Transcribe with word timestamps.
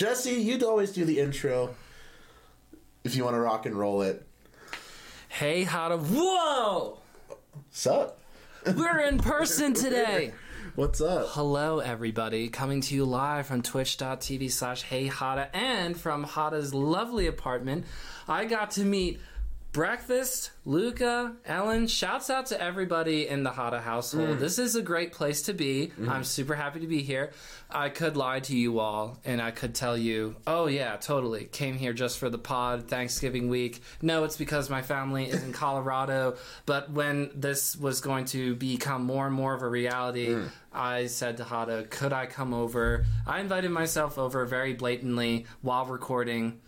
Jesse, 0.00 0.30
you'd 0.30 0.62
always 0.62 0.92
do 0.92 1.04
the 1.04 1.20
intro 1.20 1.74
if 3.04 3.14
you 3.14 3.22
want 3.22 3.36
to 3.36 3.40
rock 3.40 3.66
and 3.66 3.76
roll 3.76 4.00
it. 4.00 4.26
Hey, 5.28 5.62
how 5.62 5.88
to. 5.88 5.98
Whoa! 5.98 7.00
Sup? 7.70 8.18
We're 8.64 9.00
in 9.00 9.18
person 9.18 9.74
today. 9.74 10.32
What's 10.74 11.02
up? 11.02 11.26
Hello, 11.32 11.80
everybody. 11.80 12.48
Coming 12.48 12.80
to 12.80 12.94
you 12.94 13.04
live 13.04 13.46
from 13.46 13.60
twitch.tv 13.60 14.50
slash 14.50 14.84
Hey 14.84 15.06
Hada 15.06 15.48
and 15.52 15.94
from 15.94 16.24
Hada's 16.24 16.72
lovely 16.72 17.26
apartment. 17.26 17.84
I 18.26 18.46
got 18.46 18.70
to 18.72 18.84
meet 18.84 19.20
Breakfast, 19.72 20.50
Luca, 20.64 21.36
Ellen. 21.46 21.86
Shouts 21.86 22.28
out 22.28 22.46
to 22.46 22.60
everybody 22.60 23.28
in 23.28 23.44
the 23.44 23.50
Hada 23.50 23.80
household. 23.80 24.30
Mm. 24.30 24.38
This 24.40 24.58
is 24.58 24.74
a 24.74 24.82
great 24.82 25.12
place 25.12 25.42
to 25.42 25.52
be. 25.52 25.92
Mm-hmm. 25.92 26.10
I'm 26.10 26.24
super 26.24 26.56
happy 26.56 26.80
to 26.80 26.88
be 26.88 27.02
here. 27.02 27.30
I 27.70 27.88
could 27.88 28.16
lie 28.16 28.40
to 28.40 28.56
you 28.56 28.80
all 28.80 29.20
and 29.24 29.40
I 29.40 29.52
could 29.52 29.76
tell 29.76 29.96
you, 29.96 30.34
oh, 30.44 30.66
yeah, 30.66 30.96
totally. 30.96 31.44
Came 31.44 31.76
here 31.76 31.92
just 31.92 32.18
for 32.18 32.28
the 32.28 32.38
pod, 32.38 32.88
Thanksgiving 32.88 33.48
week. 33.48 33.80
No, 34.02 34.24
it's 34.24 34.36
because 34.36 34.68
my 34.68 34.82
family 34.82 35.26
is 35.26 35.44
in 35.44 35.52
Colorado. 35.52 36.36
But 36.66 36.90
when 36.90 37.30
this 37.36 37.76
was 37.76 38.00
going 38.00 38.24
to 38.26 38.56
become 38.56 39.04
more 39.04 39.26
and 39.26 39.34
more 39.34 39.54
of 39.54 39.62
a 39.62 39.68
reality, 39.68 40.30
mm. 40.30 40.48
I 40.72 41.06
said 41.06 41.36
to 41.36 41.44
Hada, 41.44 41.88
could 41.88 42.12
I 42.12 42.26
come 42.26 42.52
over? 42.52 43.04
I 43.24 43.38
invited 43.38 43.70
myself 43.70 44.18
over 44.18 44.44
very 44.46 44.74
blatantly 44.74 45.46
while 45.62 45.86
recording 45.86 46.60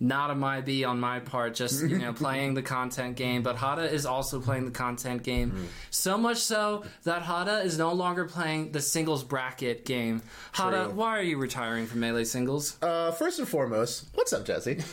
not 0.00 0.30
a 0.30 0.34
my 0.34 0.60
be 0.60 0.84
on 0.84 1.00
my 1.00 1.20
part, 1.20 1.54
just 1.54 1.82
you 1.82 1.98
know, 1.98 2.12
playing 2.24 2.54
the 2.54 2.62
content 2.62 3.16
game. 3.16 3.42
But 3.42 3.56
Hada 3.56 3.90
is 3.90 4.06
also 4.06 4.40
playing 4.40 4.64
the 4.66 4.70
content 4.70 5.22
game. 5.22 5.68
So 5.90 6.18
much 6.18 6.38
so 6.38 6.84
that 7.04 7.22
Hada 7.22 7.64
is 7.64 7.78
no 7.78 7.92
longer 7.92 8.24
playing 8.24 8.72
the 8.72 8.80
singles 8.80 9.24
bracket 9.24 9.84
game. 9.84 10.22
Hada, 10.52 10.84
True. 10.84 10.94
why 10.94 11.18
are 11.18 11.22
you 11.22 11.38
retiring 11.38 11.86
from 11.86 12.00
melee 12.00 12.24
singles? 12.24 12.76
Uh, 12.82 13.12
first 13.12 13.38
and 13.38 13.48
foremost, 13.48 14.06
what's 14.14 14.32
up, 14.32 14.44
Jesse? 14.44 14.78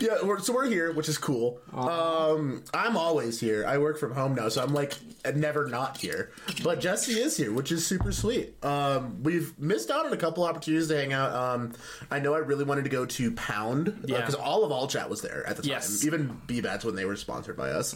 yeah, 0.00 0.22
we're, 0.22 0.38
so 0.40 0.52
we're 0.52 0.68
here, 0.68 0.92
which 0.92 1.08
is 1.08 1.18
cool. 1.18 1.60
Um, 1.72 2.62
I'm 2.74 2.96
always 2.96 3.40
here. 3.40 3.64
I 3.66 3.78
work 3.78 3.98
from 3.98 4.12
home 4.12 4.34
now, 4.34 4.48
so 4.48 4.62
I'm 4.62 4.74
like 4.74 4.94
never 5.34 5.66
not 5.68 5.98
here. 5.98 6.30
But 6.62 6.80
Jesse 6.80 7.12
is 7.12 7.36
here, 7.36 7.52
which 7.52 7.72
is 7.72 7.86
super 7.86 8.12
sweet. 8.12 8.62
Um, 8.64 9.22
we've 9.22 9.58
missed 9.58 9.90
out 9.90 10.06
on 10.06 10.12
a 10.12 10.16
couple 10.16 10.44
opportunities 10.44 10.88
to 10.88 10.96
hang 10.96 11.12
out. 11.12 11.32
Um, 11.32 11.72
I 12.10 12.20
know 12.20 12.34
I 12.34 12.38
really 12.38 12.64
wanted 12.64 12.84
to 12.84 12.90
go 12.90 13.06
to 13.06 13.29
Pound 13.36 14.04
Yeah. 14.06 14.16
because 14.18 14.34
all 14.34 14.64
of 14.64 14.72
All 14.72 14.86
Chat 14.86 15.08
was 15.10 15.22
there 15.22 15.44
at 15.46 15.56
the 15.56 15.62
time. 15.62 15.70
Yes. 15.70 16.04
Even 16.04 16.40
BBats 16.46 16.84
when 16.84 16.94
they 16.96 17.04
were 17.04 17.16
sponsored 17.16 17.56
by 17.56 17.70
us. 17.70 17.94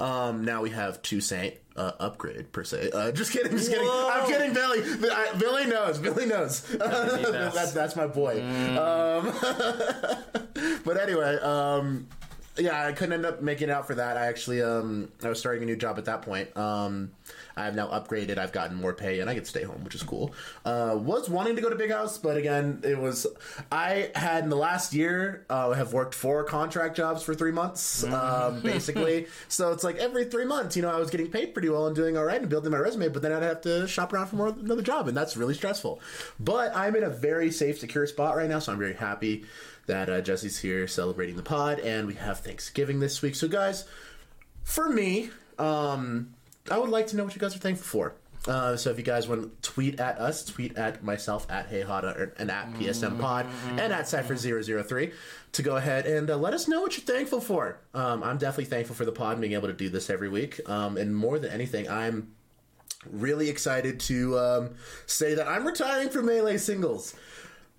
Um, 0.00 0.44
now 0.44 0.62
we 0.62 0.70
have 0.70 1.00
Toussaint. 1.02 1.54
Uh, 1.76 1.90
upgrade 1.98 2.52
per 2.52 2.62
se. 2.62 2.88
Uh, 2.92 3.10
just 3.10 3.32
kidding, 3.32 3.50
just 3.50 3.68
kidding. 3.68 3.88
I'm 3.90 4.28
kidding, 4.28 4.52
Billy. 4.54 4.78
I, 5.10 5.32
Billy 5.36 5.66
knows. 5.66 5.98
Billy 5.98 6.24
knows. 6.24 6.60
that's 6.68 7.72
that's 7.72 7.96
my 7.96 8.06
boy. 8.06 8.40
Um, 8.78 9.32
but 10.84 10.96
anyway, 10.96 11.34
um, 11.42 12.06
yeah, 12.56 12.86
I 12.86 12.92
couldn't 12.92 13.14
end 13.14 13.26
up 13.26 13.42
making 13.42 13.70
it 13.70 13.72
out 13.72 13.88
for 13.88 13.96
that. 13.96 14.16
I 14.16 14.26
actually, 14.26 14.62
um, 14.62 15.10
I 15.24 15.28
was 15.28 15.40
starting 15.40 15.64
a 15.64 15.66
new 15.66 15.74
job 15.74 15.98
at 15.98 16.04
that 16.04 16.22
point. 16.22 16.56
Um, 16.56 17.10
I've 17.56 17.74
now 17.74 17.88
upgraded. 17.88 18.38
I've 18.38 18.52
gotten 18.52 18.76
more 18.76 18.92
pay, 18.92 19.20
and 19.20 19.30
I 19.30 19.34
get 19.34 19.44
to 19.44 19.50
stay 19.50 19.62
home, 19.62 19.84
which 19.84 19.94
is 19.94 20.02
cool. 20.02 20.34
Uh, 20.64 20.98
was 21.00 21.28
wanting 21.28 21.56
to 21.56 21.62
go 21.62 21.70
to 21.70 21.76
Big 21.76 21.90
House, 21.90 22.18
but 22.18 22.36
again, 22.36 22.80
it 22.82 22.98
was. 22.98 23.26
I 23.70 24.10
had 24.14 24.44
in 24.44 24.50
the 24.50 24.56
last 24.56 24.92
year 24.92 25.46
uh, 25.48 25.72
have 25.72 25.92
worked 25.92 26.14
four 26.14 26.44
contract 26.44 26.96
jobs 26.96 27.22
for 27.22 27.34
three 27.34 27.52
months, 27.52 28.04
um, 28.04 28.60
basically. 28.60 29.26
so 29.48 29.72
it's 29.72 29.84
like 29.84 29.96
every 29.96 30.24
three 30.24 30.44
months, 30.44 30.76
you 30.76 30.82
know, 30.82 30.90
I 30.90 30.98
was 30.98 31.10
getting 31.10 31.30
paid 31.30 31.54
pretty 31.54 31.68
well 31.68 31.86
and 31.86 31.94
doing 31.94 32.16
all 32.16 32.24
right 32.24 32.40
and 32.40 32.50
building 32.50 32.72
my 32.72 32.78
resume, 32.78 33.08
but 33.08 33.22
then 33.22 33.32
I'd 33.32 33.42
have 33.42 33.60
to 33.62 33.86
shop 33.86 34.12
around 34.12 34.28
for 34.28 34.36
more 34.36 34.48
another 34.48 34.82
job, 34.82 35.08
and 35.08 35.16
that's 35.16 35.36
really 35.36 35.54
stressful. 35.54 36.00
But 36.40 36.74
I'm 36.76 36.96
in 36.96 37.04
a 37.04 37.10
very 37.10 37.50
safe, 37.50 37.78
secure 37.78 38.06
spot 38.06 38.36
right 38.36 38.48
now, 38.48 38.58
so 38.58 38.72
I'm 38.72 38.78
very 38.78 38.94
happy 38.94 39.44
that 39.86 40.08
uh, 40.08 40.20
Jesse's 40.20 40.58
here 40.58 40.88
celebrating 40.88 41.36
the 41.36 41.42
pod, 41.42 41.78
and 41.80 42.06
we 42.06 42.14
have 42.14 42.40
Thanksgiving 42.40 43.00
this 43.00 43.22
week. 43.22 43.34
So, 43.34 43.48
guys, 43.48 43.84
for 44.62 44.88
me, 44.88 45.30
um, 45.58 46.33
I 46.70 46.78
would 46.78 46.88
like 46.88 47.08
to 47.08 47.16
know 47.16 47.24
what 47.24 47.34
you 47.34 47.40
guys 47.40 47.54
are 47.54 47.58
thankful 47.58 47.84
for. 47.84 48.14
Uh, 48.46 48.76
so 48.76 48.90
if 48.90 48.96
you 48.98 49.04
guys 49.04 49.26
want 49.28 49.42
to 49.42 49.70
tweet 49.70 50.00
at 50.00 50.18
us, 50.18 50.44
tweet 50.44 50.76
at 50.76 51.02
myself 51.02 51.46
at 51.50 51.70
HeyHada 51.70 52.32
and 52.38 52.50
at 52.50 52.72
PSM 52.74 53.18
Pod 53.20 53.46
and 53.70 53.92
at 53.92 54.04
Cypher003 54.04 55.12
to 55.52 55.62
go 55.62 55.76
ahead 55.76 56.06
and 56.06 56.30
uh, 56.30 56.36
let 56.36 56.52
us 56.54 56.68
know 56.68 56.80
what 56.80 56.96
you're 56.96 57.04
thankful 57.04 57.40
for. 57.40 57.78
Um, 57.94 58.22
I'm 58.22 58.38
definitely 58.38 58.66
thankful 58.66 58.94
for 58.96 59.04
the 59.04 59.12
pod 59.12 59.40
being 59.40 59.54
able 59.54 59.68
to 59.68 59.74
do 59.74 59.88
this 59.88 60.10
every 60.10 60.28
week. 60.28 60.60
Um, 60.68 60.96
and 60.96 61.14
more 61.16 61.38
than 61.38 61.52
anything, 61.52 61.88
I'm 61.88 62.32
really 63.10 63.48
excited 63.48 64.00
to 64.00 64.38
um, 64.38 64.70
say 65.06 65.34
that 65.34 65.46
I'm 65.46 65.66
retiring 65.66 66.08
from 66.08 66.26
Melee 66.26 66.58
Singles. 66.58 67.14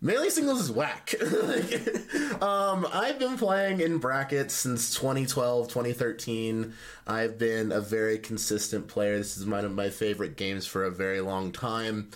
Melee 0.05 0.29
Singles 0.29 0.61
is 0.61 0.71
whack. 0.71 1.15
um, 2.39 2.85
I've 2.93 3.17
been 3.17 3.39
playing 3.39 3.81
in 3.81 3.97
brackets 3.97 4.53
since 4.53 4.93
2012, 4.93 5.67
2013. 5.67 6.75
I've 7.07 7.39
been 7.39 7.71
a 7.71 7.81
very 7.81 8.19
consistent 8.19 8.87
player. 8.87 9.17
This 9.17 9.35
is 9.35 9.47
one 9.47 9.65
of 9.65 9.71
my 9.71 9.89
favorite 9.89 10.37
games 10.37 10.67
for 10.67 10.83
a 10.83 10.91
very 10.91 11.21
long 11.21 11.51
time. 11.51 12.11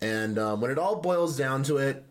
And 0.00 0.38
um, 0.38 0.62
when 0.62 0.70
it 0.70 0.78
all 0.78 0.96
boils 0.96 1.36
down 1.36 1.64
to 1.64 1.76
it, 1.76 2.02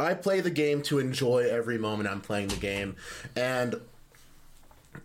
I 0.00 0.14
play 0.14 0.40
the 0.40 0.50
game 0.50 0.80
to 0.84 0.98
enjoy 0.98 1.40
every 1.40 1.76
moment 1.76 2.08
I'm 2.08 2.22
playing 2.22 2.48
the 2.48 2.56
game. 2.56 2.96
And 3.36 3.78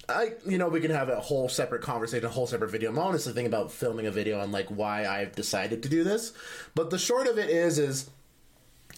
I, 0.08 0.36
you 0.48 0.58
know, 0.58 0.70
we 0.70 0.80
can 0.80 0.92
have 0.92 1.10
a 1.10 1.20
whole 1.20 1.50
separate 1.50 1.82
conversation, 1.82 2.26
a 2.26 2.30
whole 2.30 2.48
separate 2.48 2.72
video. 2.72 2.92
I'm 2.92 2.98
honestly 2.98 3.34
thinking 3.34 3.52
about 3.52 3.74
filming 3.74 4.06
a 4.06 4.12
video 4.12 4.40
on 4.40 4.54
like 4.54 4.68
why 4.70 5.06
I've 5.06 5.36
decided 5.36 5.84
to 5.84 5.90
do 5.90 6.06
this. 6.06 6.32
But 6.76 6.92
the 6.92 6.98
short 6.98 7.28
of 7.28 7.38
it 7.38 7.50
is, 7.50 7.78
is 7.78 8.10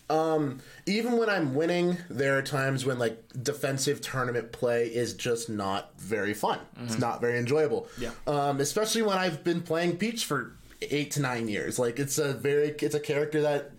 um, 0.09 0.59
even 0.85 1.17
when 1.17 1.29
I'm 1.29 1.55
winning, 1.55 1.97
there 2.09 2.37
are 2.37 2.41
times 2.41 2.85
when 2.85 2.99
like 2.99 3.23
defensive 3.41 4.01
tournament 4.01 4.51
play 4.51 4.87
is 4.87 5.13
just 5.13 5.49
not 5.49 5.99
very 5.99 6.33
fun. 6.33 6.59
It's 6.83 6.99
not 6.99 7.21
very 7.21 7.39
enjoyable. 7.39 7.87
Yeah. 7.97 8.11
Um, 8.27 8.59
especially 8.59 9.01
when 9.01 9.17
I've 9.17 9.43
been 9.43 9.61
playing 9.61 9.97
Peach 9.97 10.25
for 10.25 10.55
eight 10.81 11.11
to 11.11 11.21
nine 11.21 11.47
years. 11.47 11.79
Like 11.79 11.99
it's 11.99 12.17
a 12.17 12.33
very, 12.33 12.69
it's 12.79 12.95
a 12.95 12.99
character 12.99 13.41
that 13.41 13.71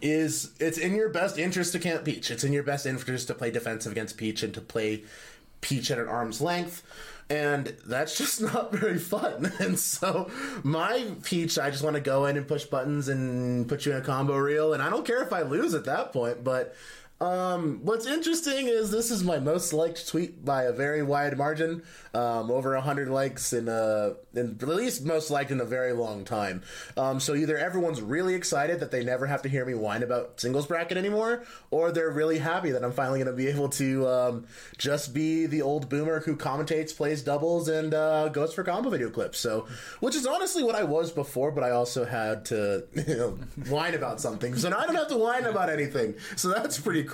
is 0.00 0.52
it's 0.60 0.78
in 0.78 0.94
your 0.94 1.08
best 1.08 1.38
interest 1.38 1.72
to 1.72 1.78
camp 1.78 2.04
Peach. 2.04 2.30
It's 2.30 2.44
in 2.44 2.52
your 2.52 2.62
best 2.62 2.86
interest 2.86 3.26
to 3.28 3.34
play 3.34 3.50
defensive 3.50 3.92
against 3.92 4.16
Peach 4.16 4.42
and 4.42 4.54
to 4.54 4.60
play 4.60 5.04
Peach 5.60 5.90
at 5.90 5.98
an 5.98 6.08
arm's 6.08 6.40
length. 6.40 6.82
And 7.30 7.76
that's 7.86 8.18
just 8.18 8.40
not 8.52 8.72
very 8.72 8.98
fun. 8.98 9.52
And 9.60 9.78
so 9.78 10.30
my 10.62 11.12
Peach, 11.22 11.58
I 11.58 11.70
just 11.70 11.82
want 11.84 11.94
to 11.94 12.00
go 12.00 12.26
in 12.26 12.36
and 12.36 12.48
push 12.48 12.64
buttons 12.64 13.08
and 13.08 13.68
put 13.68 13.86
you 13.86 13.92
in 13.92 13.98
a 13.98 14.00
combo 14.00 14.36
reel. 14.36 14.72
And 14.74 14.82
I 14.82 14.90
don't 14.90 15.06
care 15.06 15.22
if 15.22 15.32
I 15.32 15.42
lose 15.42 15.74
at 15.74 15.84
that 15.84 16.12
point, 16.12 16.42
but 16.42 16.74
um, 17.20 17.80
what's 17.82 18.06
interesting 18.06 18.66
is 18.68 18.90
this 18.90 19.10
is 19.10 19.22
my 19.22 19.38
most 19.38 19.74
liked 19.74 20.08
tweet 20.08 20.42
by 20.42 20.62
a 20.62 20.72
very 20.72 21.02
wide 21.02 21.36
margin, 21.36 21.82
um, 22.14 22.50
over 22.50 22.72
100 22.74 23.08
likes 23.08 23.52
in, 23.52 23.68
uh, 23.68 24.14
in 24.32 24.56
at 24.60 24.66
least 24.66 25.04
most 25.04 25.30
liked 25.30 25.50
in 25.50 25.60
a 25.60 25.66
very 25.66 25.92
long 25.92 26.24
time. 26.24 26.62
Um, 26.96 27.20
so 27.20 27.34
either 27.34 27.58
everyone's 27.58 28.00
really 28.00 28.34
excited 28.34 28.80
that 28.80 28.90
they 28.90 29.04
never 29.04 29.26
have 29.26 29.42
to 29.42 29.50
hear 29.50 29.66
me 29.66 29.74
whine 29.74 30.02
about 30.02 30.40
singles 30.40 30.66
bracket 30.66 30.96
anymore, 30.96 31.44
or 31.70 31.92
they're 31.92 32.10
really 32.10 32.38
happy 32.38 32.70
that 32.70 32.82
I'm 32.82 32.92
finally 32.92 33.18
going 33.18 33.36
to 33.36 33.36
be 33.36 33.48
able 33.48 33.68
to 33.70 34.08
um, 34.08 34.46
just 34.78 35.12
be 35.12 35.44
the 35.44 35.60
old 35.60 35.90
boomer 35.90 36.20
who 36.20 36.36
commentates, 36.36 36.96
plays 36.96 37.22
doubles, 37.22 37.68
and 37.68 37.92
uh, 37.92 38.30
goes 38.30 38.54
for 38.54 38.64
combo 38.64 38.88
video 38.88 39.10
clips. 39.10 39.38
So, 39.38 39.66
which 40.00 40.16
is 40.16 40.26
honestly 40.26 40.62
what 40.62 40.74
I 40.74 40.84
was 40.84 41.12
before, 41.12 41.50
but 41.50 41.64
I 41.64 41.70
also 41.72 42.06
had 42.06 42.46
to 42.46 42.84
you 42.94 43.16
know, 43.16 43.38
whine 43.68 43.94
about 43.94 44.22
something. 44.22 44.56
So 44.56 44.70
now 44.70 44.78
I 44.78 44.86
don't 44.86 44.94
have 44.94 45.08
to 45.08 45.18
whine 45.18 45.44
about 45.44 45.68
anything. 45.68 46.14
So 46.36 46.48
that's 46.48 46.78
pretty. 46.78 47.09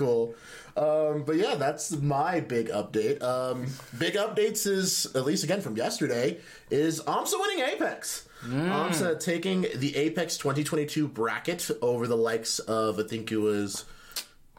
Um, 0.75 1.23
but 1.23 1.37
yeah, 1.37 1.55
that's 1.55 1.91
my 1.91 2.39
big 2.39 2.69
update. 2.69 3.21
Um, 3.23 3.65
big 3.97 4.13
updates 4.13 4.67
is 4.67 5.07
at 5.15 5.25
least 5.25 5.43
again 5.43 5.61
from 5.61 5.75
yesterday 5.75 6.39
is 6.69 7.01
AMSA 7.01 7.33
winning 7.39 7.65
Apex. 7.65 8.27
AMSA 8.43 9.19
taking 9.19 9.65
the 9.75 9.95
Apex 9.95 10.37
2022 10.37 11.07
bracket 11.07 11.69
over 11.81 12.05
the 12.05 12.15
likes 12.15 12.59
of 12.59 12.99
I 12.99 13.03
think 13.03 13.31
it 13.31 13.37
was 13.37 13.85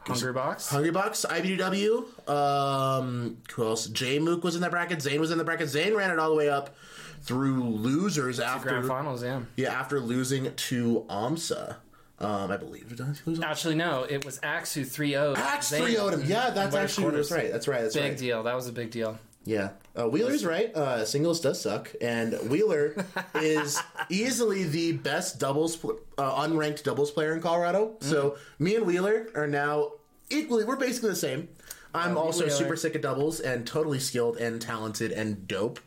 Hunger 0.09 0.33
Box? 0.33 0.69
Hungrybox, 0.69 1.25
IBDW. 1.25 2.29
Um, 2.29 3.37
who 3.53 3.65
else? 3.65 3.87
J 3.87 4.19
Mook 4.19 4.43
was 4.43 4.55
in 4.55 4.61
that 4.61 4.71
bracket. 4.71 5.01
Zain 5.01 5.19
was 5.19 5.31
in 5.31 5.37
the 5.37 5.43
bracket. 5.43 5.69
Zain 5.69 5.93
ran 5.93 6.11
it 6.11 6.19
all 6.19 6.29
the 6.29 6.35
way 6.35 6.49
up 6.49 6.75
through 7.21 7.63
losers 7.63 8.39
after 8.39 8.69
Grand 8.69 8.87
Finals, 8.87 9.23
yeah. 9.23 9.41
yeah 9.55 9.73
after 9.73 9.99
losing 9.99 10.53
to 10.55 11.05
AMSA. 11.09 11.75
Um, 12.19 12.51
I 12.51 12.57
believe 12.57 12.89
did 12.95 12.99
he 12.99 13.13
lose? 13.25 13.39
Actually, 13.41 13.75
no, 13.75 14.03
it 14.03 14.25
was 14.25 14.39
Axe 14.43 14.73
who 14.73 14.83
3 14.83 15.11
0'd. 15.11 15.37
Axe 15.37 15.69
three 15.71 15.95
owed 15.97 16.13
him. 16.13 16.23
Yeah, 16.25 16.49
that's 16.49 16.75
actually 16.75 17.15
that's 17.15 17.31
right. 17.31 17.51
That's 17.51 17.67
right. 17.67 17.81
That's 17.81 17.95
Big 17.95 18.03
right. 18.03 18.17
deal. 18.17 18.43
That 18.43 18.55
was 18.55 18.67
a 18.67 18.73
big 18.73 18.91
deal. 18.91 19.17
Yeah, 19.45 19.69
uh, 19.97 20.07
Wheeler's 20.07 20.45
right. 20.45 20.75
Uh, 20.75 21.05
singles 21.05 21.39
does 21.39 21.61
suck, 21.61 21.93
and 22.01 22.33
Wheeler 22.49 22.93
is 23.35 23.79
easily 24.09 24.65
the 24.65 24.91
best 24.91 25.39
doubles, 25.39 25.77
pl- 25.77 25.97
uh, 26.17 26.45
unranked 26.45 26.83
doubles 26.83 27.09
player 27.09 27.33
in 27.33 27.41
Colorado. 27.41 27.95
So 28.01 28.37
me 28.59 28.75
and 28.75 28.85
Wheeler 28.85 29.27
are 29.33 29.47
now 29.47 29.93
equally. 30.29 30.65
We're 30.65 30.75
basically 30.75 31.11
the 31.11 31.15
same. 31.15 31.47
I'm 31.95 32.17
also 32.17 32.43
Wheeler. 32.43 32.55
super 32.55 32.75
sick 32.75 32.95
at 32.95 33.01
doubles 33.01 33.39
and 33.39 33.65
totally 33.65 33.99
skilled 33.99 34.37
and 34.37 34.61
talented 34.61 35.11
and 35.13 35.47
dope, 35.47 35.79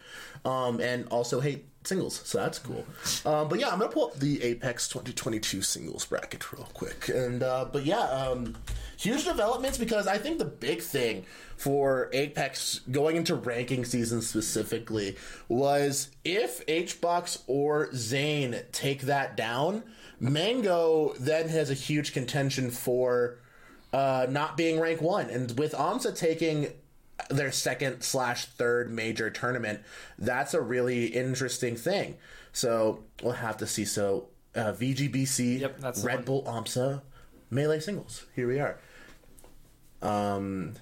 um, 0.47 0.81
and 0.81 1.07
also 1.09 1.41
hate 1.41 1.67
singles, 1.85 2.21
so 2.25 2.39
that's 2.39 2.59
cool. 2.59 2.85
Um, 3.25 3.49
but 3.49 3.59
yeah, 3.59 3.69
I'm 3.69 3.79
gonna 3.79 3.91
pull 3.91 4.07
up 4.07 4.19
the 4.19 4.43
Apex 4.43 4.89
2022 4.89 5.63
singles 5.63 6.07
bracket 6.07 6.53
real 6.53 6.69
quick, 6.75 7.09
and 7.09 7.43
uh, 7.43 7.67
but 7.71 7.85
yeah, 7.85 8.01
um, 8.01 8.57
huge 8.97 9.25
developments 9.25 9.79
because 9.79 10.07
I 10.07 10.19
think 10.19 10.39
the 10.39 10.45
big 10.45 10.81
thing 10.81 11.25
for 11.57 12.09
Apex 12.13 12.81
going 12.91 13.17
into 13.17 13.35
ranking 13.35 13.85
season 13.85 14.23
specifically 14.23 15.17
was 15.49 16.11
if 16.25 16.65
HBox 16.67 17.43
or 17.47 17.91
Zain 17.95 18.61
take 18.73 19.03
that 19.03 19.37
down, 19.37 19.83
Mango 20.19 21.15
then 21.19 21.49
has 21.49 21.71
a 21.71 21.75
huge 21.75 22.13
contention 22.13 22.71
for 22.71 23.39
uh, 23.93 24.27
not 24.31 24.57
being 24.57 24.81
rank 24.81 25.03
one, 25.03 25.29
and 25.29 25.59
with 25.59 25.73
AMSA 25.73 26.17
taking 26.17 26.73
their 27.29 27.53
second 27.53 28.03
slash 28.03 28.47
third 28.47 28.91
major 28.91 29.31
tournament, 29.31 29.81
that's 30.19 30.55
a 30.55 30.61
really 30.61 31.07
interesting 31.07 31.77
thing. 31.77 32.17
So 32.53 33.05
we'll 33.23 33.33
have 33.35 33.57
to 33.59 33.67
see. 33.67 33.85
So 33.85 34.29
uh, 34.55 34.73
VGBC, 34.73 35.61
Yep, 35.61 35.81
that's 35.81 36.05
Red. 36.05 36.25
Bull, 36.25 36.45
AMSA, 36.45 37.03
melee 37.51 37.81
singles. 37.81 38.27
Here 38.35 38.47
we 38.47 38.61
are. 38.61 38.79
Um, 40.03 40.75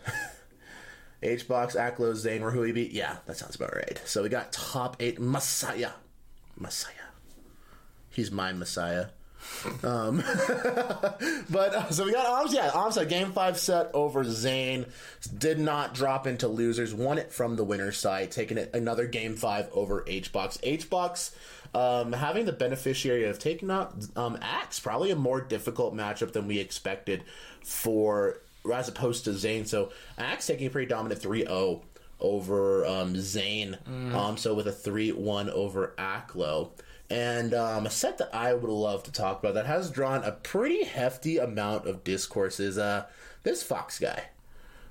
HBox, 1.23 1.77
Aklo, 1.77 2.15
Zain, 2.15 2.41
Rahuibi. 2.41 2.89
Yeah, 2.93 3.17
that 3.27 3.37
sounds 3.37 3.55
about 3.57 3.75
right. 3.75 4.01
So 4.05 4.23
we 4.23 4.29
got 4.29 4.53
top 4.53 4.97
eight 5.01 5.21
Messiah, 5.21 5.91
Messiah. 6.57 6.95
He's 8.11 8.31
my 8.31 8.53
Messiah. 8.53 9.07
Um, 9.83 10.19
but 11.51 11.75
uh, 11.75 11.91
so 11.91 12.05
we 12.05 12.13
got 12.13 12.47
Amsa. 12.47 12.55
Yeah, 12.55 12.71
Arms 12.71 12.99
game 13.07 13.33
five 13.33 13.59
set 13.59 13.91
over 13.95 14.25
Zain. 14.25 14.87
Did 15.37 15.59
not 15.59 15.95
drop 15.95 16.27
into 16.27 16.49
losers. 16.49 16.95
Won 16.95 17.19
it 17.19 17.33
from 17.33 17.57
the 17.57 17.65
winner's 17.65 17.99
side, 17.99 18.31
taking 18.31 18.59
it 18.59 18.71
another 18.75 19.07
game 19.07 19.37
five 19.37 19.69
over 19.73 20.03
HBox. 20.03 20.61
HBox 20.61 21.33
um, 21.75 22.13
having 22.13 22.47
the 22.47 22.53
beneficiary 22.53 23.25
of 23.25 23.39
taking 23.39 23.71
out 23.71 23.95
um, 24.17 24.39
Axe, 24.43 24.81
probably 24.81 25.11
a 25.11 25.17
more 25.17 25.41
difficult 25.41 25.95
matchup 25.95 26.33
than 26.33 26.47
we 26.47 26.59
expected 26.59 27.25
for 27.63 28.39
as 28.73 28.89
opposed 28.89 29.25
to 29.25 29.33
Zain. 29.33 29.65
So 29.65 29.91
Axe 30.19 30.47
taking 30.47 30.67
a 30.67 30.71
pretty 30.71 30.89
dominant 30.89 31.21
3-0 31.21 31.83
over 32.21 32.87
um, 32.87 33.17
Zain. 33.17 33.79
Um, 34.15 34.37
so 34.37 34.55
with 34.55 34.67
a 34.67 34.73
3-1 34.73 35.49
over 35.49 35.95
Aklo. 35.99 36.71
And 37.11 37.53
um, 37.55 37.87
a 37.87 37.91
set 37.91 38.19
that 38.19 38.33
I 38.33 38.55
would 38.55 38.71
love 38.71 39.03
to 39.03 39.13
talk 39.13 39.41
about 39.41 39.55
that 39.55 39.67
has 39.67 39.91
drawn 39.91 40.23
a 40.23 40.31
pretty 40.31 40.85
hefty 40.85 41.39
amount 41.39 41.87
of 41.87 42.05
discourse 42.05 42.61
is 42.61 42.79
uh, 42.79 43.07
this 43.43 43.65
Fox 43.65 43.99
guy. 43.99 44.27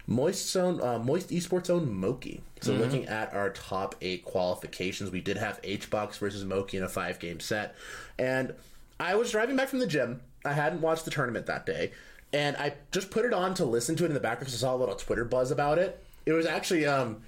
Moist 0.06 0.50
Zone, 0.52 0.82
uh, 0.82 0.98
Moist 0.98 1.30
Esports 1.30 1.70
own 1.70 1.94
Moky. 1.94 2.42
So 2.62 2.74
looking 2.74 3.06
at 3.08 3.32
our 3.34 3.52
top 3.52 3.96
eight 4.02 4.26
qualifications, 4.26 5.12
we 5.12 5.22
did 5.22 5.38
have 5.38 5.62
HBox 5.62 6.18
versus 6.18 6.44
Moky 6.44 6.78
in 6.78 6.84
a 6.84 6.90
five 6.90 7.20
game 7.20 7.40
set, 7.40 7.76
and 8.18 8.54
I 9.00 9.16
was 9.16 9.32
driving 9.32 9.56
back 9.56 9.70
from 9.70 9.80
the 9.80 9.88
gym. 9.88 10.22
I 10.44 10.54
hadn't 10.54 10.82
watched 10.82 11.06
the 11.06 11.12
tournament 11.12 11.46
that 11.46 11.68
day, 11.68 11.92
and 12.34 12.58
I 12.58 12.74
just 12.92 13.12
put 13.12 13.24
it 13.24 13.34
on 13.34 13.54
to 13.56 13.66
listen 13.66 13.96
to 13.98 14.04
it 14.04 14.08
in 14.08 14.16
the 14.16 14.20
background 14.20 14.48
because 14.48 14.56
I 14.56 14.66
saw 14.68 14.76
a 14.76 14.78
little 14.78 14.96
Twitter 14.96 15.26
buzz 15.26 15.52
about 15.52 15.78
it. 15.78 16.04
It 16.26 16.34
was 16.34 16.48
actually 16.48 16.88
um, 16.88 17.22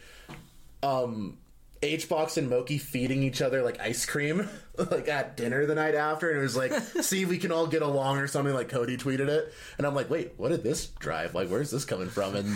um, 0.82 1.38
HBox 1.82 2.38
and 2.38 2.48
Moky 2.50 2.78
feeding 2.78 3.24
each 3.24 3.42
other 3.42 3.64
like 3.64 3.80
ice 3.80 4.06
cream, 4.06 4.48
like 4.78 5.08
at 5.08 5.36
dinner 5.36 5.66
the 5.66 5.76
night 5.76 5.96
after, 5.96 6.30
and 6.30 6.38
it 6.38 6.42
was 6.42 6.56
like, 6.56 6.72
"See, 7.02 7.26
we 7.26 7.38
can 7.38 7.52
all 7.52 7.66
get 7.68 7.82
along" 7.82 8.18
or 8.18 8.28
something. 8.28 8.54
Like 8.54 8.70
Cody 8.70 8.98
tweeted 8.98 9.28
it, 9.28 9.52
and 9.78 9.88
I'm 9.88 9.96
like, 9.96 10.10
"Wait, 10.10 10.34
what 10.38 10.50
did 10.50 10.64
this 10.64 10.88
drive? 10.88 11.34
Like, 11.34 11.50
where's 11.50 11.72
this 11.72 11.86
coming 11.86 12.10
from?" 12.10 12.36
And 12.36 12.56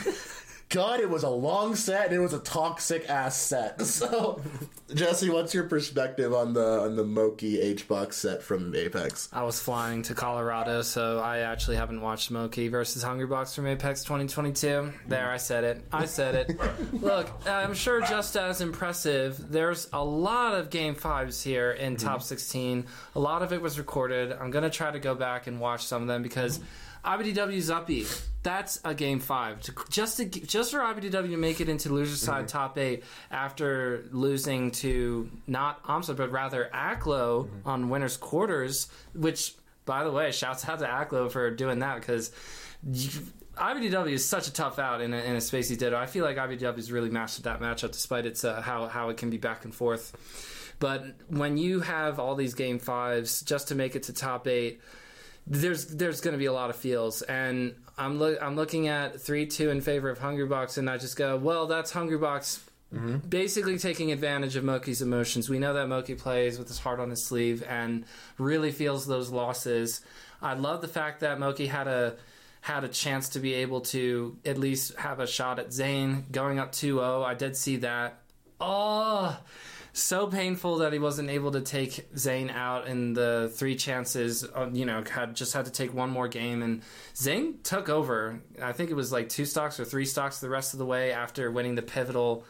God, 0.76 1.00
it 1.00 1.10
was 1.10 1.24
a 1.24 1.30
long 1.30 1.74
set, 1.74 2.08
and 2.08 2.16
it 2.16 2.20
was 2.20 2.34
a 2.34 2.40
toxic 2.40 3.10
ass 3.10 3.38
set. 3.38 3.82
So, 3.96 4.42
Jesse, 4.94 5.30
what's 5.30 5.54
your 5.54 5.64
perspective 5.64 6.34
on 6.34 6.54
the 6.54 6.82
on 6.82 6.98
the 6.98 7.04
Moky 7.06 7.76
HBox 7.76 8.14
set 8.14 8.44
from 8.44 8.76
Apex? 8.76 9.30
I 9.32 9.44
was 9.44 9.58
flying 9.58 10.02
to 10.04 10.14
Colorado, 10.14 10.82
so 10.82 11.20
I 11.20 11.40
actually 11.40 11.78
haven't 11.78 12.02
watched 12.02 12.30
Moky 12.30 12.68
versus 12.68 13.04
Hungry 13.04 13.26
Box 13.26 13.56
from 13.56 13.68
Apex 13.68 14.04
2022. 14.04 14.92
There, 15.08 15.30
I 15.30 15.38
said 15.38 15.64
it. 15.64 15.86
I 15.94 16.06
said 16.06 16.36
it. 16.36 16.60
Look, 17.02 17.30
I'm 17.48 17.74
sure 17.74 18.02
just 18.02 18.36
as 18.36 18.60
impressive. 18.60 19.50
There's 19.50 19.88
a 19.94 20.04
lot 20.04 20.56
of 20.56 20.70
game 20.70 20.96
fives 20.96 21.42
here 21.42 21.72
in 21.72 21.96
mm-hmm. 21.96 22.06
top 22.06 22.22
16. 22.22 22.86
A 23.16 23.20
lot 23.20 23.44
of 23.44 23.54
it 23.54 23.62
was 23.62 23.78
recorded. 23.78 24.34
I'm 24.34 24.52
gonna 24.52 24.70
try 24.70 24.92
to 24.92 25.00
go 25.00 25.16
back 25.16 25.48
and 25.48 25.62
watch 25.62 25.86
some 25.86 26.02
of 26.02 26.10
them 26.10 26.22
because 26.22 26.60
IBDW 27.06 27.58
Zuppy. 27.58 28.26
That's 28.44 28.80
a 28.84 28.94
game 28.94 29.20
five. 29.20 29.62
To, 29.62 29.74
just 29.90 30.18
to 30.18 30.26
just 30.26 30.72
for 30.72 30.80
IBDW 30.80 31.30
to 31.32 31.38
make 31.38 31.62
it 31.62 31.70
into 31.70 31.92
loser 31.92 32.16
side 32.16 32.48
top 32.48 32.78
eight 32.78 33.04
after 33.32 34.06
losing 34.12 34.72
to 34.72 35.30
not 35.48 35.84
Amsa 35.84 36.16
but 36.16 36.32
rather 36.32 36.70
Aklo 36.74 37.48
on 37.66 37.90
winners 37.90 38.18
quarters, 38.18 38.88
which 39.14 39.56
by 39.86 40.04
the 40.04 40.12
way, 40.12 40.32
shouts 40.32 40.68
out 40.68 40.80
to 40.80 40.86
Aklo 40.86 41.32
for 41.32 41.52
doing 41.52 41.80
that 41.80 42.00
because. 42.00 42.32
IBDW 43.56 44.12
is 44.12 44.28
such 44.28 44.50
a 44.50 44.54
tough 44.54 44.80
out 44.80 45.00
in 45.00 45.14
a, 45.14 45.18
in 45.18 45.38
a 45.38 45.40
space 45.40 45.70
he 45.70 45.78
did. 45.78 45.94
I 45.94 46.08
feel 46.08 46.26
like 46.26 46.36
IBDW 46.36 46.76
has 46.76 46.92
really 46.92 47.10
mastered 47.10 47.46
that 47.46 47.62
matchup, 47.62 47.94
despite 47.94 48.26
its 48.26 48.44
uh, 48.44 48.62
how 48.62 48.88
how 48.88 49.08
it 49.08 49.16
can 49.16 49.30
be 49.30 49.38
back 49.38 49.64
and 49.64 49.74
forth. 49.74 50.76
But 50.80 51.06
when 51.30 51.56
you 51.58 51.80
have 51.80 52.20
all 52.20 52.36
these 52.36 52.54
game 52.54 52.80
fives 52.80 53.42
just 53.42 53.70
to 53.70 53.76
make 53.76 53.96
it 53.96 54.04
to 54.04 54.14
top 54.14 54.46
eight, 54.48 54.82
there's 55.48 55.86
there's 55.88 56.22
going 56.22 56.34
to 56.34 56.38
be 56.38 56.46
a 56.46 56.54
lot 56.54 56.70
of 56.70 56.76
feels, 56.76 57.22
and 57.24 57.76
I'm 57.98 58.18
look 58.18 58.42
I'm 58.42 58.56
looking 58.56 58.88
at 58.88 59.22
three 59.22 59.46
two 59.46 59.70
in 59.70 59.82
favor 59.82 60.10
of 60.10 60.20
Hungry 60.20 60.46
Box, 60.46 60.78
and 60.78 60.90
I 60.90 60.98
just 60.98 61.18
go, 61.18 61.38
well, 61.38 61.68
that's 61.68 61.92
Hungrybox 61.92 62.60
mm-hmm. 62.94 63.18
basically 63.18 63.78
taking 63.78 64.12
advantage 64.12 64.56
of 64.56 64.64
Moky's 64.64 65.02
emotions. 65.02 65.50
We 65.50 65.60
know 65.60 65.74
that 65.74 65.88
Moky 65.88 66.16
plays 66.16 66.58
with 66.58 66.68
his 66.68 66.80
heart 66.80 67.00
on 67.00 67.10
his 67.10 67.24
sleeve 67.24 67.64
and 67.64 68.06
really 68.38 68.72
feels 68.72 69.06
those 69.06 69.30
losses. 69.30 70.02
I 70.42 70.54
love 70.54 70.82
the 70.82 70.88
fact 70.88 71.22
that 71.22 71.40
Moky 71.40 71.68
had 71.68 71.88
a 71.88 72.16
had 72.62 72.84
a 72.84 72.88
chance 72.88 73.30
to 73.30 73.40
be 73.40 73.54
able 73.54 73.82
to 73.82 74.36
at 74.44 74.58
least 74.58 74.96
have 74.96 75.20
a 75.20 75.28
shot 75.28 75.60
at 75.60 75.72
Zain 75.72 76.26
going 76.32 76.58
up 76.58 76.72
2-0. 76.72 77.24
I 77.24 77.36
did 77.36 77.56
see 77.56 77.78
that. 77.78 78.20
Oh, 78.60 79.38
so 79.96 80.28
painful 80.28 80.80
that 80.80 80.92
he 80.92 81.00
wasn't 81.00 81.30
able 81.30 81.52
to 81.52 81.62
take 81.62 82.06
Zain 82.18 82.50
out 82.50 82.86
in 82.86 83.14
the 83.14 83.50
three 83.56 83.78
chances. 83.78 84.44
Uh, 84.44 84.70
you 84.74 84.86
know, 84.86 85.02
had 85.10 85.36
just 85.36 85.54
had 85.54 85.66
to 85.66 85.72
take 85.72 85.94
one 85.94 86.10
more 86.10 86.28
game, 86.28 86.62
and 86.62 86.82
Zain 87.16 87.60
took 87.64 87.88
over. 87.88 88.42
I 88.62 88.74
think 88.74 88.92
it 88.92 88.94
was 88.94 89.14
like 89.14 89.30
two 89.30 89.46
stocks 89.46 89.80
or 89.80 89.86
three 89.86 90.06
stocks 90.06 90.40
the 90.40 90.50
rest 90.50 90.74
of 90.74 90.80
the 90.80 90.86
way 90.86 91.14
after 91.14 91.50
winning 91.50 91.76
the 91.76 91.82
pivotal 91.82 92.44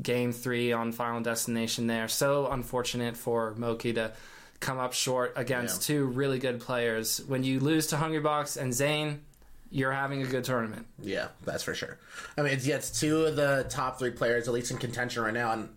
game 0.00 0.32
three 0.32 0.72
on 0.72 0.92
Final 0.92 1.20
Destination. 1.20 1.88
There, 1.88 2.06
so 2.06 2.46
unfortunate 2.46 3.16
for 3.16 3.52
Moky 3.56 3.92
to 3.94 4.12
come 4.60 4.78
up 4.78 4.92
short 4.92 5.32
against 5.34 5.82
two 5.82 6.06
really 6.06 6.38
good 6.38 6.60
players. 6.60 7.20
When 7.26 7.42
you 7.42 7.58
lose 7.58 7.88
to 7.88 7.96
Hungrybox 7.96 8.56
and 8.56 8.72
Zain, 8.72 9.22
you're 9.70 9.90
having 9.90 10.22
a 10.22 10.26
good 10.26 10.44
tournament. 10.44 10.86
Yeah, 11.00 11.28
that's 11.44 11.64
for 11.64 11.74
sure. 11.74 11.98
I 12.38 12.42
mean, 12.42 12.52
it's, 12.52 12.64
yeah, 12.64 12.76
it's 12.76 13.00
two 13.00 13.24
of 13.24 13.34
the 13.34 13.66
top 13.68 13.98
three 13.98 14.12
players, 14.12 14.46
at 14.46 14.54
least 14.54 14.70
in 14.70 14.78
contention 14.78 15.24
right 15.24 15.34
now. 15.34 15.50
And 15.50 15.68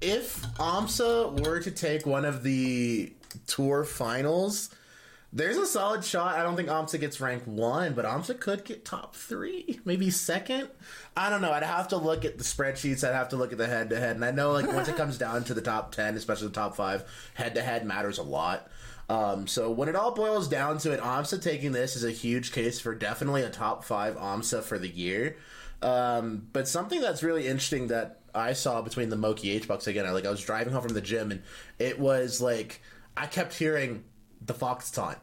if 0.00 0.42
AMSA 0.54 1.44
were 1.44 1.60
to 1.60 1.70
take 1.70 2.06
one 2.06 2.24
of 2.24 2.42
the 2.42 3.12
tour 3.46 3.84
finals, 3.84 4.70
there's 5.32 5.56
a 5.56 5.66
solid 5.66 6.04
shot. 6.04 6.38
I 6.38 6.42
don't 6.42 6.56
think 6.56 6.68
AMSA 6.68 7.00
gets 7.00 7.20
ranked 7.20 7.46
one, 7.46 7.94
but 7.94 8.04
AMSA 8.04 8.40
could 8.40 8.64
get 8.64 8.84
top 8.84 9.14
three, 9.14 9.80
maybe 9.84 10.10
second. 10.10 10.68
I 11.16 11.28
don't 11.28 11.42
know. 11.42 11.52
I'd 11.52 11.62
have 11.62 11.88
to 11.88 11.96
look 11.96 12.24
at 12.24 12.38
the 12.38 12.44
spreadsheets. 12.44 13.06
I'd 13.06 13.14
have 13.14 13.30
to 13.30 13.36
look 13.36 13.52
at 13.52 13.58
the 13.58 13.66
head 13.66 13.90
to 13.90 13.98
head. 13.98 14.16
And 14.16 14.24
I 14.24 14.30
know, 14.30 14.52
like, 14.52 14.66
once 14.66 14.88
it 14.88 14.96
comes 14.96 15.18
down 15.18 15.44
to 15.44 15.54
the 15.54 15.60
top 15.60 15.94
10, 15.94 16.16
especially 16.16 16.48
the 16.48 16.54
top 16.54 16.76
five, 16.76 17.04
head 17.34 17.54
to 17.54 17.62
head 17.62 17.84
matters 17.84 18.18
a 18.18 18.22
lot. 18.22 18.68
Um, 19.08 19.46
so 19.46 19.70
when 19.70 19.88
it 19.88 19.96
all 19.96 20.12
boils 20.12 20.48
down 20.48 20.78
to 20.78 20.92
it, 20.92 21.00
AMSA 21.00 21.42
taking 21.42 21.72
this 21.72 21.96
is 21.96 22.04
a 22.04 22.10
huge 22.10 22.52
case 22.52 22.80
for 22.80 22.94
definitely 22.94 23.42
a 23.42 23.50
top 23.50 23.84
five 23.84 24.16
AMSA 24.16 24.62
for 24.62 24.78
the 24.78 24.88
year. 24.88 25.36
Um, 25.82 26.48
but 26.52 26.66
something 26.66 27.00
that's 27.00 27.22
really 27.22 27.46
interesting 27.46 27.88
that 27.88 28.20
I 28.36 28.52
saw 28.52 28.82
between 28.82 29.08
the 29.08 29.16
Moky 29.16 29.58
HBox 29.60 29.86
again, 29.86 30.06
I 30.06 30.10
like 30.10 30.26
I 30.26 30.30
was 30.30 30.44
driving 30.44 30.72
home 30.72 30.82
from 30.82 30.94
the 30.94 31.00
gym 31.00 31.30
and 31.30 31.42
it 31.78 31.98
was 31.98 32.40
like 32.40 32.80
I 33.16 33.26
kept 33.26 33.54
hearing 33.54 34.04
the 34.44 34.54
Fox 34.54 34.90
taunt. 34.90 35.18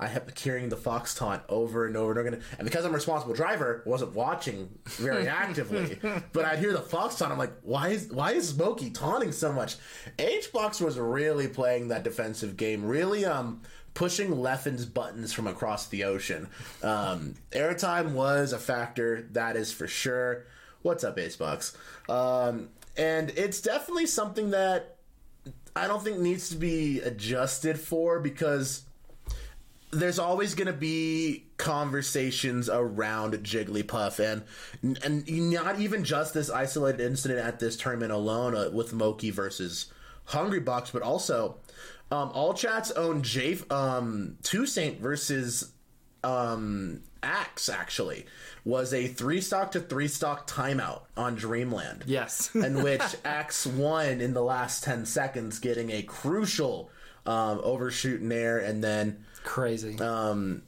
I 0.00 0.08
kept 0.08 0.38
hearing 0.40 0.68
the 0.68 0.76
Fox 0.76 1.14
taunt 1.14 1.42
over 1.48 1.86
and 1.86 1.96
over 1.96 2.10
and 2.10 2.18
over 2.18 2.28
again. 2.28 2.42
And 2.58 2.66
because 2.66 2.84
I'm 2.84 2.90
a 2.90 2.94
responsible 2.94 3.34
driver, 3.34 3.82
wasn't 3.86 4.14
watching 4.14 4.68
very 4.86 5.28
actively. 5.42 5.98
but 6.32 6.44
I'd 6.44 6.58
hear 6.58 6.72
the 6.72 6.80
Fox 6.80 7.16
taunt. 7.18 7.30
I'm 7.30 7.38
like, 7.38 7.52
why 7.62 7.88
is 7.88 8.08
why 8.10 8.32
is 8.32 8.48
Smokey 8.48 8.90
taunting 8.90 9.30
so 9.32 9.52
much? 9.52 9.76
HBox 10.18 10.80
was 10.80 10.98
really 10.98 11.46
playing 11.46 11.88
that 11.88 12.02
defensive 12.02 12.56
game, 12.56 12.84
really 12.84 13.24
um 13.24 13.62
pushing 13.94 14.30
Leffen's 14.30 14.86
buttons 14.86 15.32
from 15.32 15.46
across 15.46 15.86
the 15.88 16.04
ocean. 16.04 16.48
Um, 16.82 17.34
airtime 17.50 18.12
was 18.12 18.52
a 18.52 18.58
factor, 18.58 19.28
that 19.32 19.56
is 19.56 19.72
for 19.72 19.86
sure. 19.86 20.46
What's 20.82 21.04
up, 21.04 21.16
Acebox? 21.16 21.76
Um, 22.08 22.68
and 22.96 23.30
it's 23.30 23.60
definitely 23.60 24.06
something 24.06 24.50
that 24.50 24.96
I 25.74 25.86
don't 25.86 26.02
think 26.02 26.18
needs 26.18 26.50
to 26.50 26.56
be 26.56 27.00
adjusted 27.00 27.78
for 27.78 28.20
because 28.20 28.82
there's 29.90 30.18
always 30.18 30.54
going 30.54 30.66
to 30.66 30.72
be 30.72 31.46
conversations 31.56 32.68
around 32.68 33.34
Jigglypuff 33.34 34.18
and 34.18 34.42
and 35.04 35.50
not 35.50 35.78
even 35.78 36.02
just 36.02 36.34
this 36.34 36.50
isolated 36.50 37.00
incident 37.00 37.40
at 37.40 37.60
this 37.60 37.76
tournament 37.76 38.10
alone 38.10 38.56
uh, 38.56 38.70
with 38.72 38.92
Moky 38.92 39.30
versus 39.30 39.86
Hungry 40.26 40.60
Box, 40.60 40.90
but 40.90 41.02
also 41.02 41.58
um, 42.10 42.30
all 42.32 42.54
chats 42.54 42.90
own 42.92 43.22
J 43.22 43.58
um, 43.70 44.36
Toussaint 44.42 45.00
versus 45.00 45.72
um, 46.24 47.02
Axe. 47.22 47.68
Actually, 47.68 48.26
was 48.64 48.92
a 48.92 49.06
three 49.06 49.40
stock 49.40 49.72
to 49.72 49.80
three 49.80 50.08
stock 50.08 50.48
timeout 50.48 51.02
on 51.16 51.34
Dreamland. 51.34 52.04
Yes. 52.06 52.50
in 52.54 52.82
which 52.82 53.02
Axe 53.24 53.66
won 53.66 54.20
in 54.20 54.34
the 54.34 54.42
last 54.42 54.84
ten 54.84 55.06
seconds, 55.06 55.58
getting 55.58 55.90
a 55.90 56.02
crucial 56.02 56.90
um, 57.26 57.60
overshoot 57.62 58.20
in 58.20 58.30
air, 58.32 58.58
and 58.58 58.82
then 58.82 59.24
Crazy. 59.44 59.98
um, 60.00 60.62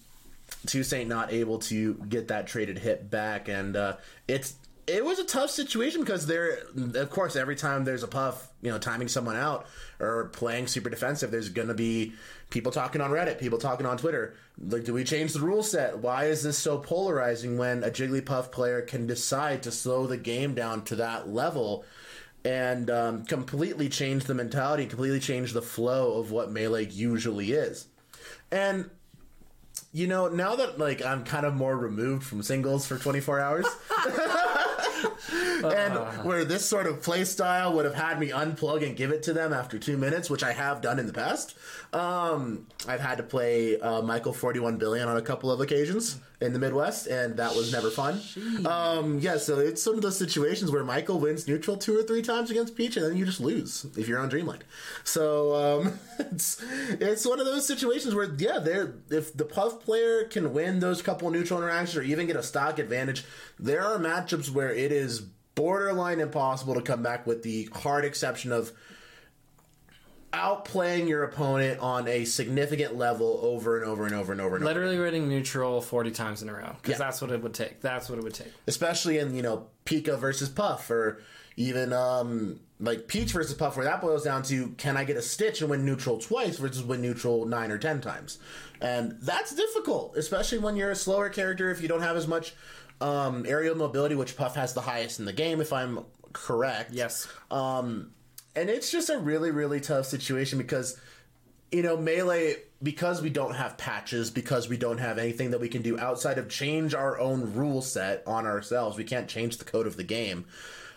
Toussaint 0.66 1.08
not 1.08 1.32
able 1.32 1.58
to 1.61 1.94
get 2.08 2.28
that 2.28 2.46
traded 2.46 2.78
hit 2.78 3.11
back, 3.11 3.49
and 3.49 3.76
uh, 3.76 3.96
it's 4.28 4.54
it 4.86 5.04
was 5.04 5.18
a 5.18 5.24
tough 5.24 5.50
situation 5.50 6.00
because 6.00 6.26
there, 6.26 6.58
of 6.94 7.10
course, 7.10 7.36
every 7.36 7.56
time 7.56 7.84
there's 7.84 8.02
a 8.02 8.08
puff, 8.08 8.48
you 8.60 8.70
know, 8.70 8.78
timing 8.78 9.08
someone 9.08 9.36
out 9.36 9.66
or 9.98 10.26
playing 10.26 10.66
super 10.66 10.90
defensive, 10.90 11.30
there's 11.30 11.48
going 11.48 11.68
to 11.68 11.74
be 11.74 12.12
people 12.50 12.70
talking 12.70 13.00
on 13.00 13.10
Reddit, 13.10 13.38
people 13.38 13.58
talking 13.58 13.86
on 13.86 13.96
Twitter. 13.96 14.34
Like, 14.58 14.84
do 14.84 14.92
we 14.92 15.04
change 15.04 15.32
the 15.32 15.40
rule 15.40 15.62
set? 15.62 15.98
Why 15.98 16.26
is 16.26 16.42
this 16.42 16.58
so 16.58 16.78
polarizing 16.78 17.56
when 17.56 17.82
a 17.82 17.90
Jigglypuff 17.90 18.52
player 18.52 18.82
can 18.82 19.06
decide 19.06 19.62
to 19.62 19.72
slow 19.72 20.06
the 20.06 20.18
game 20.18 20.54
down 20.54 20.84
to 20.84 20.96
that 20.96 21.28
level? 21.28 21.84
And 22.44 22.90
um, 22.90 23.24
completely 23.24 23.88
change 23.88 24.24
the 24.24 24.34
mentality, 24.34 24.84
completely 24.84 25.20
change 25.20 25.54
the 25.54 25.62
flow 25.62 26.18
of 26.18 26.30
what 26.30 26.52
Melee 26.52 26.86
usually 26.86 27.52
is. 27.52 27.86
And 28.52 28.90
you 29.92 30.06
know, 30.06 30.28
now 30.28 30.56
that 30.56 30.78
like 30.78 31.02
I'm 31.02 31.24
kind 31.24 31.46
of 31.46 31.54
more 31.54 31.76
removed 31.76 32.24
from 32.24 32.42
singles 32.42 32.86
for 32.86 32.98
24 32.98 33.40
hours, 33.40 33.66
and 35.71 35.94
where 36.25 36.44
this 36.44 36.66
sort 36.66 36.87
of 36.87 37.02
play 37.02 37.25
style 37.25 37.73
would 37.75 37.85
have 37.85 37.94
had 37.94 38.18
me 38.18 38.28
unplug 38.28 38.87
and 38.87 38.97
give 38.97 39.11
it 39.11 39.23
to 39.25 39.33
them 39.33 39.52
after 39.52 39.78
two 39.78 39.97
minutes, 39.97 40.30
which 40.30 40.42
I 40.42 40.52
have 40.52 40.80
done 40.80 40.99
in 40.99 41.06
the 41.06 41.12
past. 41.12 41.56
Um, 41.92 42.66
I've 42.88 43.00
had 43.00 43.18
to 43.18 43.23
play 43.23 43.78
uh, 43.78 44.02
Michael 44.02 44.33
41 44.33 44.78
billion 44.78 45.09
on 45.09 45.16
a 45.16 45.23
couple 45.23 45.50
of 45.50 45.61
occasions 45.61 46.18
in 46.40 46.52
the 46.52 46.59
Midwest, 46.59 47.06
and 47.06 47.37
that 47.37 47.54
was 47.54 47.73
never 47.73 47.90
fun. 47.90 48.21
Um, 48.66 49.18
yeah, 49.21 49.38
so 49.38 49.59
it's 49.59 49.87
one 49.87 49.97
of 49.97 50.02
those 50.02 50.18
situations 50.18 50.71
where 50.71 50.85
Michael 50.85 51.18
wins 51.18 51.47
neutral 51.49 51.76
two 51.76 51.99
or 51.99 52.02
three 52.02 52.23
times 52.23 52.50
against 52.50 52.76
Peach, 52.76 52.97
and 52.97 53.06
then 53.06 53.16
you 53.16 53.25
just 53.25 53.40
lose 53.40 53.87
if 53.97 54.09
you're 54.09 54.18
on 54.18 54.28
Dreamland. 54.28 54.64
So 55.04 55.54
um, 55.54 55.99
it's 56.18 56.62
it's 56.90 57.26
one 57.26 57.40
of 57.40 57.47
those 57.47 57.66
situations 57.66 58.14
where 58.14 58.30
yeah, 58.37 58.59
there 58.59 58.94
if 59.11 59.35
the 59.37 59.44
Puff 59.44 59.80
player 59.85 60.25
can 60.25 60.52
win 60.52 60.80
those 60.80 61.00
couple 61.00 61.30
neutral 61.30 61.61
interactions 61.61 61.97
or 61.97 62.02
even 62.02 62.26
get 62.26 62.37
a 62.37 62.42
stock 62.42 62.78
advantage, 62.78 63.25
there 63.59 63.85
are 63.85 63.99
matchups 63.99 64.50
where 64.50 64.73
it 64.75 64.92
is 64.92 65.23
borderline 65.54 66.20
impossible 66.20 66.75
to 66.75 66.82
come 66.82 67.02
back 67.02 67.26
with 67.26 67.42
the 67.42 67.68
hard 67.75 68.04
exception 68.04 68.52
of 68.52 68.73
outplaying 70.32 71.08
your 71.08 71.23
opponent 71.23 71.78
on 71.80 72.08
a 72.08 72.25
significant 72.25 72.96
level 72.96 73.38
over 73.42 73.78
and 73.80 73.88
over 73.88 74.04
and 74.04 74.14
over 74.14 74.32
and 74.32 74.40
over 74.40 74.56
and 74.56 74.64
over. 74.64 74.75
Literally 74.75 74.99
winning 74.99 75.28
neutral 75.28 75.80
40 75.80 76.11
times 76.11 76.42
in 76.42 76.49
a 76.49 76.52
row. 76.54 76.75
Because 76.82 76.99
Yeah. 76.99 77.06
that's 77.06 77.20
what 77.23 77.30
it 77.30 77.40
would 77.40 77.54
take. 77.54 77.80
That's 77.80 78.08
what 78.08 78.18
it 78.18 78.23
would 78.25 78.34
take. 78.34 78.52
especially 78.66 79.18
in 79.18 79.34
you 79.37 79.42
know 79.42 79.68
Pika 79.84 80.18
versus 80.18 80.49
Puff 80.49 80.90
or 80.90 81.20
even 81.56 81.92
um 81.92 82.58
like 82.84 83.08
Peach 83.08 83.32
versus 83.32 83.54
Puff, 83.54 83.76
where 83.76 83.84
that 83.84 84.00
boils 84.00 84.24
down 84.24 84.42
to 84.44 84.68
can 84.76 84.96
I 84.96 85.04
get 85.04 85.16
a 85.16 85.22
Stitch 85.22 85.60
and 85.60 85.70
win 85.70 85.84
neutral 85.84 86.18
twice 86.18 86.58
versus 86.58 86.82
win 86.82 87.02
neutral 87.02 87.46
nine 87.46 87.70
or 87.70 87.78
ten 87.78 88.00
times, 88.00 88.38
and 88.80 89.16
that's 89.20 89.54
difficult, 89.54 90.16
especially 90.16 90.58
when 90.58 90.76
you're 90.76 90.90
a 90.90 90.96
slower 90.96 91.28
character 91.28 91.70
if 91.70 91.80
you 91.80 91.88
don't 91.88 92.02
have 92.02 92.16
as 92.16 92.26
much 92.26 92.54
um, 93.00 93.44
aerial 93.46 93.74
mobility, 93.74 94.14
which 94.14 94.36
Puff 94.36 94.54
has 94.54 94.72
the 94.74 94.80
highest 94.80 95.18
in 95.18 95.24
the 95.24 95.32
game, 95.32 95.60
if 95.60 95.72
I'm 95.72 96.00
correct. 96.32 96.92
Yes. 96.92 97.28
Um, 97.50 98.12
and 98.56 98.70
it's 98.70 98.90
just 98.90 99.10
a 99.10 99.18
really, 99.18 99.50
really 99.50 99.80
tough 99.80 100.06
situation 100.06 100.58
because, 100.58 100.98
you 101.72 101.82
know, 101.82 101.96
Melee, 101.96 102.56
because 102.82 103.20
we 103.20 103.30
don't 103.30 103.54
have 103.54 103.76
patches, 103.76 104.30
because 104.30 104.68
we 104.68 104.76
don't 104.76 104.98
have 104.98 105.18
anything 105.18 105.50
that 105.50 105.60
we 105.60 105.68
can 105.68 105.82
do 105.82 105.98
outside 105.98 106.38
of 106.38 106.48
change 106.48 106.94
our 106.94 107.18
own 107.18 107.54
rule 107.54 107.82
set 107.82 108.22
on 108.26 108.46
ourselves, 108.46 108.96
we 108.96 109.04
can't 109.04 109.28
change 109.28 109.56
the 109.56 109.64
code 109.64 109.86
of 109.86 109.96
the 109.96 110.04
game 110.04 110.44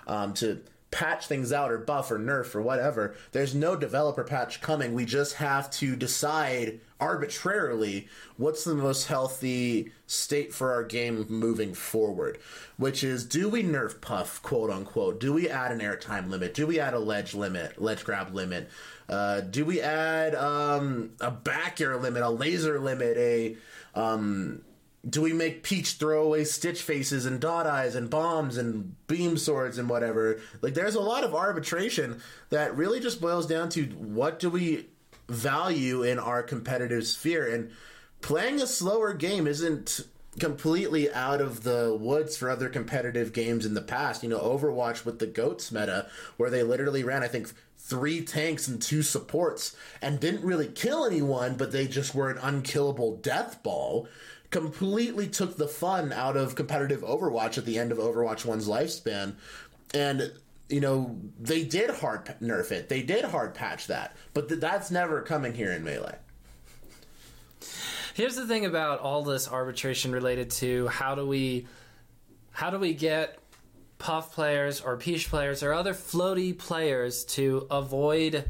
um, 0.06 0.34
to 0.36 0.62
patch 0.92 1.28
things 1.28 1.52
out 1.52 1.72
or 1.72 1.78
buff 1.78 2.12
or 2.12 2.20
nerf 2.20 2.56
or 2.56 2.62
whatever. 2.62 3.16
There's 3.32 3.54
no 3.54 3.76
developer 3.76 4.24
patch 4.24 4.62
coming. 4.62 4.94
We 4.94 5.06
just 5.06 5.36
have 5.36 5.70
to 5.72 5.96
decide 5.96 6.80
arbitrarily 7.00 8.08
what's 8.38 8.64
the 8.64 8.74
most 8.74 9.08
healthy 9.08 9.92
state 10.08 10.54
for 10.54 10.72
our 10.72 10.84
game 10.84 11.26
moving 11.30 11.74
forward. 11.74 12.40
Which 12.78 13.04
is, 13.04 13.26
do 13.26 13.50
we 13.50 13.64
nerf 13.64 14.00
puff, 14.00 14.42
quote 14.42 14.70
unquote? 14.70 15.20
Do 15.20 15.34
we 15.34 15.50
add 15.50 15.72
an 15.72 15.80
airtime 15.80 16.30
limit? 16.30 16.54
Do 16.54 16.66
we 16.66 16.80
add 16.80 16.94
a 16.94 17.00
ledge 17.00 17.34
limit, 17.34 17.82
ledge 17.82 18.04
grab 18.06 18.34
limit? 18.34 18.70
Uh, 19.10 19.42
do 19.42 19.66
we 19.66 19.82
add 19.82 20.36
um, 20.36 21.12
a 21.22 21.32
back 21.32 21.80
air 21.80 21.98
limit, 21.98 22.24
a 22.24 22.30
laser 22.30 22.80
limit, 22.80 23.18
a 23.18 23.56
um, 23.96 24.62
do 25.08 25.22
we 25.22 25.34
make 25.34 25.64
Peach 25.64 25.94
throw 25.94 26.24
away 26.24 26.44
Stitch 26.44 26.82
faces 26.82 27.26
and 27.26 27.40
dot 27.40 27.68
eyes 27.68 27.96
and 27.96 28.10
bombs 28.10 28.58
and 28.58 28.96
beam 29.08 29.38
swords 29.38 29.78
and 29.78 29.90
whatever? 29.90 30.40
Like, 30.62 30.74
there's 30.74 30.96
a 30.96 31.02
lot 31.02 31.24
of 31.24 31.36
arbitration 31.36 32.22
that 32.50 32.76
really 32.76 33.00
just 33.00 33.22
boils 33.22 33.48
down 33.48 33.70
to 33.70 33.86
what 33.86 34.40
do 34.40 34.50
we 34.50 34.88
value 35.30 36.04
in 36.04 36.20
our 36.20 36.44
competitive 36.44 37.06
sphere? 37.06 37.54
And 37.54 37.72
playing 38.22 38.62
a 38.62 38.68
slower 38.68 39.14
game 39.14 39.48
isn't 39.48 40.02
completely 40.40 41.12
out 41.12 41.42
of 41.42 41.64
the 41.64 41.98
woods 42.00 42.38
for 42.38 42.50
other 42.50 42.70
competitive 42.70 43.34
games 43.34 43.66
in 43.66 43.74
the 43.74 43.82
past. 43.82 44.24
You 44.24 44.30
know, 44.30 44.40
Overwatch 44.40 45.06
with 45.06 45.20
the 45.20 45.28
GOATS 45.28 45.72
meta, 45.72 46.08
where 46.38 46.50
they 46.50 46.64
literally 46.64 47.04
ran, 47.04 47.24
I 47.24 47.28
think, 47.28 47.52
three 47.78 48.22
tanks 48.22 48.68
and 48.68 48.82
two 48.82 49.02
supports 49.02 49.76
and 50.02 50.20
didn't 50.20 50.44
really 50.44 50.68
kill 50.68 51.06
anyone, 51.06 51.56
but 51.56 51.72
they 51.72 51.88
just 51.88 52.14
were 52.14 52.30
an 52.30 52.38
unkillable 52.40 53.16
death 53.18 53.64
ball. 53.64 54.08
Completely 54.50 55.28
took 55.28 55.58
the 55.58 55.68
fun 55.68 56.14
out 56.14 56.38
of 56.38 56.56
competitive 56.56 57.02
Overwatch 57.02 57.58
at 57.58 57.66
the 57.66 57.78
end 57.78 57.92
of 57.92 57.98
Overwatch 57.98 58.46
1's 58.46 58.68
lifespan. 58.68 59.36
And, 59.94 60.32
you 60.70 60.80
know, 60.80 61.18
they 61.40 61.64
did 61.64 61.90
hard 61.90 62.26
nerf 62.42 62.72
it. 62.72 62.90
They 62.90 63.02
did 63.02 63.26
hard 63.26 63.54
patch 63.54 63.88
that. 63.88 64.16
But 64.34 64.48
th- 64.48 64.62
that's 64.62 64.90
never 64.92 65.22
coming 65.22 65.54
here 65.54 65.72
in 65.72 65.84
Melee. 65.84 66.18
Here's 68.14 68.36
the 68.36 68.48
thing 68.48 68.66
about 68.66 69.00
all 69.00 69.22
this 69.24 69.48
arbitration 69.48 70.12
related 70.12 70.50
to 70.52 70.88
how 70.88 71.14
do 71.14 71.28
we 71.28 71.68
how 72.52 72.72
do 72.72 72.80
we 72.80 72.96
get 72.96 73.38
puff 74.00 74.34
players 74.34 74.82
or 74.82 74.98
peach 74.98 75.30
players 75.30 75.62
or 75.62 75.72
other 75.72 75.94
floaty 75.94 76.58
players 76.58 77.26
to 77.26 77.68
avoid 77.70 78.46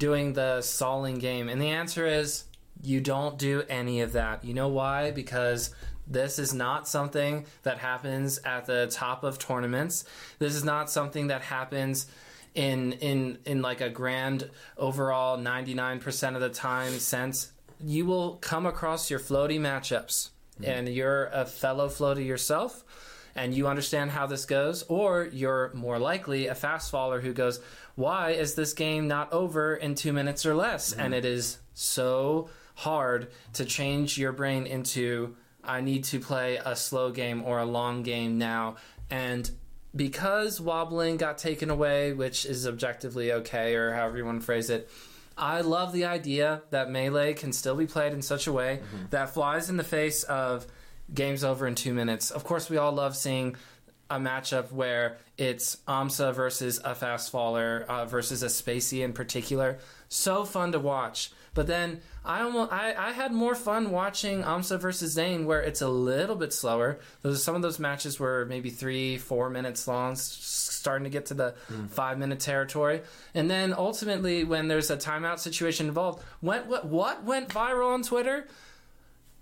doing 0.00 0.32
the 0.32 0.60
stalling 0.62 1.18
game? 1.20 1.48
And 1.48 1.62
the 1.62 1.68
answer 1.68 2.04
is 2.04 2.46
you 2.82 3.00
don't 3.00 3.38
do 3.38 3.62
any 3.68 4.00
of 4.00 4.12
that. 4.12 4.44
You 4.44 4.54
know 4.54 4.68
why? 4.68 5.10
Because 5.10 5.74
this 6.06 6.38
is 6.38 6.52
not 6.52 6.88
something 6.88 7.46
that 7.62 7.78
happens 7.78 8.38
at 8.44 8.66
the 8.66 8.88
top 8.90 9.24
of 9.24 9.38
tournaments. 9.38 10.04
This 10.38 10.54
is 10.54 10.64
not 10.64 10.90
something 10.90 11.28
that 11.28 11.42
happens 11.42 12.06
in 12.54 12.92
in 12.94 13.38
in 13.46 13.62
like 13.62 13.80
a 13.80 13.88
grand 13.88 14.50
overall 14.76 15.38
99% 15.38 16.34
of 16.34 16.40
the 16.40 16.50
time 16.50 16.98
sense 16.98 17.52
you 17.82 18.04
will 18.04 18.36
come 18.36 18.66
across 18.66 19.10
your 19.10 19.18
floaty 19.18 19.58
matchups 19.58 20.30
mm-hmm. 20.60 20.64
and 20.64 20.88
you're 20.88 21.26
a 21.32 21.46
fellow 21.46 21.88
floaty 21.88 22.26
yourself 22.26 22.84
and 23.34 23.54
you 23.54 23.66
understand 23.66 24.10
how 24.10 24.26
this 24.26 24.44
goes 24.44 24.82
or 24.84 25.30
you're 25.32 25.72
more 25.72 25.98
likely 25.98 26.46
a 26.46 26.54
fast 26.54 26.90
faller 26.90 27.22
who 27.22 27.32
goes 27.32 27.58
why 27.94 28.32
is 28.32 28.54
this 28.54 28.74
game 28.74 29.08
not 29.08 29.32
over 29.32 29.74
in 29.74 29.94
2 29.94 30.12
minutes 30.12 30.44
or 30.44 30.54
less 30.54 30.92
and 30.92 31.14
mm-hmm. 31.14 31.14
it 31.14 31.24
is 31.24 31.58
so 31.72 32.50
hard 32.82 33.30
to 33.54 33.64
change 33.64 34.18
your 34.18 34.32
brain 34.32 34.66
into 34.66 35.36
I 35.64 35.80
need 35.80 36.04
to 36.04 36.18
play 36.18 36.56
a 36.56 36.74
slow 36.74 37.10
game 37.10 37.42
or 37.44 37.60
a 37.60 37.64
long 37.64 38.02
game 38.02 38.38
now 38.38 38.76
and 39.10 39.50
because 39.94 40.60
wobbling 40.60 41.16
got 41.18 41.38
taken 41.38 41.70
away, 41.70 42.12
which 42.12 42.46
is 42.46 42.66
objectively 42.66 43.32
okay, 43.32 43.74
or 43.74 43.92
however 43.92 44.16
you 44.16 44.24
want 44.24 44.40
to 44.40 44.46
phrase 44.46 44.70
it, 44.70 44.90
I 45.36 45.60
love 45.60 45.92
the 45.92 46.06
idea 46.06 46.62
that 46.70 46.90
melee 46.90 47.34
can 47.34 47.52
still 47.52 47.76
be 47.76 47.86
played 47.86 48.12
in 48.12 48.22
such 48.22 48.46
a 48.46 48.52
way 48.52 48.80
mm-hmm. 48.82 49.06
that 49.10 49.30
flies 49.30 49.70
in 49.70 49.76
the 49.76 49.84
face 49.84 50.22
of 50.24 50.66
games 51.12 51.44
over 51.44 51.66
in 51.66 51.74
two 51.74 51.92
minutes. 51.92 52.30
Of 52.30 52.44
course, 52.44 52.70
we 52.70 52.76
all 52.76 52.92
love 52.92 53.16
seeing 53.16 53.56
a 54.12 54.18
matchup 54.18 54.70
where 54.70 55.16
it's 55.38 55.76
Amsa 55.88 56.34
versus 56.34 56.80
a 56.84 56.94
fast 56.94 57.30
faller 57.30 57.86
uh, 57.88 58.04
versus 58.04 58.42
a 58.42 58.46
spacie 58.46 59.02
in 59.02 59.14
particular. 59.14 59.78
So 60.10 60.44
fun 60.44 60.72
to 60.72 60.78
watch. 60.78 61.32
But 61.54 61.66
then 61.66 62.00
I 62.24 62.42
almost 62.42 62.72
I, 62.72 62.94
I 62.94 63.12
had 63.12 63.32
more 63.32 63.54
fun 63.54 63.90
watching 63.90 64.42
Amsa 64.42 64.78
versus 64.78 65.12
Zain 65.12 65.46
where 65.46 65.62
it's 65.62 65.80
a 65.80 65.88
little 65.88 66.36
bit 66.36 66.52
slower. 66.52 67.00
Those 67.22 67.42
some 67.42 67.54
of 67.54 67.62
those 67.62 67.78
matches 67.78 68.20
were 68.20 68.44
maybe 68.46 68.68
three, 68.68 69.16
four 69.16 69.48
minutes 69.48 69.88
long, 69.88 70.14
starting 70.16 71.04
to 71.04 71.10
get 71.10 71.26
to 71.26 71.34
the 71.34 71.54
five 71.88 72.18
minute 72.18 72.40
territory. 72.40 73.00
And 73.34 73.50
then 73.50 73.72
ultimately 73.72 74.44
when 74.44 74.68
there's 74.68 74.90
a 74.90 74.96
timeout 74.96 75.38
situation 75.38 75.88
involved, 75.88 76.22
went 76.42 76.66
what 76.66 76.86
what 76.86 77.24
went 77.24 77.48
viral 77.48 77.94
on 77.94 78.02
Twitter? 78.02 78.46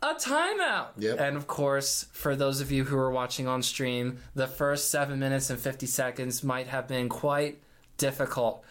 A 0.02 0.14
timeout. 0.14 0.88
Yep. 0.98 1.20
And 1.20 1.36
of 1.36 1.46
course, 1.46 2.06
for 2.12 2.34
those 2.36 2.60
of 2.60 2.72
you 2.72 2.84
who 2.84 2.96
are 2.96 3.10
watching 3.10 3.46
on 3.46 3.62
stream, 3.62 4.18
the 4.34 4.46
first 4.46 4.90
seven 4.90 5.18
minutes 5.18 5.50
and 5.50 5.58
50 5.58 5.86
seconds 5.86 6.42
might 6.42 6.68
have 6.68 6.88
been 6.88 7.08
quite 7.08 7.58
difficult. 7.96 8.64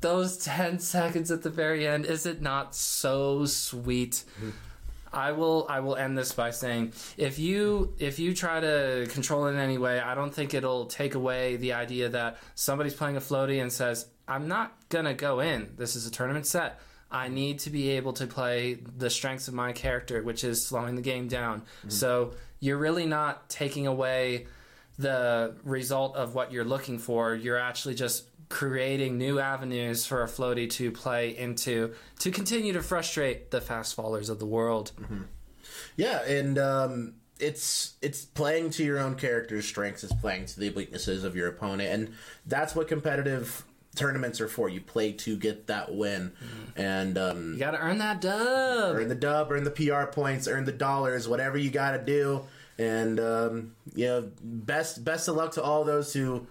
those 0.00 0.36
10 0.38 0.78
seconds 0.96 1.30
at 1.30 1.42
the 1.42 1.50
very 1.50 1.86
end, 1.86 2.04
is 2.04 2.26
it 2.26 2.42
not 2.42 2.74
so 2.74 3.44
sweet? 3.46 4.24
I 5.12 5.32
will 5.32 5.64
I 5.70 5.80
will 5.80 5.96
end 5.96 6.18
this 6.18 6.32
by 6.32 6.50
saying 6.50 6.92
if 7.16 7.38
you 7.38 7.94
if 7.98 8.18
you 8.18 8.34
try 8.34 8.60
to 8.60 9.06
control 9.10 9.46
it 9.46 9.52
in 9.52 9.58
any 9.58 9.78
way, 9.78 10.00
I 10.00 10.14
don't 10.14 10.34
think 10.34 10.52
it'll 10.52 10.84
take 10.84 11.14
away 11.14 11.56
the 11.56 11.72
idea 11.72 12.10
that 12.10 12.36
somebody's 12.54 12.92
playing 12.92 13.16
a 13.16 13.20
floaty 13.20 13.62
and 13.62 13.72
says, 13.72 14.06
I'm 14.26 14.48
not 14.48 14.76
gonna 14.90 15.14
go 15.14 15.40
in. 15.40 15.72
This 15.76 15.96
is 15.96 16.06
a 16.06 16.10
tournament 16.10 16.46
set. 16.46 16.78
I 17.10 17.28
need 17.28 17.60
to 17.60 17.70
be 17.70 17.90
able 17.90 18.12
to 18.14 18.26
play 18.26 18.74
the 18.74 19.08
strengths 19.08 19.48
of 19.48 19.54
my 19.54 19.72
character, 19.72 20.22
which 20.22 20.44
is 20.44 20.64
slowing 20.64 20.94
the 20.94 21.02
game 21.02 21.28
down. 21.28 21.62
So 21.88 22.34
you're 22.60 22.76
really 22.76 23.06
not 23.06 23.48
taking 23.48 23.86
away 23.86 24.46
the 24.98 25.54
result 25.64 26.16
of 26.16 26.34
what 26.34 26.52
you're 26.52 26.64
looking 26.64 26.98
for. 26.98 27.34
You're 27.34 27.58
actually 27.58 27.94
just 27.94 28.24
creating 28.48 29.18
new 29.18 29.38
avenues 29.38 30.06
for 30.06 30.22
a 30.22 30.26
floaty 30.26 30.68
to 30.70 30.90
play 30.90 31.36
into 31.36 31.94
to 32.18 32.30
continue 32.30 32.72
to 32.72 32.82
frustrate 32.82 33.50
the 33.50 33.60
fast 33.60 33.96
fallers 33.96 34.30
of 34.30 34.38
the 34.38 34.46
world. 34.46 34.92
Yeah, 35.96 36.22
and 36.24 36.58
um, 36.58 37.14
it's 37.38 37.94
it's 38.02 38.24
playing 38.24 38.70
to 38.70 38.84
your 38.84 38.98
own 38.98 39.14
character's 39.14 39.66
strengths. 39.66 40.02
It's 40.02 40.14
playing 40.14 40.46
to 40.46 40.60
the 40.60 40.70
weaknesses 40.70 41.24
of 41.24 41.36
your 41.36 41.48
opponent, 41.48 41.90
and 41.90 42.14
that's 42.46 42.74
what 42.74 42.88
competitive 42.88 43.64
tournaments 43.98 44.40
are 44.40 44.48
for. 44.48 44.68
You 44.68 44.80
play 44.80 45.12
to 45.12 45.36
get 45.36 45.66
that 45.66 45.94
win, 45.94 46.32
and 46.76 47.18
um, 47.18 47.52
You 47.54 47.58
got 47.58 47.72
to 47.72 47.78
earn 47.80 47.98
that 47.98 48.20
dub. 48.20 48.96
earn 48.96 49.08
the 49.08 49.14
dub, 49.14 49.52
earn 49.52 49.64
the 49.64 49.70
PR 49.70 50.04
points, 50.04 50.48
earn 50.48 50.64
the 50.64 50.72
dollars, 50.72 51.28
whatever 51.28 51.58
you 51.58 51.70
got 51.70 51.92
to 51.92 52.04
do. 52.04 52.42
And 52.78 53.18
um, 53.18 53.74
you 53.94 54.06
know, 54.06 54.30
best 54.42 55.04
best 55.04 55.28
of 55.28 55.34
luck 55.36 55.52
to 55.54 55.62
all 55.62 55.84
those 55.84 56.12
who, 56.12 56.46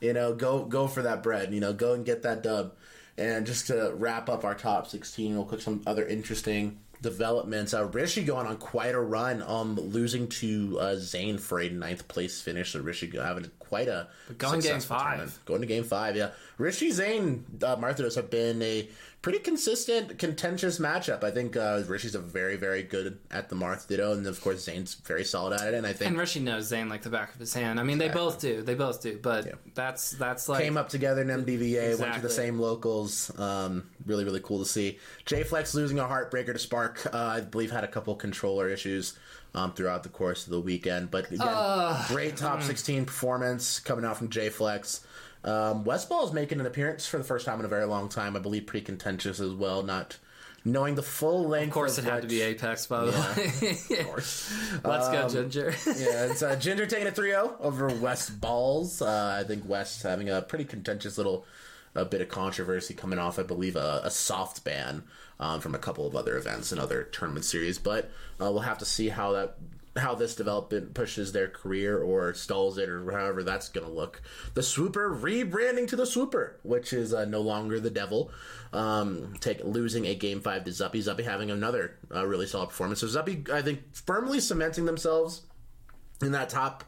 you 0.00 0.12
know, 0.12 0.34
go 0.34 0.64
go 0.64 0.88
for 0.88 1.02
that 1.02 1.22
bread. 1.22 1.54
You 1.54 1.60
know, 1.60 1.72
go 1.72 1.92
and 1.94 2.04
get 2.04 2.22
that 2.24 2.42
dub. 2.42 2.74
And 3.16 3.46
just 3.46 3.68
to 3.68 3.92
wrap 3.94 4.28
up 4.28 4.44
our 4.44 4.54
top 4.54 4.88
sixteen, 4.88 5.36
we'll 5.36 5.44
quick, 5.44 5.60
some 5.60 5.82
other 5.86 6.04
interesting 6.04 6.80
developments. 7.00 7.74
Uh, 7.74 7.84
Rishi 7.86 8.24
going 8.24 8.46
on 8.46 8.56
quite 8.56 8.94
a 8.94 9.00
run, 9.00 9.42
um, 9.42 9.76
losing 9.76 10.28
to 10.28 10.78
uh, 10.80 10.96
Zain 10.96 11.38
for 11.38 11.60
a 11.60 11.68
ninth 11.68 12.08
place 12.08 12.40
finish. 12.40 12.72
So 12.72 12.80
Rishi 12.80 13.10
having 13.16 13.50
quite 13.72 13.88
a 13.88 14.06
going 14.36 14.60
to 14.60 14.68
game 14.68 14.80
five. 14.80 15.16
tournament. 15.16 15.38
Going 15.46 15.60
to 15.62 15.66
game 15.66 15.84
five, 15.84 16.14
yeah. 16.14 16.32
Rishi 16.58 16.90
Zain, 16.90 17.46
uh, 17.62 17.76
Marthos 17.76 18.16
have 18.16 18.28
been 18.28 18.60
a 18.60 18.86
pretty 19.22 19.38
consistent, 19.38 20.18
contentious 20.18 20.78
matchup. 20.78 21.24
I 21.24 21.30
think 21.30 21.56
uh, 21.56 21.82
Rishi's 21.86 22.14
a 22.14 22.18
very, 22.18 22.56
very 22.56 22.82
good 22.82 23.18
at 23.30 23.48
the 23.48 23.56
Marth 23.56 23.88
Ditto, 23.88 24.12
and 24.12 24.26
of 24.26 24.38
course 24.42 24.64
Zain's 24.64 24.92
very 24.92 25.24
solid 25.24 25.58
at 25.58 25.68
it. 25.68 25.74
And 25.74 25.86
I 25.86 25.94
think 25.94 26.10
And 26.10 26.18
Rishi 26.18 26.40
knows 26.40 26.66
Zain 26.66 26.90
like 26.90 27.00
the 27.00 27.08
back 27.08 27.32
of 27.32 27.40
his 27.40 27.54
hand. 27.54 27.80
I 27.80 27.82
mean, 27.82 27.96
they 27.96 28.10
both 28.10 28.42
do. 28.42 28.60
They 28.60 28.74
both 28.74 29.00
do. 29.00 29.18
But 29.22 29.54
that's 29.74 30.10
that's 30.10 30.50
like 30.50 30.62
came 30.62 30.76
up 30.76 30.90
together 30.90 31.22
in 31.22 31.28
MDVA, 31.28 31.98
went 31.98 32.14
to 32.14 32.20
the 32.20 32.28
same 32.28 32.58
locals. 32.58 33.32
Um, 33.38 33.88
really, 34.04 34.24
really 34.24 34.40
cool 34.40 34.58
to 34.58 34.66
see. 34.66 34.98
J 35.24 35.44
Flex 35.44 35.74
losing 35.74 35.98
a 35.98 36.04
heartbreaker 36.04 36.52
to 36.52 36.58
Spark. 36.58 37.06
Uh, 37.06 37.16
I 37.16 37.40
believe 37.40 37.70
had 37.70 37.84
a 37.84 37.88
couple 37.88 38.14
controller 38.16 38.68
issues 38.68 39.18
um, 39.54 39.72
throughout 39.72 40.02
the 40.02 40.08
course 40.08 40.44
of 40.44 40.50
the 40.50 40.60
weekend, 40.60 41.10
but 41.10 41.30
again, 41.30 41.96
great 42.08 42.36
top 42.36 42.60
mm. 42.60 42.62
16 42.62 43.04
performance 43.06 43.80
coming 43.80 44.04
out 44.04 44.16
from 44.16 44.28
J 44.30 44.48
Flex. 44.48 45.04
Um, 45.44 45.84
Westball 45.84 46.26
is 46.26 46.32
making 46.32 46.60
an 46.60 46.66
appearance 46.66 47.06
for 47.06 47.18
the 47.18 47.24
first 47.24 47.46
time 47.46 47.58
in 47.58 47.64
a 47.64 47.68
very 47.68 47.84
long 47.84 48.08
time. 48.08 48.36
I 48.36 48.38
believe 48.38 48.66
pretty 48.66 48.86
contentious 48.86 49.40
as 49.40 49.52
well. 49.52 49.82
Not 49.82 50.18
knowing 50.64 50.94
the 50.94 51.02
full 51.02 51.48
length. 51.48 51.68
Of 51.68 51.74
course, 51.74 51.98
it 51.98 52.04
had 52.04 52.22
to 52.22 52.28
be 52.28 52.40
Apex, 52.42 52.86
by 52.86 53.06
the 53.06 53.10
way. 53.10 53.98
Of 53.98 54.06
course. 54.06 54.52
Let's 54.84 55.08
go, 55.08 55.24
Um, 55.24 55.30
Ginger. 55.30 55.74
yeah, 55.86 56.26
it's 56.30 56.42
uh, 56.42 56.56
Ginger 56.56 56.86
taking 56.86 57.08
a 57.08 57.10
3-0 57.10 57.60
over 57.60 57.90
Westballz. 57.90 59.02
Uh, 59.02 59.40
I 59.40 59.44
think 59.44 59.68
West 59.68 60.02
having 60.02 60.30
a 60.30 60.42
pretty 60.42 60.64
contentious 60.64 61.18
little 61.18 61.44
a 61.94 62.04
bit 62.04 62.20
of 62.20 62.28
controversy 62.28 62.94
coming 62.94 63.18
off, 63.18 63.38
I 63.38 63.42
believe, 63.42 63.76
a, 63.76 64.00
a 64.04 64.10
soft 64.10 64.64
ban 64.64 65.02
um, 65.42 65.60
from 65.60 65.74
a 65.74 65.78
couple 65.78 66.06
of 66.06 66.14
other 66.14 66.38
events 66.38 66.70
and 66.70 66.80
other 66.80 67.02
tournament 67.02 67.44
series. 67.44 67.78
But 67.78 68.04
uh, 68.40 68.50
we'll 68.52 68.60
have 68.60 68.78
to 68.78 68.84
see 68.84 69.08
how 69.08 69.32
that 69.32 69.56
how 69.94 70.14
this 70.14 70.34
development 70.34 70.94
pushes 70.94 71.32
their 71.32 71.48
career 71.48 71.98
or 71.98 72.32
stalls 72.32 72.78
it 72.78 72.88
or 72.88 73.10
however 73.10 73.42
that's 73.42 73.68
going 73.68 73.86
to 73.86 73.92
look. 73.92 74.22
The 74.54 74.62
Swooper 74.62 75.14
rebranding 75.14 75.86
to 75.88 75.96
the 75.96 76.06
Swooper, 76.06 76.58
which 76.62 76.94
is 76.94 77.12
uh, 77.12 77.26
no 77.26 77.42
longer 77.42 77.78
the 77.78 77.90
Devil. 77.90 78.30
Um, 78.72 79.34
take 79.40 79.62
losing 79.62 80.06
a 80.06 80.14
game 80.14 80.40
five 80.40 80.64
to 80.64 80.70
Zuppy. 80.70 81.02
Zuppy 81.02 81.24
having 81.24 81.50
another 81.50 81.98
uh, 82.14 82.24
really 82.26 82.46
solid 82.46 82.68
performance. 82.68 83.00
So 83.00 83.06
Zuppy, 83.06 83.50
I 83.50 83.60
think, 83.60 83.82
firmly 83.94 84.40
cementing 84.40 84.86
themselves 84.86 85.42
in 86.22 86.32
that 86.32 86.48
top 86.48 86.84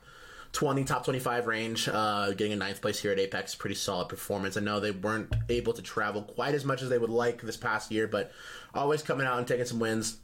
20, 0.54 0.84
top 0.84 1.04
25 1.04 1.46
range, 1.46 1.88
uh, 1.92 2.30
getting 2.30 2.52
a 2.52 2.56
ninth 2.56 2.80
place 2.80 3.00
here 3.00 3.10
at 3.10 3.18
Apex, 3.18 3.56
pretty 3.56 3.74
solid 3.74 4.08
performance. 4.08 4.56
I 4.56 4.60
know 4.60 4.78
they 4.78 4.92
weren't 4.92 5.34
able 5.48 5.72
to 5.72 5.82
travel 5.82 6.22
quite 6.22 6.54
as 6.54 6.64
much 6.64 6.80
as 6.80 6.88
they 6.88 6.96
would 6.96 7.10
like 7.10 7.42
this 7.42 7.56
past 7.56 7.90
year, 7.90 8.06
but 8.06 8.32
always 8.72 9.02
coming 9.02 9.26
out 9.26 9.38
and 9.38 9.46
taking 9.46 9.66
some 9.66 9.80
wins. 9.80 10.16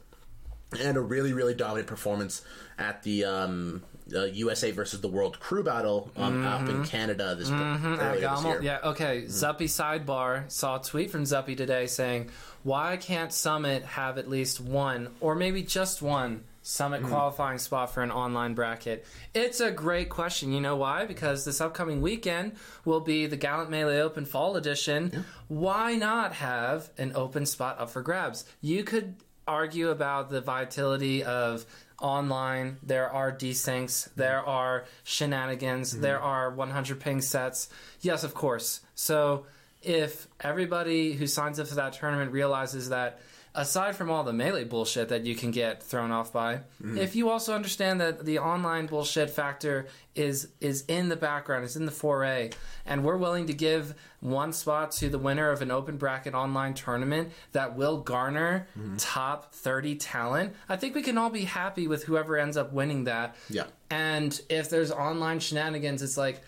And 0.79 0.95
a 0.95 1.01
really, 1.01 1.33
really 1.33 1.53
dominant 1.53 1.87
performance 1.87 2.43
at 2.79 3.03
the 3.03 3.25
um, 3.25 3.83
uh, 4.15 4.23
USA 4.23 4.71
versus 4.71 5.01
the 5.01 5.09
World 5.09 5.37
Crew 5.37 5.65
Battle 5.65 6.09
um, 6.15 6.45
up 6.45 6.69
in 6.69 6.85
Canada 6.85 7.35
this, 7.35 7.51
earlier 7.51 8.29
this 8.29 8.43
year. 8.45 8.61
Yeah, 8.61 8.79
okay. 8.85 9.23
Zuppy 9.23 9.65
sidebar 9.65 10.49
saw 10.49 10.79
a 10.79 10.81
tweet 10.81 11.11
from 11.11 11.25
Zuppy 11.25 11.57
today 11.57 11.87
saying, 11.87 12.29
Why 12.63 12.95
can't 12.95 13.33
Summit 13.33 13.83
have 13.83 14.17
at 14.17 14.29
least 14.29 14.61
one, 14.61 15.09
or 15.19 15.35
maybe 15.35 15.61
just 15.61 16.01
one, 16.01 16.45
Summit 16.63 17.01
hmm. 17.01 17.07
qualifying 17.07 17.57
spot 17.57 17.93
for 17.93 18.03
an 18.03 18.11
online 18.11 18.53
bracket? 18.53 19.05
It's 19.33 19.59
a 19.59 19.71
great 19.71 20.09
question. 20.09 20.51
You 20.51 20.61
know 20.61 20.75
why? 20.75 21.05
Because 21.05 21.45
this 21.45 21.61
upcoming 21.61 22.01
weekend 22.01 22.53
will 22.85 22.99
be 22.99 23.25
the 23.25 23.37
Gallant 23.37 23.69
Melee 23.69 24.01
Open 24.01 24.25
Fall 24.25 24.55
Edition. 24.55 25.25
Why 25.47 25.95
not 25.95 26.33
have 26.33 26.89
an 26.97 27.13
open 27.15 27.45
spot 27.45 27.79
up 27.79 27.89
for 27.89 28.01
grabs? 28.01 28.45
You 28.61 28.83
could 28.83 29.15
argue 29.47 29.89
about 29.89 30.29
the 30.29 30.41
vitality 30.41 31.23
of 31.23 31.65
online 31.99 32.77
there 32.81 33.09
are 33.09 33.31
desyncs 33.31 34.09
hmm. 34.09 34.19
there 34.19 34.39
are 34.39 34.85
shenanigans 35.03 35.93
hmm. 35.93 36.01
there 36.01 36.19
are 36.19 36.49
100 36.49 36.99
ping 36.99 37.21
sets 37.21 37.69
yes 38.01 38.23
of 38.23 38.33
course 38.33 38.81
so 38.95 39.45
if 39.81 40.27
everybody 40.39 41.13
who 41.13 41.27
signs 41.27 41.59
up 41.59 41.67
for 41.67 41.75
that 41.75 41.93
tournament 41.93 42.31
realizes 42.31 42.89
that 42.89 43.19
aside 43.53 43.95
from 43.95 44.09
all 44.09 44.23
the 44.23 44.31
melee 44.31 44.63
bullshit 44.63 45.09
that 45.09 45.25
you 45.25 45.35
can 45.35 45.51
get 45.51 45.83
thrown 45.83 46.11
off 46.11 46.31
by 46.31 46.55
mm-hmm. 46.55 46.97
if 46.97 47.15
you 47.15 47.29
also 47.29 47.53
understand 47.53 47.99
that 47.99 48.25
the 48.25 48.39
online 48.39 48.85
bullshit 48.85 49.29
factor 49.29 49.87
is 50.15 50.47
is 50.61 50.85
in 50.87 51.09
the 51.09 51.15
background 51.15 51.65
is 51.65 51.75
in 51.75 51.85
the 51.85 51.91
foray 51.91 52.49
and 52.85 53.03
we're 53.03 53.17
willing 53.17 53.47
to 53.47 53.53
give 53.53 53.93
one 54.21 54.53
spot 54.53 54.91
to 54.91 55.09
the 55.09 55.17
winner 55.17 55.49
of 55.49 55.61
an 55.61 55.69
open 55.69 55.97
bracket 55.97 56.33
online 56.33 56.73
tournament 56.73 57.29
that 57.51 57.75
will 57.75 57.97
garner 57.97 58.67
mm-hmm. 58.77 58.95
top 58.97 59.53
30 59.53 59.95
talent 59.95 60.55
i 60.69 60.75
think 60.75 60.95
we 60.95 61.01
can 61.01 61.17
all 61.17 61.29
be 61.29 61.43
happy 61.43 61.87
with 61.87 62.03
whoever 62.03 62.37
ends 62.37 62.55
up 62.55 62.71
winning 62.71 63.03
that. 63.05 63.35
Yeah. 63.49 63.65
and 63.89 64.39
if 64.49 64.69
there's 64.69 64.91
online 64.91 65.39
shenanigans 65.39 66.01
it's 66.01 66.17
like 66.17 66.41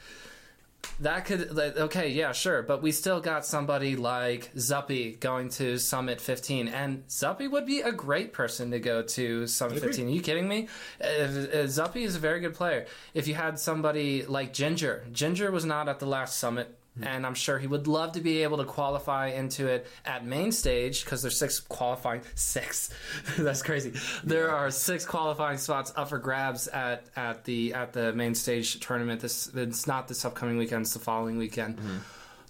that 1.00 1.26
could 1.26 1.52
like, 1.56 1.78
okay 1.78 2.10
yeah 2.10 2.32
sure 2.32 2.62
but 2.62 2.82
we 2.82 2.92
still 2.92 3.20
got 3.20 3.46
somebody 3.46 3.96
like 3.96 4.54
Zuppy 4.56 5.20
going 5.20 5.50
to 5.50 5.78
Summit 5.78 6.22
15 6.22 6.68
and 6.68 7.08
Zuppy 7.08 7.50
would 7.50 7.66
be 7.66 7.82
a 7.82 7.92
great 7.92 8.34
person 8.34 8.72
to 8.72 8.80
go 8.80 9.02
to 9.02 9.48
Summit 9.48 9.80
15 9.80 10.08
are 10.08 10.10
you 10.10 10.22
kidding 10.22 10.48
me? 10.48 10.68
Uh, 11.02 11.08
uh, 11.08 11.24
Zuppy 11.66 12.04
is 12.04 12.16
a 12.16 12.20
very 12.20 12.40
good 12.40 12.54
player. 12.54 12.86
If 13.14 13.28
you 13.28 13.34
had 13.34 13.60
somebody 13.60 14.26
like 14.26 14.54
Ginger 14.54 15.06
Ginger 15.12 15.52
was 15.52 15.66
not 15.66 15.90
at 15.90 16.00
the 16.00 16.06
last 16.06 16.38
Summit 16.38 16.78
Mm-hmm. 16.98 17.08
and 17.08 17.26
I'm 17.26 17.34
sure 17.34 17.58
he 17.58 17.66
would 17.66 17.88
love 17.88 18.12
to 18.12 18.22
be 18.22 18.44
able 18.44 18.58
to 18.58 18.66
qualify 18.66 19.30
into 19.30 19.66
it 19.66 19.88
at 20.06 20.28
main 20.28 20.52
stage 20.52 21.04
because 21.04 21.24
there's 21.24 21.36
six 21.36 21.60
qualifying 21.60 22.22
six. 22.36 22.94
That's 23.38 23.64
crazy. 23.64 23.94
There 24.24 24.52
are 24.52 24.70
six 24.70 25.04
qualifying 25.04 25.58
spots 25.58 25.92
up 25.96 26.10
for 26.10 26.20
grabs 26.20 26.68
at, 26.68 27.06
at 27.16 27.46
the 27.46 27.74
at 27.74 27.94
the 27.94 28.14
main 28.14 28.36
stage 28.36 28.80
tournament. 28.80 29.22
This 29.22 29.50
it's 29.56 29.88
not 29.88 30.08
this 30.08 30.24
upcoming 30.24 30.58
weekend; 30.58 30.84
it's 30.84 30.94
the 30.94 31.00
following 31.00 31.40
weekend. 31.40 31.78
Mm-hmm. 31.78 31.98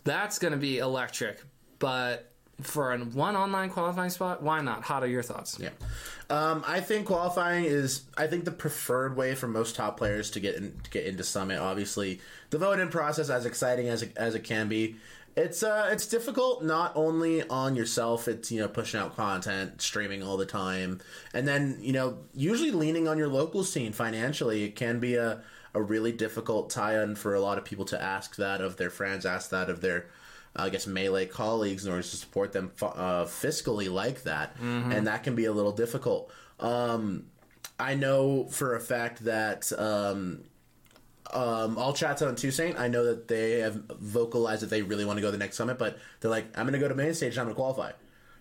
That's 0.03 0.39
going 0.39 0.51
to 0.51 0.59
be 0.59 0.79
electric. 0.79 1.41
But 1.79 2.32
for 2.61 2.91
an 2.91 3.13
one 3.13 3.35
online 3.35 3.69
qualifying 3.69 4.09
spot, 4.09 4.41
why 4.43 4.61
not? 4.61 4.83
How 4.83 4.99
are 4.99 5.07
your 5.07 5.23
thoughts? 5.23 5.57
Yeah. 5.59 5.69
Um, 6.29 6.63
I 6.67 6.79
think 6.79 7.07
qualifying 7.07 7.65
is, 7.65 8.03
I 8.15 8.27
think, 8.27 8.45
the 8.45 8.51
preferred 8.51 9.17
way 9.17 9.35
for 9.35 9.47
most 9.47 9.75
top 9.75 9.97
players 9.97 10.31
to 10.31 10.39
get 10.39 10.55
in, 10.55 10.79
to 10.83 10.89
get 10.89 11.05
into 11.05 11.23
Summit. 11.23 11.59
Obviously, 11.59 12.21
the 12.51 12.57
voting 12.57 12.89
process, 12.89 13.29
as 13.29 13.45
exciting 13.45 13.89
as 13.89 14.03
it, 14.03 14.13
as 14.15 14.35
it 14.35 14.43
can 14.43 14.69
be, 14.69 14.95
it's 15.35 15.63
uh, 15.63 15.89
it's 15.91 16.05
difficult 16.05 16.63
not 16.63 16.91
only 16.95 17.47
on 17.47 17.75
yourself. 17.75 18.27
It's 18.27 18.51
you 18.51 18.61
know 18.61 18.67
pushing 18.67 18.99
out 18.99 19.15
content, 19.15 19.81
streaming 19.81 20.21
all 20.21 20.37
the 20.37 20.45
time, 20.45 21.01
and 21.33 21.47
then 21.47 21.77
you 21.81 21.91
know 21.91 22.19
usually 22.33 22.71
leaning 22.71 23.07
on 23.07 23.17
your 23.17 23.27
local 23.27 23.63
scene 23.63 23.93
financially. 23.93 24.63
It 24.63 24.75
can 24.75 24.99
be 24.99 25.15
a 25.15 25.41
a 25.73 25.81
really 25.81 26.11
difficult 26.11 26.69
tie-in 26.69 27.15
for 27.15 27.33
a 27.33 27.39
lot 27.39 27.57
of 27.57 27.65
people 27.65 27.85
to 27.85 27.99
ask 27.99 28.35
that 28.35 28.61
of 28.61 28.77
their 28.77 28.91
friends, 28.91 29.25
ask 29.25 29.49
that 29.49 29.71
of 29.71 29.81
their 29.81 30.05
I 30.55 30.69
guess 30.69 30.85
melee 30.85 31.25
colleagues 31.25 31.85
in 31.85 31.91
order 31.91 32.03
to 32.03 32.15
support 32.15 32.51
them 32.53 32.71
uh, 32.81 33.25
fiscally 33.25 33.91
like 33.91 34.23
that, 34.23 34.55
and 34.59 35.07
that 35.07 35.23
can 35.23 35.35
be 35.35 35.45
a 35.45 35.51
little 35.51 35.71
difficult. 35.71 36.31
Um, 36.59 37.25
I 37.79 37.95
know 37.95 38.45
for 38.45 38.75
a 38.75 38.79
fact 38.79 39.25
that 39.25 39.71
um, 39.77 40.43
um, 41.33 41.77
all 41.77 41.93
Chato 41.93 42.27
and 42.29 42.37
Toussaint, 42.37 42.77
I 42.77 42.87
know 42.87 43.05
that 43.05 43.27
they 43.27 43.59
have 43.59 43.75
vocalized 43.99 44.61
that 44.61 44.69
they 44.69 44.81
really 44.81 45.05
want 45.05 45.17
to 45.17 45.21
go 45.21 45.27
to 45.27 45.31
the 45.31 45.37
next 45.37 45.57
summit, 45.57 45.77
but 45.79 45.97
they're 46.19 46.31
like, 46.31 46.45
I'm 46.57 46.65
going 46.65 46.73
to 46.73 46.79
go 46.79 46.87
to 46.87 46.95
main 46.95 47.13
stage 47.13 47.33
and 47.33 47.39
I'm 47.39 47.45
going 47.47 47.55
to 47.55 47.59
qualify. 47.59 47.91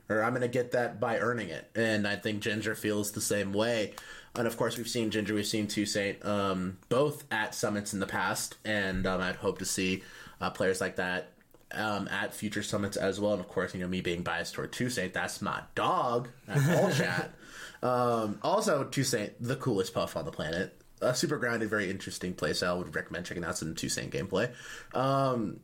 Or 0.08 0.22
I'm 0.22 0.32
going 0.32 0.42
to 0.42 0.48
get 0.48 0.72
that 0.72 1.00
by 1.00 1.18
earning 1.18 1.48
it. 1.48 1.70
And 1.74 2.06
I 2.06 2.16
think 2.16 2.42
Ginger 2.42 2.74
feels 2.74 3.12
the 3.12 3.20
same 3.20 3.52
way. 3.52 3.94
And 4.34 4.46
of 4.46 4.56
course, 4.56 4.76
we've 4.76 4.88
seen 4.88 5.10
Ginger, 5.10 5.34
we've 5.34 5.46
seen 5.46 5.66
Toussaint, 5.66 6.24
um, 6.24 6.78
both 6.88 7.24
at 7.30 7.54
summits 7.54 7.94
in 7.94 8.00
the 8.00 8.06
past. 8.06 8.56
And 8.64 9.06
um, 9.06 9.20
I'd 9.20 9.36
hope 9.36 9.58
to 9.60 9.64
see 9.64 10.02
uh, 10.40 10.50
players 10.50 10.80
like 10.80 10.96
that 10.96 11.31
um, 11.74 12.08
at 12.08 12.34
future 12.34 12.62
summits 12.62 12.96
as 12.96 13.20
well. 13.20 13.32
And 13.32 13.40
of 13.40 13.48
course, 13.48 13.74
you 13.74 13.80
know, 13.80 13.88
me 13.88 14.00
being 14.00 14.22
biased 14.22 14.54
toward 14.54 14.72
Toussaint, 14.72 15.12
that's 15.12 15.42
my 15.42 15.60
dog. 15.74 16.28
That's 16.46 16.68
all 16.80 16.90
chat. 16.90 17.32
Um, 17.82 18.38
also, 18.42 18.84
Toussaint, 18.84 19.32
the 19.40 19.56
coolest 19.56 19.94
puff 19.94 20.16
on 20.16 20.24
the 20.24 20.32
planet. 20.32 20.78
A 21.00 21.14
super 21.14 21.36
grounded, 21.36 21.68
very 21.68 21.90
interesting 21.90 22.34
playstyle. 22.34 22.78
Would 22.78 22.94
recommend 22.94 23.26
checking 23.26 23.44
out 23.44 23.58
some 23.58 23.74
Toussaint 23.74 24.12
gameplay. 24.12 24.52
Um, 24.94 25.60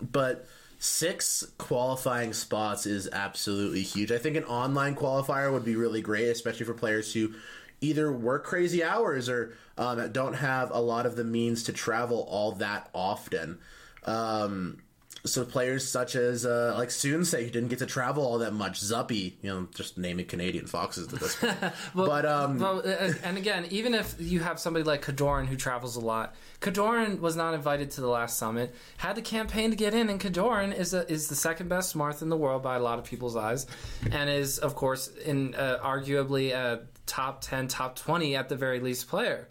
but 0.00 0.46
six 0.78 1.44
qualifying 1.58 2.32
spots 2.32 2.86
is 2.86 3.08
absolutely 3.12 3.82
huge. 3.82 4.12
I 4.12 4.18
think 4.18 4.36
an 4.36 4.44
online 4.44 4.94
qualifier 4.94 5.52
would 5.52 5.64
be 5.64 5.76
really 5.76 6.00
great, 6.00 6.28
especially 6.28 6.66
for 6.66 6.74
players 6.74 7.12
who 7.12 7.34
either 7.80 8.10
work 8.12 8.44
crazy 8.44 8.82
hours 8.82 9.28
or 9.28 9.54
um, 9.76 10.10
don't 10.12 10.34
have 10.34 10.70
a 10.70 10.80
lot 10.80 11.06
of 11.06 11.16
the 11.16 11.24
means 11.24 11.64
to 11.64 11.72
travel 11.72 12.26
all 12.28 12.52
that 12.52 12.88
often. 12.94 13.58
Um, 14.04 14.78
so 15.24 15.44
players 15.44 15.88
such 15.88 16.14
as 16.16 16.46
uh, 16.46 16.74
like 16.76 16.88
Sunsei 16.88 17.44
who 17.44 17.50
didn't 17.50 17.68
get 17.68 17.80
to 17.80 17.86
travel 17.86 18.24
all 18.24 18.38
that 18.38 18.52
much, 18.52 18.80
Zuppy, 18.80 19.32
you 19.42 19.50
know, 19.50 19.68
just 19.74 19.98
naming 19.98 20.26
Canadian 20.26 20.66
foxes 20.66 21.12
at 21.12 21.20
this 21.20 21.36
point. 21.36 21.56
but 21.94 22.24
um, 22.26 22.58
Well, 22.58 22.82
uh, 22.84 23.12
and 23.22 23.36
again, 23.36 23.66
even 23.70 23.94
if 23.94 24.14
you 24.18 24.40
have 24.40 24.60
somebody 24.60 24.84
like 24.84 25.04
KoDoRiN 25.04 25.46
who 25.46 25.56
travels 25.56 25.96
a 25.96 26.00
lot, 26.00 26.34
KoDoRiN 26.60 27.20
was 27.20 27.36
not 27.36 27.54
invited 27.54 27.90
to 27.92 28.00
the 28.00 28.08
last 28.08 28.38
summit. 28.38 28.74
Had 28.98 29.16
to 29.16 29.22
campaign 29.22 29.70
to 29.70 29.76
get 29.76 29.94
in, 29.94 30.08
and 30.08 30.20
KoDoRiN 30.20 30.76
is 30.76 30.94
a, 30.94 31.10
is 31.10 31.28
the 31.28 31.36
second 31.36 31.68
best 31.68 31.96
Marth 31.96 32.22
in 32.22 32.28
the 32.28 32.36
world 32.36 32.62
by 32.62 32.76
a 32.76 32.80
lot 32.80 32.98
of 32.98 33.04
people's 33.04 33.36
eyes, 33.36 33.66
and 34.10 34.30
is 34.30 34.58
of 34.58 34.74
course 34.74 35.08
in 35.08 35.54
uh, 35.54 35.78
arguably 35.82 36.52
a 36.52 36.82
top 37.06 37.40
ten, 37.40 37.68
top 37.68 37.96
twenty 37.96 38.36
at 38.36 38.48
the 38.48 38.56
very 38.56 38.80
least 38.80 39.08
player. 39.08 39.48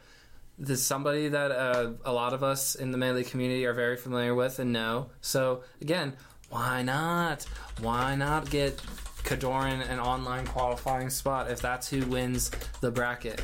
This 0.59 0.79
is 0.79 0.85
somebody 0.85 1.29
that 1.29 1.51
uh, 1.51 1.91
a 2.03 2.11
lot 2.11 2.33
of 2.33 2.43
us 2.43 2.73
in 2.73 2.91
the 2.91 2.97
melee 2.97 3.23
community 3.23 3.65
are 3.65 3.73
very 3.73 3.95
familiar 3.95 4.33
with 4.33 4.57
and 4.57 4.73
know. 4.73 5.11
So 5.21 5.63
again, 5.81 6.13
why 6.49 6.81
not? 6.81 7.45
Why 7.81 8.15
not 8.15 8.49
get 8.49 8.77
KoDoRiN 9.23 9.87
an 9.89 9.99
online 9.99 10.47
qualifying 10.47 11.09
spot 11.09 11.51
if 11.51 11.61
that's 11.61 11.89
who 11.89 12.05
wins 12.05 12.49
the 12.81 12.89
bracket? 12.89 13.41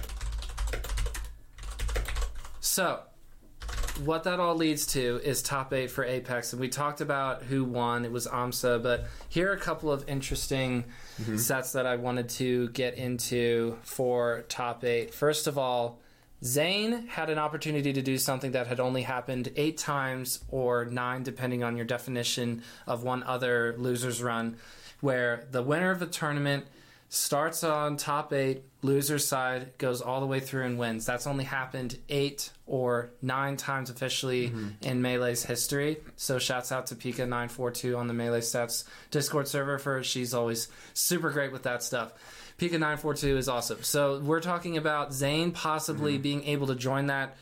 So, 2.61 3.01
what 4.03 4.23
that 4.23 4.39
all 4.39 4.55
leads 4.55 4.87
to 4.87 5.19
is 5.23 5.43
top 5.43 5.73
eight 5.73 5.91
for 5.91 6.03
Apex, 6.03 6.53
and 6.53 6.59
we 6.59 6.69
talked 6.69 7.01
about 7.01 7.43
who 7.43 7.63
won. 7.63 8.05
It 8.05 8.11
was 8.11 8.25
AMSA, 8.25 8.81
but 8.81 9.05
here 9.29 9.51
are 9.51 9.53
a 9.53 9.59
couple 9.59 9.91
of 9.91 10.07
interesting 10.09 10.85
sets 11.35 11.73
that 11.73 11.85
I 11.85 11.97
wanted 11.97 12.29
to 12.29 12.69
get 12.69 12.95
into 12.95 13.77
for 13.83 14.45
top 14.49 14.83
eight. 14.83 15.13
First 15.13 15.45
of 15.45 15.59
all, 15.59 15.99
Zain 16.43 17.07
had 17.07 17.29
an 17.29 17.37
opportunity 17.37 17.93
to 17.93 18.01
do 18.01 18.17
something 18.17 18.51
that 18.51 18.67
had 18.67 18.79
only 18.79 19.03
happened 19.03 19.51
eight 19.55 19.77
times 19.77 20.43
or 20.49 20.85
nine, 20.85 21.23
depending 21.23 21.63
on 21.63 21.77
your 21.77 21.85
definition 21.85 22.63
of 22.85 23.03
one 23.03 23.23
other 23.23 23.75
loser's 23.77 24.21
run, 24.21 24.57
where 24.99 25.47
the 25.51 25.63
winner 25.63 25.91
of 25.91 25.99
the 25.99 26.05
tournament 26.05 26.65
starts 27.13 27.63
on 27.63 27.95
top 27.95 28.33
eight, 28.33 28.63
loser's 28.81 29.25
side 29.25 29.77
goes 29.77 30.01
all 30.01 30.19
the 30.19 30.25
way 30.25 30.39
through 30.39 30.65
and 30.65 30.79
wins. 30.79 31.05
That's 31.05 31.27
only 31.27 31.43
happened 31.43 31.97
eight 32.09 32.49
or 32.65 33.11
nine 33.21 33.55
times 33.55 33.91
officially 33.91 34.49
mm-hmm. 34.49 34.69
in 34.81 35.01
Melee's 35.01 35.43
history. 35.43 35.97
So 36.15 36.39
shouts 36.39 36.71
out 36.71 36.87
to 36.87 36.95
Pika942 36.95 37.95
on 37.95 38.07
the 38.07 38.15
Melee 38.15 38.41
Stats 38.41 38.85
Discord 39.11 39.47
server 39.47 39.77
for 39.77 40.03
she's 40.03 40.33
always 40.33 40.69
super 40.95 41.29
great 41.29 41.51
with 41.51 41.63
that 41.63 41.83
stuff. 41.83 42.13
Pika 42.63 42.79
942 42.79 43.35
is 43.35 43.49
awesome. 43.49 43.83
So 43.83 44.19
we're 44.19 44.39
talking 44.39 44.77
about 44.77 45.11
Zain 45.11 45.51
possibly 45.51 46.13
mm-hmm. 46.13 46.21
being 46.21 46.43
able 46.45 46.67
to 46.67 46.75
join 46.75 47.07
that 47.07 47.35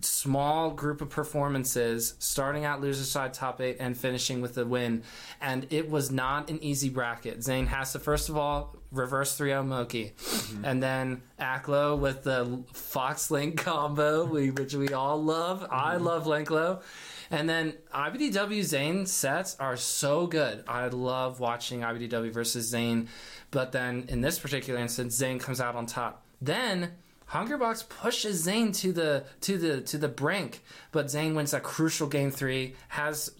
small 0.00 0.70
group 0.70 1.00
of 1.00 1.10
performances, 1.10 2.14
starting 2.20 2.64
out 2.64 2.80
loser 2.80 3.02
side 3.02 3.34
top 3.34 3.60
eight 3.60 3.78
and 3.80 3.96
finishing 3.96 4.40
with 4.40 4.56
a 4.58 4.64
win. 4.64 5.02
And 5.40 5.66
it 5.70 5.90
was 5.90 6.12
not 6.12 6.50
an 6.50 6.62
easy 6.62 6.88
bracket. 6.88 7.42
Zain 7.42 7.66
has 7.66 7.94
to 7.94 7.98
first 7.98 8.28
of 8.28 8.36
all 8.36 8.76
reverse 8.92 9.36
3-0 9.36 9.66
Moky, 9.66 10.12
mm-hmm. 10.16 10.64
and 10.64 10.80
then 10.80 11.22
Aklo 11.40 11.98
with 11.98 12.22
the 12.22 12.62
Fox 12.72 13.28
Link 13.32 13.56
combo, 13.64 14.24
we, 14.24 14.52
which 14.52 14.74
we 14.74 14.92
all 14.92 15.20
love. 15.20 15.66
I 15.68 15.96
mm-hmm. 15.96 16.04
love 16.04 16.26
Linklo. 16.26 16.80
And 17.30 17.48
then 17.48 17.74
IBDW 17.94 18.62
Zain 18.64 19.06
sets 19.06 19.56
are 19.60 19.76
so 19.76 20.26
good. 20.26 20.64
I 20.66 20.88
love 20.88 21.38
watching 21.38 21.80
IBDW 21.80 22.32
versus 22.32 22.66
Zain. 22.66 23.08
But 23.50 23.72
then 23.72 24.06
in 24.08 24.20
this 24.20 24.38
particular 24.38 24.80
instance, 24.80 25.14
Zain 25.14 25.38
comes 25.38 25.60
out 25.60 25.76
on 25.76 25.86
top. 25.86 26.24
Then 26.42 26.92
Hungerbox 27.26 27.84
pushes 27.84 28.42
Zain 28.42 28.72
to 28.72 28.92
the 28.92 29.24
to 29.42 29.58
the 29.58 29.80
to 29.82 29.98
the 29.98 30.08
brink, 30.08 30.64
but 30.90 31.10
Zain 31.10 31.34
wins 31.34 31.54
a 31.54 31.60
crucial 31.60 32.08
game 32.08 32.32
three, 32.32 32.74
has 32.88 33.30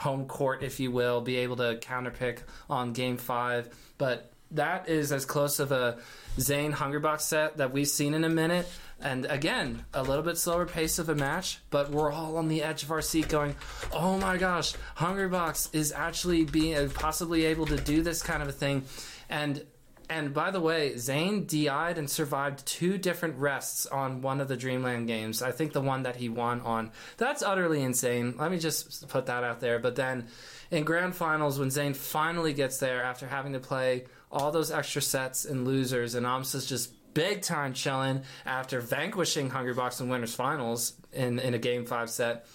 home 0.00 0.26
court, 0.26 0.62
if 0.64 0.80
you 0.80 0.90
will, 0.90 1.20
be 1.20 1.36
able 1.36 1.56
to 1.56 1.78
counterpick 1.80 2.38
on 2.68 2.92
game 2.92 3.16
five. 3.16 3.68
But 3.98 4.32
that 4.52 4.88
is 4.88 5.12
as 5.12 5.24
close 5.24 5.60
of 5.60 5.70
a 5.70 5.98
Zain 6.40 6.72
Hungerbox 6.72 7.24
set 7.24 7.58
that 7.58 7.72
we've 7.72 7.88
seen 7.88 8.14
in 8.14 8.24
a 8.24 8.28
minute. 8.28 8.68
And 9.02 9.24
again, 9.26 9.84
a 9.94 10.02
little 10.02 10.22
bit 10.22 10.36
slower 10.36 10.66
pace 10.66 10.98
of 10.98 11.08
a 11.08 11.14
match, 11.14 11.58
but 11.70 11.90
we're 11.90 12.12
all 12.12 12.36
on 12.36 12.48
the 12.48 12.62
edge 12.62 12.82
of 12.82 12.90
our 12.90 13.00
seat 13.00 13.28
going, 13.28 13.56
oh 13.92 14.18
my 14.18 14.36
gosh, 14.36 14.74
Hungerbox 14.96 15.70
is 15.72 15.92
actually 15.92 16.44
being 16.44 16.76
uh, 16.76 16.88
possibly 16.92 17.46
able 17.46 17.66
to 17.66 17.76
do 17.76 18.02
this 18.02 18.22
kind 18.22 18.42
of 18.42 18.48
a 18.48 18.52
thing. 18.52 18.84
And 19.28 19.64
and 20.10 20.34
by 20.34 20.50
the 20.50 20.60
way, 20.60 20.96
Zain 20.96 21.44
DI'd 21.44 21.96
and 21.96 22.10
survived 22.10 22.66
two 22.66 22.98
different 22.98 23.36
rests 23.36 23.86
on 23.86 24.22
one 24.22 24.40
of 24.40 24.48
the 24.48 24.56
Dreamland 24.56 25.06
games. 25.06 25.40
I 25.40 25.52
think 25.52 25.72
the 25.72 25.80
one 25.80 26.02
that 26.02 26.16
he 26.16 26.28
won 26.28 26.60
on. 26.62 26.90
That's 27.16 27.44
utterly 27.44 27.80
insane. 27.80 28.34
Let 28.36 28.50
me 28.50 28.58
just 28.58 29.08
put 29.08 29.26
that 29.26 29.44
out 29.44 29.60
there. 29.60 29.78
But 29.78 29.94
then 29.94 30.26
in 30.72 30.82
grand 30.82 31.14
finals, 31.14 31.60
when 31.60 31.70
Zain 31.70 31.94
finally 31.94 32.52
gets 32.52 32.78
there 32.78 33.04
after 33.04 33.28
having 33.28 33.52
to 33.52 33.60
play 33.60 34.06
all 34.32 34.50
those 34.50 34.72
extra 34.72 35.00
sets 35.00 35.44
and 35.44 35.64
losers, 35.64 36.16
and 36.16 36.26
Amsa's 36.26 36.66
just 36.66 36.92
big 37.14 37.42
time 37.42 37.72
chilling 37.72 38.22
after 38.46 38.80
vanquishing 38.80 39.50
Hungerbox 39.50 40.00
in 40.00 40.08
winners 40.08 40.34
finals 40.34 40.94
in, 41.12 41.38
in 41.38 41.54
a 41.54 41.58
game 41.58 41.86
five 41.86 42.10
set. 42.10 42.46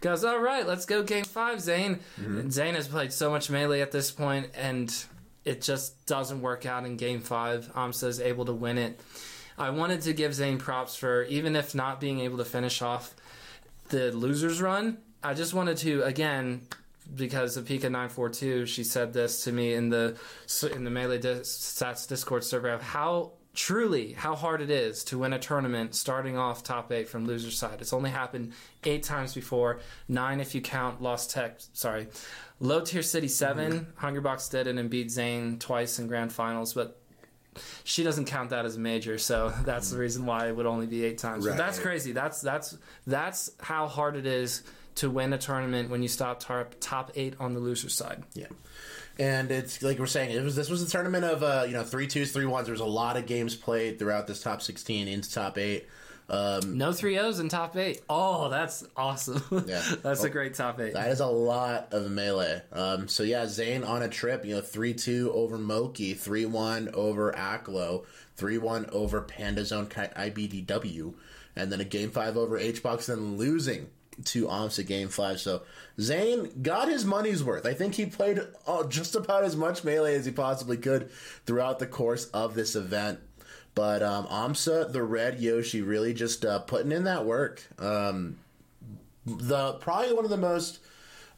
Goes, 0.00 0.24
all 0.24 0.38
right, 0.38 0.66
let's 0.66 0.84
go 0.84 1.02
game 1.02 1.24
five, 1.24 1.60
Zain. 1.60 2.00
And 2.16 2.52
Zain 2.52 2.74
has 2.74 2.88
played 2.88 3.12
so 3.12 3.30
much 3.30 3.48
melee 3.48 3.80
at 3.80 3.90
this 3.90 4.10
point, 4.10 4.50
and 4.54 4.94
it 5.44 5.62
just 5.62 6.04
doesn't 6.06 6.42
work 6.42 6.66
out 6.66 6.84
in 6.84 6.96
game 6.96 7.20
five. 7.20 7.72
Amsa 7.74 8.08
is 8.08 8.20
able 8.20 8.44
to 8.44 8.52
win 8.52 8.76
it. 8.76 9.00
I 9.56 9.70
wanted 9.70 10.02
to 10.02 10.12
give 10.12 10.34
Zain 10.34 10.58
props 10.58 10.96
for 10.96 11.22
even 11.24 11.56
if 11.56 11.74
not 11.74 12.00
being 12.00 12.20
able 12.20 12.38
to 12.38 12.44
finish 12.44 12.82
off 12.82 13.14
the 13.88 14.10
losers 14.12 14.60
run. 14.60 14.98
I 15.22 15.32
just 15.32 15.54
wanted 15.54 15.76
to 15.78 16.02
again 16.02 16.62
because 17.14 17.56
of 17.56 17.64
Pika 17.64 17.90
nine 17.90 18.08
four 18.08 18.28
two. 18.28 18.66
She 18.66 18.82
said 18.82 19.12
this 19.12 19.44
to 19.44 19.52
me 19.52 19.74
in 19.74 19.90
the 19.90 20.16
in 20.72 20.84
the 20.84 20.90
melee 20.90 21.18
dis, 21.18 21.48
stats 21.48 22.08
Discord 22.08 22.42
server 22.44 22.70
of 22.70 22.82
how 22.82 23.33
truly 23.54 24.12
how 24.12 24.34
hard 24.34 24.60
it 24.60 24.70
is 24.70 25.04
to 25.04 25.18
win 25.18 25.32
a 25.32 25.38
tournament 25.38 25.94
starting 25.94 26.36
off 26.36 26.62
top 26.62 26.92
eight 26.92 27.08
from 27.08 27.26
loser 27.26 27.50
side. 27.50 27.80
It's 27.80 27.92
only 27.92 28.10
happened 28.10 28.52
eight 28.84 29.02
times 29.02 29.34
before, 29.34 29.80
nine 30.08 30.40
if 30.40 30.54
you 30.54 30.60
count 30.60 31.00
Lost 31.00 31.30
Tech. 31.30 31.56
Sorry, 31.72 32.08
low 32.60 32.80
tier 32.80 33.02
city 33.02 33.28
7 33.28 33.72
mm-hmm. 33.72 34.06
Hungerbox 34.06 34.48
did 34.48 34.66
it 34.66 34.76
and 34.76 34.90
beat 34.90 35.10
Zain 35.10 35.58
twice 35.58 35.98
in 35.98 36.08
grand 36.08 36.32
finals, 36.32 36.74
but 36.74 37.00
she 37.84 38.02
doesn't 38.02 38.24
count 38.24 38.50
that 38.50 38.64
as 38.64 38.76
a 38.76 38.80
major, 38.80 39.18
so 39.18 39.52
that's 39.64 39.88
the 39.88 39.94
mm-hmm. 39.94 40.00
reason 40.02 40.26
why 40.26 40.48
it 40.48 40.56
would 40.56 40.66
only 40.66 40.86
be 40.86 41.04
eight 41.04 41.18
times. 41.18 41.46
But 41.46 41.56
that's 41.56 41.78
crazy. 41.78 42.12
That's 42.12 42.40
that's 42.40 42.76
that's 43.06 43.50
how 43.60 43.86
hard 43.86 44.16
it 44.16 44.26
is 44.26 44.62
to 44.96 45.10
win 45.10 45.32
a 45.32 45.38
tournament 45.38 45.90
when 45.90 46.02
you 46.02 46.08
stop 46.08 46.40
top 46.40 46.74
top 46.80 47.12
eight 47.14 47.34
on 47.40 47.54
the 47.54 47.60
loser 47.60 47.88
side. 47.88 48.22
Yeah. 48.34 48.46
And 49.18 49.50
it's 49.50 49.82
like 49.82 49.98
we're 49.98 50.06
saying, 50.06 50.30
it 50.30 50.42
was 50.42 50.56
this 50.56 50.68
was 50.70 50.82
a 50.82 50.88
tournament 50.90 51.24
of 51.24 51.42
uh, 51.42 51.64
you 51.66 51.72
know 51.72 51.84
three 51.84 52.06
twos, 52.06 52.32
three 52.32 52.46
ones. 52.46 52.66
There 52.66 52.72
was 52.72 52.80
a 52.80 52.84
lot 52.84 53.16
of 53.16 53.26
games 53.26 53.54
played 53.54 53.98
throughout 53.98 54.26
this 54.26 54.42
top 54.42 54.60
sixteen 54.62 55.06
into 55.08 55.30
top 55.32 55.56
eight. 55.58 55.86
Um, 56.28 56.78
No 56.78 56.92
three 56.92 57.18
O's 57.18 57.38
in 57.38 57.48
top 57.50 57.76
eight. 57.76 58.00
Oh, 58.08 58.48
that's 58.48 58.84
awesome. 58.96 59.42
Yeah. 59.66 59.82
that's 60.02 60.24
a 60.24 60.30
great 60.30 60.54
top 60.54 60.80
eight. 60.80 60.94
that 60.94 61.10
is 61.10 61.20
a 61.20 61.26
lot 61.26 61.92
of 61.92 62.10
melee. 62.10 62.62
Um, 62.72 63.08
so 63.08 63.22
yeah, 63.22 63.46
Zain 63.46 63.84
on 63.84 64.02
a 64.02 64.08
trip, 64.08 64.44
you 64.44 64.54
know, 64.54 64.62
three 64.62 64.94
two 64.94 65.30
over 65.34 65.58
Moky, 65.58 66.14
three 66.14 66.46
one 66.46 66.88
over 66.94 67.30
Aklo, 67.32 68.04
three 68.36 68.58
one 68.58 68.86
over 68.90 69.20
Panda 69.20 69.64
Zone 69.64 69.86
IBDW, 69.86 71.14
and 71.56 71.70
then 71.70 71.80
a 71.80 71.84
game 71.84 72.10
five 72.10 72.36
over 72.36 72.58
HBox, 72.58 73.06
then 73.06 73.36
losing 73.36 73.88
to 74.24 74.46
Amsa 74.46 74.86
game 74.86 75.08
five. 75.08 75.40
So 75.40 75.62
Zain 76.00 76.62
got 76.62 76.88
his 76.88 77.04
money's 77.04 77.42
worth. 77.42 77.66
I 77.66 77.74
think 77.74 77.94
he 77.94 78.06
played 78.06 78.40
uh, 78.66 78.84
just 78.84 79.14
about 79.14 79.44
as 79.44 79.56
much 79.56 79.84
melee 79.84 80.14
as 80.14 80.26
he 80.26 80.32
possibly 80.32 80.76
could 80.76 81.10
throughout 81.46 81.78
the 81.78 81.86
course 81.86 82.26
of 82.26 82.54
this 82.54 82.76
event. 82.76 83.20
But 83.74 84.02
um, 84.02 84.26
Amsa, 84.26 84.92
the 84.92 85.02
red 85.02 85.40
Yoshi, 85.40 85.82
really 85.82 86.14
just 86.14 86.44
uh, 86.44 86.60
putting 86.60 86.92
in 86.92 87.04
that 87.04 87.24
work. 87.24 87.62
Um, 87.78 88.38
the 89.26 89.72
probably 89.74 90.12
one 90.12 90.24
of 90.24 90.30
the 90.30 90.36
most 90.36 90.78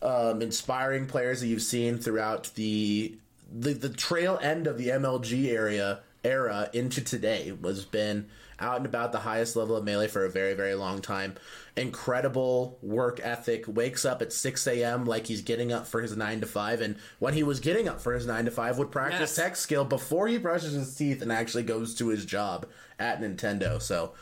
um, 0.03 0.43
inspiring 0.43 1.07
players 1.07 1.41
that 1.41 1.47
you've 1.47 1.63
seen 1.63 1.99
throughout 1.99 2.51
the, 2.55 3.17
the 3.51 3.73
the 3.73 3.89
trail 3.89 4.39
end 4.43 4.67
of 4.67 4.77
the 4.77 4.89
MLG 4.89 5.49
area 5.51 6.01
era 6.27 6.69
into 6.73 7.01
today 7.01 7.53
was 7.53 7.85
been 7.85 8.27
out 8.59 8.79
and 8.79 8.87
about 8.87 9.13
the 9.13 9.19
highest 9.19 9.55
level 9.55 9.77
of 9.77 9.85
melee 9.85 10.09
for 10.09 10.25
a 10.25 10.31
very 10.31 10.55
very 10.55 10.75
long 10.75 11.01
time. 11.01 11.35
Incredible 11.77 12.79
work 12.83 13.21
ethic. 13.23 13.65
Wakes 13.69 14.05
up 14.05 14.21
at 14.23 14.33
six 14.33 14.67
a.m. 14.67 15.05
like 15.05 15.27
he's 15.27 15.43
getting 15.43 15.73
up 15.73 15.87
for 15.87 16.03
his 16.03 16.17
nine 16.17 16.41
to 16.41 16.47
five, 16.47 16.81
and 16.81 16.97
when 17.19 17.35
he 17.35 17.43
was 17.43 17.61
getting 17.61 17.87
up 17.89 18.01
for 18.01 18.13
his 18.15 18.27
nine 18.27 18.45
to 18.47 18.51
five, 18.51 18.77
would 18.79 18.91
practice 18.91 19.21
Yes. 19.21 19.35
tech 19.37 19.57
skill 19.57 19.85
before 19.85 20.27
he 20.27 20.39
brushes 20.39 20.73
his 20.73 20.95
teeth 20.97 21.23
and 21.23 21.31
actually 21.31 21.63
goes 21.63 21.95
to 21.97 22.09
his 22.09 22.25
job 22.25 22.67
at 22.99 23.21
Nintendo. 23.21 23.81
So 23.81 24.15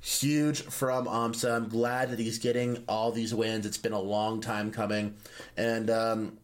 huge 0.00 0.62
from 0.62 1.06
AMSA. 1.06 1.54
I'm 1.54 1.68
glad 1.68 2.10
that 2.10 2.18
he's 2.18 2.38
getting 2.38 2.82
all 2.88 3.12
these 3.12 3.32
wins. 3.34 3.66
It's 3.66 3.78
been 3.78 3.92
a 3.92 4.00
long 4.00 4.40
time 4.40 4.70
coming. 4.72 5.14
And 5.56 5.90
um, 5.90 6.38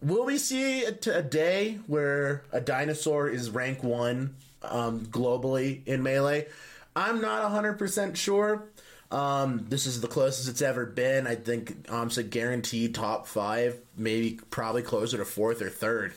will 0.00 0.24
we 0.24 0.38
see 0.38 0.84
a, 0.84 0.92
t- 0.92 1.10
a 1.10 1.22
day 1.22 1.78
where 1.86 2.42
a 2.52 2.60
dinosaur 2.60 3.28
is 3.28 3.50
rank 3.50 3.82
one 3.82 4.36
um, 4.62 5.00
globally 5.06 5.86
in 5.86 6.02
Melee? 6.02 6.46
I'm 6.94 7.20
not 7.20 7.50
100% 7.50 8.16
sure. 8.16 8.64
Um, 9.10 9.66
this 9.68 9.86
is 9.86 10.00
the 10.00 10.08
closest 10.08 10.48
it's 10.48 10.62
ever 10.62 10.86
been. 10.86 11.26
I 11.26 11.34
think 11.34 11.86
AMSA 11.88 12.30
guaranteed 12.30 12.94
top 12.94 13.26
five, 13.26 13.78
maybe 13.96 14.40
probably 14.50 14.82
closer 14.82 15.18
to 15.18 15.24
fourth 15.24 15.60
or 15.60 15.68
third 15.68 16.14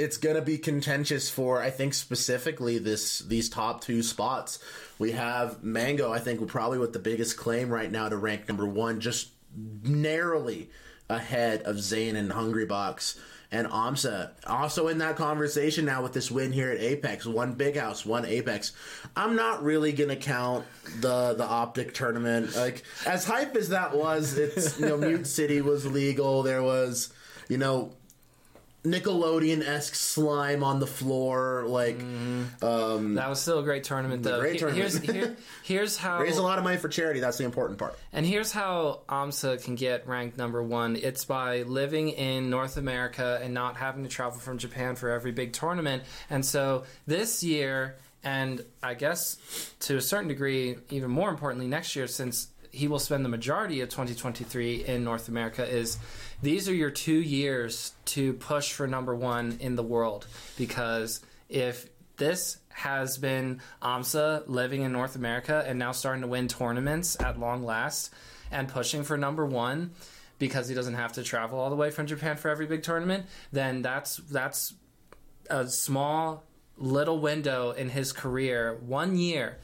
it's 0.00 0.16
gonna 0.16 0.40
be 0.40 0.56
contentious 0.56 1.28
for 1.28 1.62
I 1.62 1.70
think 1.70 1.92
specifically 1.94 2.78
this 2.78 3.20
these 3.20 3.48
top 3.48 3.82
two 3.82 4.02
spots. 4.02 4.58
We 4.98 5.12
have 5.12 5.62
Mango, 5.62 6.12
I 6.12 6.18
think, 6.18 6.46
probably 6.48 6.78
with 6.78 6.92
the 6.92 6.98
biggest 6.98 7.36
claim 7.36 7.68
right 7.68 7.90
now 7.90 8.08
to 8.08 8.16
rank 8.16 8.48
number 8.48 8.66
one, 8.66 9.00
just 9.00 9.28
narrowly 9.82 10.70
ahead 11.08 11.62
of 11.62 11.80
Zain 11.80 12.16
and 12.16 12.32
Hungry 12.32 12.66
Box. 12.66 13.18
And 13.52 13.66
Amsa 13.66 14.30
also 14.46 14.86
in 14.88 14.98
that 14.98 15.16
conversation 15.16 15.84
now 15.84 16.02
with 16.02 16.12
this 16.12 16.30
win 16.30 16.52
here 16.52 16.70
at 16.70 16.78
Apex, 16.78 17.26
one 17.26 17.54
big 17.54 17.76
house, 17.76 18.06
one 18.06 18.24
Apex. 18.24 18.72
I'm 19.16 19.34
not 19.34 19.64
really 19.64 19.92
gonna 19.92 20.16
count 20.16 20.64
the 21.00 21.34
the 21.34 21.44
optic 21.44 21.92
tournament. 21.92 22.54
Like 22.54 22.84
as 23.06 23.24
hype 23.24 23.56
as 23.56 23.70
that 23.70 23.96
was, 23.96 24.38
it's 24.38 24.78
you 24.78 24.86
know 24.86 24.96
Mute 24.96 25.26
City 25.26 25.60
was 25.60 25.84
legal. 25.84 26.44
There 26.44 26.62
was 26.62 27.12
you 27.48 27.58
know 27.58 27.92
Nickelodeon 28.84 29.62
esque 29.62 29.94
slime 29.94 30.64
on 30.64 30.80
the 30.80 30.86
floor. 30.86 31.64
Like, 31.66 31.98
mm-hmm. 31.98 32.64
um, 32.64 33.14
That 33.14 33.28
was 33.28 33.40
still 33.40 33.58
a 33.58 33.62
great 33.62 33.84
tournament, 33.84 34.22
though. 34.22 34.40
great 34.40 34.52
Here- 34.52 34.70
tournament. 34.70 35.04
Here's, 35.04 35.14
here, 35.14 35.36
here's 35.64 35.96
how 35.98 36.20
raise 36.20 36.38
a 36.38 36.42
lot 36.42 36.58
of 36.58 36.64
money 36.64 36.78
for 36.78 36.88
charity. 36.88 37.20
That's 37.20 37.36
the 37.36 37.44
important 37.44 37.78
part. 37.78 37.98
And 38.12 38.24
here's 38.24 38.52
how 38.52 39.00
AMSA 39.08 39.62
can 39.64 39.74
get 39.74 40.06
ranked 40.06 40.38
number 40.38 40.62
one. 40.62 40.96
It's 40.96 41.24
by 41.24 41.62
living 41.62 42.08
in 42.08 42.48
North 42.48 42.76
America 42.76 43.38
and 43.42 43.52
not 43.52 43.76
having 43.76 44.02
to 44.04 44.08
travel 44.08 44.38
from 44.38 44.56
Japan 44.58 44.96
for 44.96 45.10
every 45.10 45.32
big 45.32 45.52
tournament. 45.52 46.02
And 46.30 46.44
so 46.44 46.84
this 47.06 47.42
year, 47.42 47.96
and 48.24 48.64
I 48.82 48.94
guess 48.94 49.72
to 49.80 49.96
a 49.96 50.00
certain 50.00 50.28
degree, 50.28 50.76
even 50.88 51.10
more 51.10 51.28
importantly, 51.28 51.68
next 51.68 51.96
year, 51.96 52.06
since 52.06 52.48
he 52.72 52.86
will 52.88 52.98
spend 52.98 53.24
the 53.24 53.28
majority 53.28 53.80
of 53.80 53.88
2023 53.88 54.84
in 54.84 55.04
North 55.04 55.28
America, 55.28 55.66
is 55.66 55.98
these 56.42 56.68
are 56.68 56.74
your 56.74 56.90
two 56.90 57.20
years 57.20 57.92
to 58.06 58.32
push 58.34 58.72
for 58.72 58.86
number 58.86 59.14
one 59.14 59.58
in 59.60 59.76
the 59.76 59.82
world. 59.82 60.26
Because 60.56 61.20
if 61.48 61.88
this 62.16 62.58
has 62.68 63.18
been 63.18 63.60
AMSA 63.82 64.44
living 64.46 64.82
in 64.82 64.92
North 64.92 65.16
America 65.16 65.64
and 65.66 65.78
now 65.78 65.92
starting 65.92 66.22
to 66.22 66.28
win 66.28 66.48
tournaments 66.48 67.20
at 67.20 67.38
long 67.38 67.64
last 67.64 68.12
and 68.50 68.68
pushing 68.68 69.02
for 69.02 69.16
number 69.16 69.44
one 69.44 69.92
because 70.38 70.68
he 70.68 70.74
doesn't 70.74 70.94
have 70.94 71.12
to 71.12 71.22
travel 71.22 71.58
all 71.58 71.68
the 71.68 71.76
way 71.76 71.90
from 71.90 72.06
Japan 72.06 72.36
for 72.36 72.48
every 72.48 72.66
big 72.66 72.82
tournament, 72.82 73.26
then 73.52 73.82
that's 73.82 74.16
that's 74.16 74.74
a 75.50 75.68
small 75.68 76.44
little 76.78 77.18
window 77.18 77.72
in 77.72 77.90
his 77.90 78.12
career, 78.12 78.78
one 78.86 79.16
year 79.16 79.58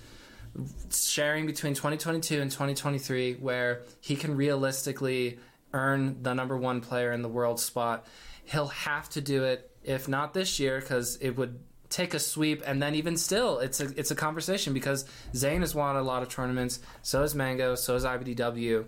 sharing 0.91 1.47
between 1.47 1.75
2022 1.75 2.41
and 2.41 2.51
2023 2.51 3.35
where 3.35 3.83
he 4.01 4.17
can 4.17 4.37
realistically 4.37 5.39
earn 5.77 6.23
the 6.23 6.35
number 6.35 6.57
one 6.57 6.81
player 6.81 7.13
in 7.13 7.23
the 7.23 7.29
world 7.29 7.61
spot. 7.61 8.07
He'll 8.45 8.69
have 8.69 9.09
to 9.11 9.21
do 9.21 9.45
it 9.45 9.71
if 9.85 10.09
not 10.09 10.35
this 10.35 10.59
year 10.59 10.81
because 10.81 11.17
it 11.17 11.37
would 11.37 11.61
take 11.91 12.15
a 12.15 12.19
sweep. 12.19 12.63
And 12.67 12.83
then 12.83 12.95
even 12.95 13.17
still 13.17 13.59
it's 13.59 13.81
a 13.81 13.93
it's 13.97 14.11
a 14.11 14.15
conversation 14.15 14.73
because 14.73 15.05
Zain 15.35 15.61
has 15.61 15.75
won 15.75 15.97
a 15.97 16.03
lot 16.03 16.23
of 16.23 16.29
tournaments. 16.29 16.81
So 17.03 17.23
has 17.23 17.35
Mango. 17.35 17.75
So 17.75 17.95
is 17.95 18.05
IBDW 18.05 18.87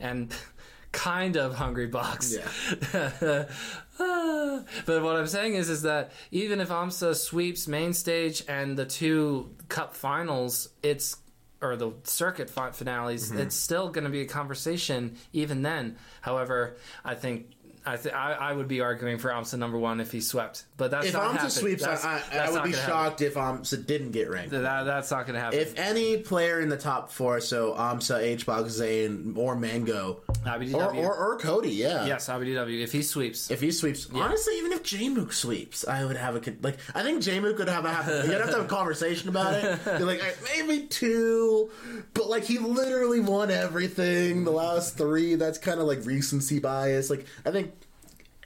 and 0.00 0.34
kind 0.92 1.36
of 1.36 1.54
Hungry 1.54 1.86
Box. 1.86 2.34
Yeah. 2.34 3.44
Ah, 4.00 4.64
but 4.86 5.02
what 5.02 5.16
I'm 5.16 5.26
saying 5.26 5.54
is, 5.54 5.68
is 5.68 5.82
that 5.82 6.12
even 6.30 6.60
if 6.60 6.70
AMSA 6.70 7.14
sweeps 7.14 7.68
main 7.68 7.92
stage 7.92 8.42
and 8.48 8.76
the 8.76 8.86
two 8.86 9.54
cup 9.68 9.94
finals, 9.94 10.70
it's 10.82 11.18
or 11.62 11.76
the 11.76 11.92
circuit 12.04 12.50
fi- 12.50 12.72
finales, 12.72 13.30
Mm-hmm. 13.30 13.40
it's 13.40 13.54
still 13.56 13.88
going 13.90 14.04
to 14.04 14.10
be 14.10 14.20
a 14.22 14.26
conversation 14.26 15.16
even 15.32 15.62
then. 15.62 15.96
However, 16.20 16.76
I 17.04 17.14
think. 17.14 17.46
I, 17.84 17.96
th- 17.96 18.14
I 18.14 18.32
I 18.34 18.52
would 18.52 18.68
be 18.68 18.80
arguing 18.80 19.18
for 19.18 19.30
AMSA 19.30 19.58
number 19.58 19.76
one 19.78 20.00
if 20.00 20.12
he 20.12 20.20
swept, 20.20 20.64
but 20.76 20.90
that's 20.92 21.06
If 21.08 21.14
not 21.14 21.22
AMSA 21.24 21.32
happening. 21.32 21.50
sweeps, 21.50 21.82
I, 21.82 21.86
That's- 21.96 22.04
I, 22.04 22.16
I 22.16 22.36
that's 22.38 22.52
would 22.52 22.62
be 22.64 22.72
shocked 22.72 23.20
if 23.22 23.34
AMSA 23.34 23.86
didn't 23.86 24.12
get 24.12 24.30
ranked. 24.30 24.52
happen. 24.52 24.62
That, 24.62 24.84
that's 24.84 25.10
not 25.10 25.26
going 25.26 25.34
to 25.34 25.40
happen. 25.40 25.58
If 25.58 25.76
any 25.78 26.18
player 26.18 26.60
in 26.60 26.68
the 26.68 26.76
top 26.76 27.10
four, 27.10 27.40
so 27.40 27.72
AMSA, 27.74 28.36
HBox, 28.38 28.68
Zain, 28.68 29.34
or 29.36 29.56
Mango, 29.56 30.20
or, 30.46 30.94
or, 30.94 31.14
or 31.16 31.38
Cody, 31.38 31.70
yeah. 31.70 32.06
yes, 32.06 32.28
IBDW, 32.28 32.82
if 32.82 32.92
he 32.92 33.02
sweeps, 33.02 33.50
If 33.50 33.60
he 33.60 33.70
sweeps, 33.72 34.08
honestly, 34.14 34.58
even 34.58 34.72
if 34.72 34.82
Jmook 34.84 35.32
sweeps, 35.32 35.86
I 35.86 36.04
would 36.04 36.16
have 36.16 36.36
a 36.36 36.40
con- 36.40 36.58
like. 36.62 36.78
I 36.94 37.02
think 37.02 37.22
Jmook 37.22 37.56
could 37.56 37.68
have 37.68 37.84
a 37.84 38.22
you'd 38.26 38.32
have 38.40 38.50
to 38.50 38.56
have 38.58 38.64
a 38.66 38.68
conversation 38.68 39.28
about 39.28 39.54
it. 39.54 39.84
Be 39.98 40.04
like 40.04 40.20
"Alright, 40.20 40.36
maybe 40.44 40.86
two, 40.86 41.70
but 42.14 42.28
like 42.28 42.44
he 42.44 42.58
literally 42.58 43.20
won 43.20 43.50
everything 43.50 44.44
the 44.44 44.50
last 44.52 44.96
three. 44.96 45.34
That's 45.34 45.58
kind 45.58 45.80
of 45.80 45.86
like 45.86 46.04
recency 46.04 46.58
bias. 46.60 47.10
Like 47.10 47.26
I 47.44 47.50
think. 47.50 47.71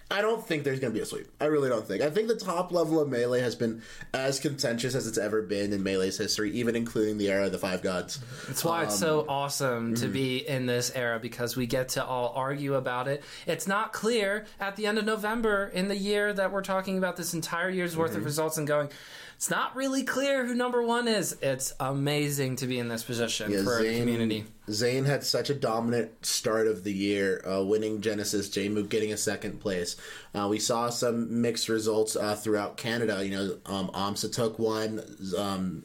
I 0.09 0.21
don't 0.21 0.47
think 0.47 0.63
there's 0.63 0.79
going 0.79 0.93
to 0.93 0.97
be 0.97 1.03
a 1.03 1.07
sweep. 1.07 1.27
I 1.41 1.47
really 1.47 1.69
don't 1.69 1.85
think. 1.85 2.01
I 2.01 2.11
think 2.11 2.29
the 2.29 2.37
top 2.37 2.71
level 2.71 3.01
of 3.01 3.09
Melee 3.09 3.41
has 3.41 3.57
been 3.57 3.83
as 4.15 4.39
contentious 4.39 4.95
as 4.95 5.09
it's 5.09 5.19
ever 5.19 5.43
been 5.43 5.73
in 5.73 5.83
Melee's 5.83 6.17
history, 6.17 6.53
even 6.53 6.77
including 6.77 7.19
the 7.19 7.29
era 7.29 7.47
of 7.47 7.53
the 7.53 7.59
Five 7.59 7.83
Gods. 7.83 8.21
That's 8.47 8.65
why 8.65 8.85
it's 8.85 8.97
so 8.97 9.23
Um, 9.23 9.29
awesome 9.29 9.85
mm-hmm. 9.95 10.03
to 10.05 10.09
be 10.09 10.47
in 10.49 10.67
this 10.67 10.93
era 10.95 11.19
because 11.19 11.57
we 11.57 11.67
get 11.67 11.89
to 11.91 12.05
all 12.05 12.33
argue 12.37 12.75
about 12.75 13.09
it. 13.09 13.25
It's 13.47 13.67
not 13.67 13.93
clear 13.93 14.47
at 14.61 14.77
the 14.77 14.87
end 14.87 14.99
of 14.99 15.05
November 15.05 15.67
in 15.75 15.89
the 15.89 15.97
year 15.97 16.33
that 16.33 16.53
we're 16.53 16.63
talking 16.63 16.99
about 16.99 17.17
this 17.17 17.35
entire 17.35 17.69
year's 17.69 17.97
worth 17.97 18.11
Mm-hmm. 18.13 18.19
of 18.21 18.25
results 18.27 18.59
and 18.59 18.67
going, 18.69 18.89
it's 19.37 19.51
not 19.51 19.77
really 19.77 20.03
clear 20.03 20.45
who 20.47 20.55
number 20.55 20.83
one 20.83 21.07
is. 21.07 21.37
It's 21.43 21.73
amazing 21.79 22.57
to 22.57 22.67
be 22.67 22.79
in 22.79 22.89
this 22.89 23.05
position 23.05 23.53
Yeah, 23.53 23.63
for 23.63 23.81
Zain- 23.83 24.01
community. 24.01 24.45
Zain 24.71 25.05
had 25.05 25.23
such 25.23 25.49
a 25.51 25.55
dominant 25.55 26.25
start 26.27 26.67
of 26.67 26.83
the 26.83 26.93
year, 26.93 27.41
uh, 27.47 27.63
winning 27.63 28.01
Genesis, 28.01 28.49
Jmook 28.49 28.89
getting 28.89 29.13
a 29.13 29.17
second 29.17 29.61
place. 29.61 29.95
Uh, 30.35 30.49
we 30.51 30.59
saw 30.59 30.89
some 30.91 31.41
mixed 31.43 31.69
results 31.69 32.17
uh, 32.17 32.35
throughout 32.35 32.77
Canada. 32.77 33.25
You 33.25 33.31
know, 33.37 33.59
um, 33.67 33.89
AMSA 33.95 34.33
took 34.33 34.59
one, 34.59 35.01
um, 35.39 35.85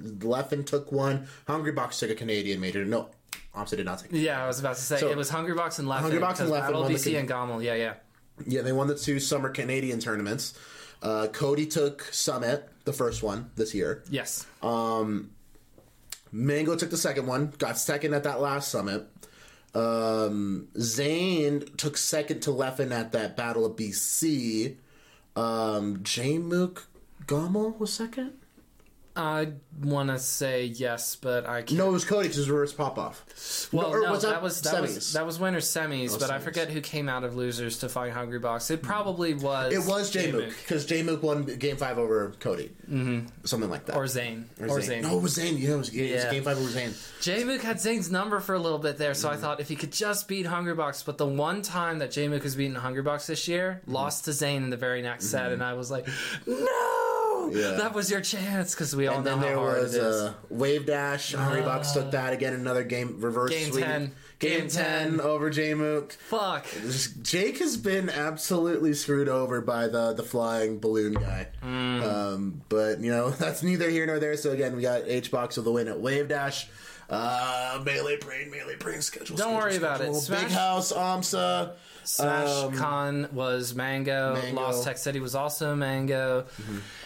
Leffen 0.00 0.64
took 0.66 0.90
one, 0.90 1.28
Hungry 1.46 1.72
Box 1.72 1.98
took 2.00 2.10
a 2.10 2.14
Canadian 2.14 2.58
major. 2.60 2.84
No, 2.84 3.08
AMSA 3.54 3.76
did 3.76 3.86
not 3.86 3.98
take. 4.00 4.12
Yeah, 4.12 4.42
I 4.42 4.46
was 4.46 4.58
about 4.60 4.76
to 4.76 4.82
say 4.82 4.98
So- 4.98 5.10
it 5.10 5.16
was 5.16 5.28
Hungry 5.28 5.54
Box 5.54 5.78
and 5.78 5.86
Leffen. 5.88 6.00
Hungry 6.00 6.18
Box 6.20 6.40
and 6.40 6.48
Leffen 6.50 6.60
Battle 6.60 6.80
won 6.82 6.92
the 6.92 6.98
BC 6.98 7.12
con- 7.12 7.20
and 7.20 7.28
GOML. 7.28 7.62
Yeah, 7.64 7.74
yeah. 7.74 7.94
Yeah, 8.46 8.62
they 8.62 8.72
won 8.72 8.86
the 8.86 8.94
two 8.96 9.18
summer 9.20 9.50
Canadian 9.50 9.98
tournaments. 10.00 10.54
Uh, 11.02 11.26
Cody 11.32 11.66
took 11.66 12.02
Summit, 12.12 12.68
the 12.88 12.92
first 12.94 13.22
one 13.22 13.50
this 13.54 13.74
year. 13.74 14.02
Yes. 14.10 14.46
Mango 16.32 16.76
took 16.76 16.90
the 16.90 16.96
second 16.96 17.26
one, 17.26 17.52
got 17.58 17.78
second 17.78 18.14
at 18.14 18.24
that 18.24 18.40
last 18.40 18.70
summit. 18.70 19.06
Um, 19.74 20.68
Zain 20.78 21.64
took 21.76 21.96
second 21.96 22.40
to 22.42 22.50
Leffen 22.50 22.90
at 22.90 23.12
that 23.12 23.36
Battle 23.36 23.66
of 23.66 23.76
BC. 23.76 24.76
Um, 25.36 25.98
Jmook 25.98 26.84
GOML 27.26 27.78
was 27.78 27.92
second? 27.92 28.32
I 29.18 29.48
want 29.82 30.10
to 30.10 30.18
say 30.20 30.64
yes, 30.66 31.16
but 31.16 31.46
I 31.46 31.62
can't. 31.62 31.78
No, 31.78 31.88
it 31.88 31.92
was 31.92 32.04
Cody 32.04 32.28
because 32.28 32.38
it 32.38 32.42
was 32.42 32.50
reverse 32.50 32.72
pop 32.72 32.98
off. 32.98 33.68
Well, 33.72 33.86
or 33.92 34.00
no, 34.02 34.12
was 34.12 34.22
that, 34.22 34.30
that 34.30 34.42
was 34.42 34.60
that 34.62 34.74
semis? 34.74 34.94
was 34.94 35.12
that 35.14 35.26
was 35.26 35.40
winners 35.40 35.66
semis, 35.66 36.18
but 36.18 36.30
I 36.30 36.38
forget 36.38 36.70
who 36.70 36.80
came 36.80 37.08
out 37.08 37.24
of 37.24 37.34
losers 37.36 37.78
to 37.80 37.88
fight 37.88 38.12
Hungry 38.12 38.38
Box. 38.38 38.70
It 38.70 38.80
probably 38.82 39.34
was 39.34 39.72
It 39.72 39.78
was 39.90 40.12
Jmook 40.14 40.48
because 40.60 40.86
Jmook 40.86 41.20
won 41.22 41.44
game 41.44 41.76
five 41.76 41.98
over 41.98 42.32
Cody. 42.38 42.70
Mm-hmm. 42.88 43.26
Something 43.44 43.68
like 43.70 43.86
that. 43.86 43.96
or 43.96 44.06
Zain 44.06 44.48
or, 44.60 44.80
Zain. 44.80 45.02
No, 45.02 45.18
it 45.18 45.22
was 45.22 45.34
Zain. 45.34 45.58
Yeah, 45.58 45.70
it 45.70 45.76
was, 45.76 45.88
it 45.88 46.00
was 46.00 46.10
Yeah. 46.24 46.30
game 46.30 46.44
five 46.44 46.56
over 46.58 46.68
Zain. 46.70 46.94
J-Mook 47.20 47.60
had 47.62 47.80
Zain's 47.80 48.10
number 48.10 48.38
for 48.40 48.54
a 48.54 48.58
little 48.60 48.78
bit 48.78 48.96
there, 48.98 49.14
so 49.14 49.28
I 49.28 49.36
thought 49.36 49.58
if 49.60 49.68
he 49.68 49.74
could 49.76 49.90
just 49.92 50.28
beat 50.28 50.46
Hungry 50.46 50.74
Box, 50.74 51.02
but 51.02 51.18
the 51.18 51.26
one 51.26 51.62
time 51.62 51.98
that 51.98 52.12
J-Mook 52.12 52.44
has 52.44 52.54
beaten 52.54 52.76
Hungry 52.76 53.02
Box 53.02 53.26
this 53.26 53.48
year, 53.48 53.82
Mm. 53.88 53.92
lost 53.92 54.24
to 54.26 54.32
Zain 54.32 54.62
in 54.62 54.70
the 54.70 54.76
very 54.76 55.02
next 55.02 55.24
Mm-hmm. 55.26 55.30
set, 55.32 55.52
and 55.52 55.62
I 55.62 55.74
was 55.74 55.90
like, 55.90 56.06
no. 56.46 57.27
Yeah. 57.52 57.72
that 57.72 57.94
was 57.94 58.10
your 58.10 58.20
chance 58.20 58.74
because 58.74 58.94
we 58.96 59.06
all 59.06 59.16
And 59.16 59.24
know 59.24 59.30
then 59.32 59.38
how 59.38 59.44
there 59.44 59.56
hard 59.56 59.82
was 59.82 59.94
it 59.94 60.02
is. 60.02 60.14
uh, 60.16 60.34
Wave 60.50 60.86
Dash. 60.86 61.32
Hungry 61.34 61.62
Box 61.62 61.92
took 61.92 62.10
that 62.12 62.32
again. 62.32 62.52
Another 62.54 62.84
game 62.84 63.16
reverse 63.20 63.50
Game 63.50 63.72
sweep. 63.72 63.84
10. 63.84 64.12
Game, 64.38 64.60
Game 64.60 64.68
10, 64.68 65.10
10. 65.18 65.20
over 65.20 65.50
J 65.50 65.74
Mook. 65.74 66.12
Fuck. 66.12 66.66
Jake 67.22 67.58
has 67.58 67.76
been 67.76 68.08
absolutely 68.08 68.94
screwed 68.94 69.28
over 69.28 69.60
by 69.60 69.88
the 69.88 70.12
the 70.12 70.22
flying 70.22 70.78
balloon 70.78 71.14
guy. 71.14 71.48
Mm. 71.64 72.02
Um, 72.04 72.62
but 72.68 73.00
you 73.00 73.10
know 73.10 73.30
that's 73.42 73.62
neither 73.62 73.90
here 73.90 74.06
nor 74.06 74.18
there. 74.18 74.36
So 74.36 74.50
again, 74.52 74.76
we 74.76 74.82
got 74.82 75.02
H 75.06 75.30
box 75.30 75.56
with 75.56 75.64
the 75.64 75.72
win 75.72 75.88
at 75.88 76.00
Wave 76.00 76.28
Dash. 76.28 76.68
Uh, 77.10 77.80
melee 77.84 78.18
brain, 78.18 78.50
melee 78.50 78.76
brain 78.76 79.00
schedule. 79.00 79.36
Don't 79.36 79.46
schedule, 79.48 79.60
worry 79.60 79.76
about 79.76 80.00
it. 80.02 80.14
Smash- 80.14 80.42
Big 80.42 80.50
House, 80.52 80.92
AMSA. 80.92 81.72
Smash 82.04 82.48
Um, 82.48 82.72
Con 82.74 83.28
was 83.32 83.74
Mango. 83.74 84.32
Mango. 84.34 84.46
Mm-hmm. 84.46 84.56
Lost 84.56 84.84
Tech 84.84 84.96
City 84.98 85.20
was 85.20 85.34
also 85.34 85.74
Mango. 85.74 86.46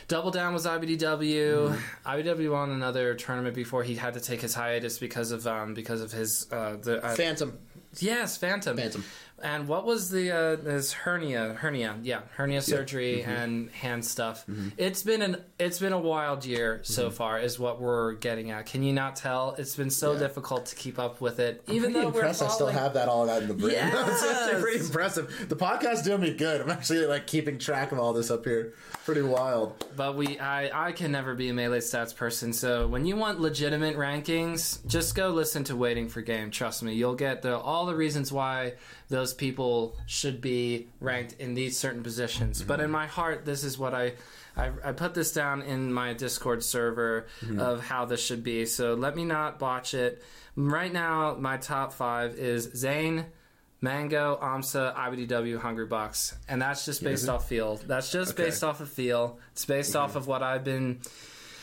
Double 0.09 0.31
Down 0.31 0.53
was 0.53 0.65
IBDW. 0.67 1.77
IBDW 2.07 2.53
won 2.53 2.71
another 2.71 3.15
tournament 3.15 3.55
before 3.55 3.83
he 3.83 3.95
had 3.97 4.15
to 4.15 4.21
take 4.21 4.41
his 4.41 4.55
hiatus 4.55 4.99
because 4.99 5.31
of 5.33 5.47
um 5.47 5.75
because 5.75 6.01
of 6.03 6.13
his 6.13 6.47
uh 6.53 6.77
the 6.81 7.05
uh, 7.05 7.15
Phantom. 7.17 7.59
yes 7.99 8.37
Phantom 8.37 8.77
Phantom. 8.77 9.05
And 9.43 9.67
what 9.69 9.85
was 9.85 10.11
the 10.11 10.31
uh, 10.31 10.57
his 10.59 10.93
hernia 10.93 11.55
hernia 11.55 11.97
yeah 12.03 12.21
hernia 12.37 12.63
surgery 12.63 13.21
Mm-hmm. 13.23 13.31
and 13.31 13.71
hand 13.71 14.05
stuff? 14.05 14.45
It's 14.77 15.03
been 15.03 15.23
an 15.23 15.37
it's 15.59 15.79
been 15.79 15.93
a 15.93 15.99
wild 15.99 16.45
year 16.45 16.81
so 16.83 17.07
Mm-hmm. 17.07 17.15
far 17.15 17.39
is 17.41 17.59
what 17.59 17.81
we're 17.81 18.13
getting 18.15 18.51
at. 18.51 18.67
Can 18.67 18.83
you 18.83 18.93
not 18.93 19.17
tell? 19.17 19.55
It's 19.59 19.77
been 19.77 19.91
so 19.91 20.13
Yeah. 20.13 20.21
difficult 20.21 20.67
to 20.67 20.77
keep 20.77 20.99
up 20.99 21.21
with 21.21 21.41
it. 21.41 21.63
Even 21.69 21.93
Pretty 21.93 22.07
though 22.07 22.11
we're 22.13 22.21
impressed 22.21 22.43
I 22.43 22.49
still 22.49 22.67
have 22.69 22.95
that 22.95 23.09
all 23.09 23.27
that 23.27 23.43
in 23.43 23.49
the 23.49 23.55
brain. 23.55 23.75
it's 23.77 24.23
actually 24.23 24.53
Yes! 24.53 24.61
pretty 24.63 24.81
impressive. 24.85 25.47
The 25.49 25.57
podcast's 25.57 26.03
doing 26.03 26.21
me 26.21 26.33
good. 26.35 26.61
I'm 26.61 26.71
actually 26.71 27.05
like 27.07 27.27
keeping 27.27 27.59
track 27.59 27.93
of 27.93 27.99
all 27.99 28.13
this 28.13 28.31
up 28.31 28.45
here. 28.45 28.75
Pretty 29.05 29.23
wild. 29.23 29.85
But 29.97 30.17
we, 30.17 30.39
I, 30.39 30.89
I 30.89 30.93
can 30.93 31.11
never 31.11 31.35
be 31.35 31.49
a 31.49 31.53
melee 31.55 31.79
stats 31.81 32.15
person. 32.15 32.53
So 32.53 32.87
when 32.87 33.05
you 33.05 33.17
want 33.17 33.41
legitimate 33.41 33.97
rankings, 33.97 34.85
just 34.87 35.15
go 35.17 35.31
listen 35.31 35.65
to 35.65 35.77
Waiting 35.77 36.09
for 36.09 36.21
Game. 36.23 36.51
Trust 36.53 36.83
me, 36.85 36.95
you'll 36.95 37.17
get 37.17 37.43
the 37.43 37.59
all 37.59 37.87
the 37.87 37.95
reasons 37.97 38.31
why 38.31 38.75
those 39.13 39.33
people 39.35 39.97
should 40.07 40.41
be 40.41 40.89
ranked 40.99 41.35
in 41.39 41.55
these 41.55 41.79
certain 41.79 42.03
positions. 42.03 42.63
But 42.63 42.81
in 42.81 42.91
my 42.91 43.07
heart, 43.07 43.45
this 43.45 43.63
is 43.63 43.79
what 43.79 43.93
I, 43.95 44.15
I, 44.57 44.71
I 44.83 44.93
put 44.93 45.13
this 45.15 45.33
down 45.33 45.63
in 45.63 45.93
my 45.93 46.15
Discord 46.15 46.65
server 46.65 47.27
of 47.59 47.85
how 47.85 48.07
this 48.07 48.25
should 48.25 48.43
be. 48.43 48.67
So 48.67 48.95
let 48.95 49.15
me 49.15 49.25
not 49.25 49.59
botch 49.59 49.93
it. 49.95 50.23
Right 50.57 50.93
now, 50.93 51.37
my 51.39 51.59
top 51.59 51.93
five 51.93 52.35
is 52.35 52.65
Zain. 52.75 53.27
Mango, 53.85 54.39
AMSA, 54.41 54.95
IBDW, 54.95 55.59
Hungry 55.61 55.87
Box. 55.87 56.37
And 56.49 56.63
that's 56.63 56.85
just 56.87 57.03
based 57.03 57.29
off 57.29 57.49
feel. 57.49 57.77
That's 57.87 58.11
just 58.13 58.33
Okay. 58.33 58.45
based 58.45 58.63
off 58.65 58.81
of 58.81 58.89
feel. 58.89 59.39
It's 59.53 59.65
based 59.65 59.97
off 59.97 60.15
of 60.17 60.27
what 60.29 60.41
I've 60.43 60.63
been 60.63 61.01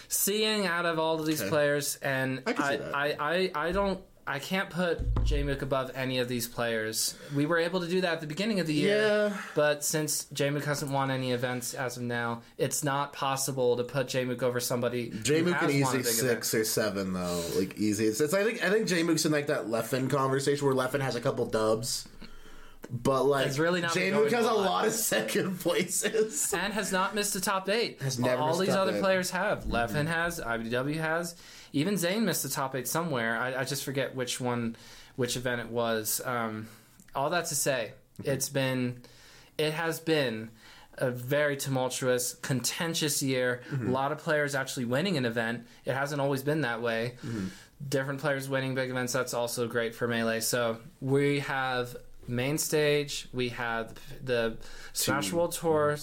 seeing 0.09 0.67
out 0.67 0.85
of 0.85 0.99
all 0.99 1.19
of 1.19 1.25
these 1.25 1.39
Okay. 1.41 1.49
players. 1.49 1.95
And 2.01 2.43
I 2.45 2.51
I. 2.57 2.73
I, 2.93 3.15
I, 3.19 3.51
I 3.67 3.71
don't. 3.71 4.01
I 4.31 4.37
can't 4.37 4.69
put 4.69 5.23
J 5.25 5.41
Mook 5.41 5.63
above 5.63 5.89
any 5.95 6.19
of 6.19 6.27
these 6.27 6.47
players. 6.47 7.15
We 7.35 7.47
were 7.47 7.57
able 7.57 7.81
to 7.81 7.87
do 7.87 8.01
that 8.01 8.13
at 8.13 8.21
the 8.21 8.27
beginning 8.27 8.59
of 8.59 8.67
the 8.67 8.73
year, 8.75 9.29
Yeah. 9.31 9.37
but 9.55 9.83
since 9.83 10.25
J 10.31 10.51
Mook 10.51 10.65
hasn't 10.65 10.91
won 10.91 11.09
any 11.09 11.31
events 11.31 11.73
as 11.73 11.97
of 11.97 12.03
now, 12.03 12.43
it's 12.57 12.83
not 12.83 13.11
possible 13.11 13.75
to 13.77 13.83
put 13.83 14.07
J 14.07 14.25
Mook 14.25 14.43
over 14.43 14.59
somebody. 14.59 15.09
J 15.23 15.41
Mook 15.41 15.55
has 15.55 15.71
can 15.71 15.81
won 15.81 15.89
easy 15.95 15.97
big 15.97 16.05
event. 16.05 16.15
six 16.45 16.53
or 16.53 16.63
seven 16.63 17.13
though, 17.13 17.43
like 17.57 17.77
easy. 17.79 18.05
It's, 18.05 18.21
it's 18.21 18.35
I 18.35 18.43
think 18.43 18.63
I 18.63 18.69
think 18.69 18.87
J 18.87 19.01
Mook's 19.01 19.25
in 19.25 19.31
like 19.31 19.47
that 19.47 19.65
Leffen 19.65 20.09
conversation 20.11 20.65
where 20.67 20.75
Leffen 20.75 21.01
has 21.01 21.15
a 21.15 21.21
couple 21.21 21.45
dubs, 21.47 22.07
but 22.91 23.23
like 23.23 23.47
It's 23.47 23.57
really 23.59 23.81
not 23.81 23.93
J 23.93 24.11
been 24.11 24.19
Mook 24.21 24.31
has 24.31 24.45
a 24.45 24.53
lot 24.53 24.85
of 24.85 24.93
second 24.93 25.59
places. 25.59 26.53
and 26.53 26.73
has 26.73 26.91
not 26.91 27.15
missed 27.15 27.35
a 27.35 27.41
top 27.41 27.67
eight. 27.69 28.01
Has 28.01 28.19
never 28.19 28.41
All 28.41 28.57
these 28.57 28.69
other 28.69 28.95
eight. 28.95 29.01
players 29.01 29.31
have. 29.31 29.65
Leffen 29.65 30.05
has. 30.07 30.39
IBW 30.39 30.97
has. 30.99 31.35
Even 31.73 31.97
Zain 31.97 32.25
missed 32.25 32.43
the 32.43 32.49
top 32.49 32.75
eight 32.75 32.87
somewhere. 32.87 33.37
I, 33.37 33.61
I 33.61 33.63
just 33.63 33.83
forget 33.83 34.15
which 34.15 34.39
one, 34.39 34.75
which 35.15 35.37
event 35.37 35.61
it 35.61 35.69
was. 35.69 36.21
Um, 36.25 36.67
all 37.15 37.29
that 37.31 37.45
to 37.45 37.55
say, 37.55 37.93
mm-hmm. 38.21 38.31
it's 38.31 38.49
been, 38.49 39.01
it 39.57 39.73
has 39.73 39.99
been 39.99 40.49
a 40.97 41.11
very 41.11 41.55
tumultuous, 41.55 42.33
contentious 42.35 43.23
year. 43.23 43.61
A 43.71 43.89
lot 43.89 44.11
of 44.11 44.17
players 44.17 44.53
actually 44.53 44.85
winning 44.85 45.15
an 45.15 45.25
event. 45.25 45.65
It 45.85 45.93
hasn't 45.93 46.19
always 46.19 46.43
been 46.43 46.61
that 46.61 46.81
way. 46.81 47.13
Mm-hmm. 47.25 47.47
Different 47.87 48.19
players 48.19 48.49
winning 48.49 48.75
big 48.75 48.89
events. 48.89 49.13
That's 49.13 49.33
also 49.33 49.67
great 49.67 49.95
for 49.95 50.07
melee. 50.07 50.41
So 50.41 50.79
we 50.99 51.39
have 51.39 51.95
main 52.29 52.57
stage. 52.57 53.27
We 53.33 53.49
have 53.49 53.93
the 54.23 54.57
Smash 54.93 55.31
World 55.31 55.51
Tour, 55.53 55.97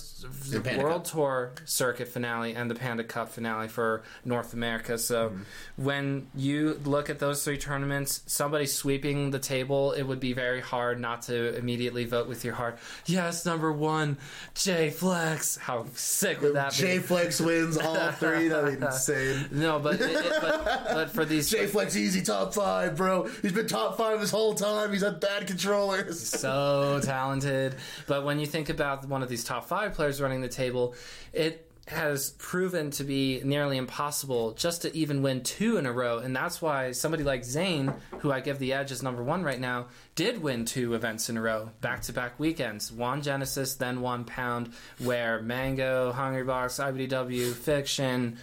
the 0.51 0.79
World 0.79 1.05
Cup. 1.05 1.13
Tour 1.13 1.53
circuit 1.65 2.09
finale, 2.09 2.55
and 2.55 2.71
the 2.71 2.75
Panda 2.75 3.05
Cup 3.05 3.29
finale 3.31 3.69
for 3.69 4.03
North 4.25 4.53
America. 4.53 4.99
So 4.99 5.31
mm-hmm. 5.31 5.85
when 5.85 6.29
you 6.35 6.81
look 6.85 7.11
at 7.11 7.19
those 7.19 7.45
three 7.45 7.59
tournaments, 7.59 8.23
somebody 8.27 8.67
sweeping 8.67 9.31
the 9.31 9.39
table, 9.39 9.93
it 9.93 10.03
would 10.03 10.21
be 10.21 10.33
very 10.33 10.61
hard 10.61 11.01
not 11.01 11.23
to 11.23 11.57
immediately 11.57 12.05
vote 12.05 12.29
with 12.29 12.45
your 12.45 12.55
heart. 12.55 12.79
Yes, 13.07 13.45
number 13.45 13.73
one, 13.73 14.19
J 14.55 14.91
Flex. 14.91 15.57
How 15.57 15.87
sick 15.95 16.41
would 16.43 16.55
that 16.55 16.73
J 16.73 16.99
be? 16.99 17.05
Flex 17.05 17.41
wins 17.41 17.79
all 17.79 18.13
three. 18.13 18.49
That'd 18.49 18.79
be 18.81 18.87
insane. 18.87 19.49
No, 19.53 19.79
but, 19.79 20.01
it, 20.01 20.11
it- 20.11 20.41
but 20.41 20.87
but 20.93 21.11
for 21.11 21.25
these 21.25 21.51
J 21.51 21.67
Flex 21.67 21.97
easy 21.97 22.23
top 22.23 22.55
five, 22.55 22.97
bro. 22.97 23.25
He's 23.43 23.53
been 23.53 23.67
top 23.67 23.97
five 23.97 24.21
this 24.21 24.31
whole 24.31 24.55
time. 24.55 24.93
He's 24.93 25.03
had 25.03 25.21
bad 25.21 25.47
controllers. 25.47 26.16
So 26.19 27.01
talented. 27.03 27.77
But 28.07 28.25
when 28.25 28.39
you 28.39 28.47
think 28.47 28.69
about 28.69 29.09
one 29.09 29.23
of 29.23 29.29
these 29.29 29.45
top 29.45 29.67
five 29.67 29.95
players 29.95 30.21
running 30.21 30.41
the 30.41 30.49
table, 30.49 30.95
it 31.33 31.67
has 31.89 32.31
proven 32.31 32.91
to 32.91 33.05
be 33.05 33.41
nearly 33.45 33.77
impossible 33.77 34.53
just 34.55 34.83
to 34.83 34.95
even 34.97 35.23
win 35.23 35.43
two 35.43 35.77
in 35.77 35.87
a 35.87 35.93
row. 35.93 36.19
And 36.19 36.35
that's 36.35 36.61
why 36.61 36.91
somebody 36.91 37.23
like 37.23 37.45
Zain, 37.45 37.93
who 38.19 38.33
I 38.33 38.41
give 38.41 38.59
the 38.59 38.73
edge 38.73 38.91
as 38.91 39.05
number 39.05 39.23
one 39.23 39.45
right 39.45 39.61
now, 39.61 39.87
did 40.17 40.43
win 40.43 40.65
two 40.65 40.95
events 40.95 41.31
in 41.31 41.37
a 41.37 41.41
row, 41.41 41.71
back 41.81 42.03
to 42.03 42.13
back 42.13 42.41
weekends. 42.41 42.91
One 42.91 43.23
Genesis, 43.23 43.77
then 43.77 44.01
one 44.01 44.25
Pound, 44.25 44.73
where 44.99 45.41
Mango, 45.41 46.11
Hungry 46.11 46.43
Box, 46.43 46.79
IBDW, 46.79 47.53
Fiction, 47.53 48.39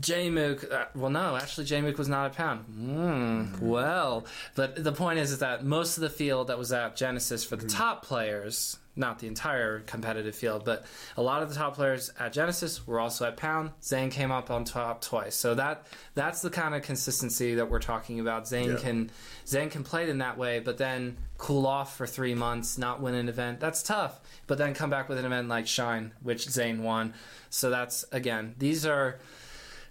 J 0.00 0.30
Mook, 0.30 0.70
uh, 0.72 0.86
well, 0.94 1.10
no, 1.10 1.36
actually, 1.36 1.64
J 1.66 1.80
Mook 1.80 1.98
was 1.98 2.08
not 2.08 2.30
a 2.30 2.34
pound. 2.34 2.64
Mm, 2.70 3.60
well, 3.60 4.24
but 4.54 4.82
the 4.82 4.92
point 4.92 5.18
is, 5.18 5.32
is 5.32 5.38
that 5.40 5.64
most 5.64 5.96
of 5.96 6.00
the 6.02 6.10
field 6.10 6.48
that 6.48 6.58
was 6.58 6.72
at 6.72 6.96
Genesis 6.96 7.44
for 7.44 7.56
the 7.56 7.66
top 7.68 8.04
players, 8.04 8.78
not 8.96 9.18
the 9.20 9.26
entire 9.26 9.80
competitive 9.80 10.34
field, 10.34 10.64
but 10.64 10.84
a 11.16 11.22
lot 11.22 11.42
of 11.42 11.48
the 11.48 11.54
top 11.54 11.74
players 11.74 12.12
at 12.18 12.32
Genesis 12.32 12.86
were 12.86 13.00
also 13.00 13.26
at 13.26 13.36
pound. 13.36 13.70
Zain 13.82 14.10
came 14.10 14.30
up 14.30 14.50
on 14.50 14.64
top 14.64 15.00
twice, 15.00 15.34
so 15.34 15.54
that 15.54 15.86
that's 16.14 16.42
the 16.42 16.50
kind 16.50 16.74
of 16.74 16.82
consistency 16.82 17.54
that 17.54 17.70
we're 17.70 17.78
talking 17.78 18.20
about. 18.20 18.46
Zain 18.48 18.70
Yeah. 18.72 18.76
can 18.78 19.10
Zain 19.46 19.70
can 19.70 19.82
play 19.82 20.08
in 20.08 20.18
that 20.18 20.36
way, 20.38 20.60
but 20.60 20.78
then 20.78 21.16
cool 21.38 21.66
off 21.66 21.96
for 21.96 22.06
three 22.06 22.34
months, 22.34 22.76
not 22.78 23.00
win 23.00 23.14
an 23.14 23.28
event. 23.28 23.60
That's 23.60 23.82
tough. 23.82 24.20
But 24.46 24.58
then 24.58 24.74
come 24.74 24.90
back 24.90 25.08
with 25.08 25.18
an 25.18 25.24
event 25.24 25.48
like 25.48 25.66
Shine, 25.66 26.12
which 26.22 26.48
Zain 26.48 26.82
won. 26.82 27.14
So 27.50 27.70
that's 27.70 28.04
again, 28.12 28.54
these 28.58 28.84
are 28.86 29.18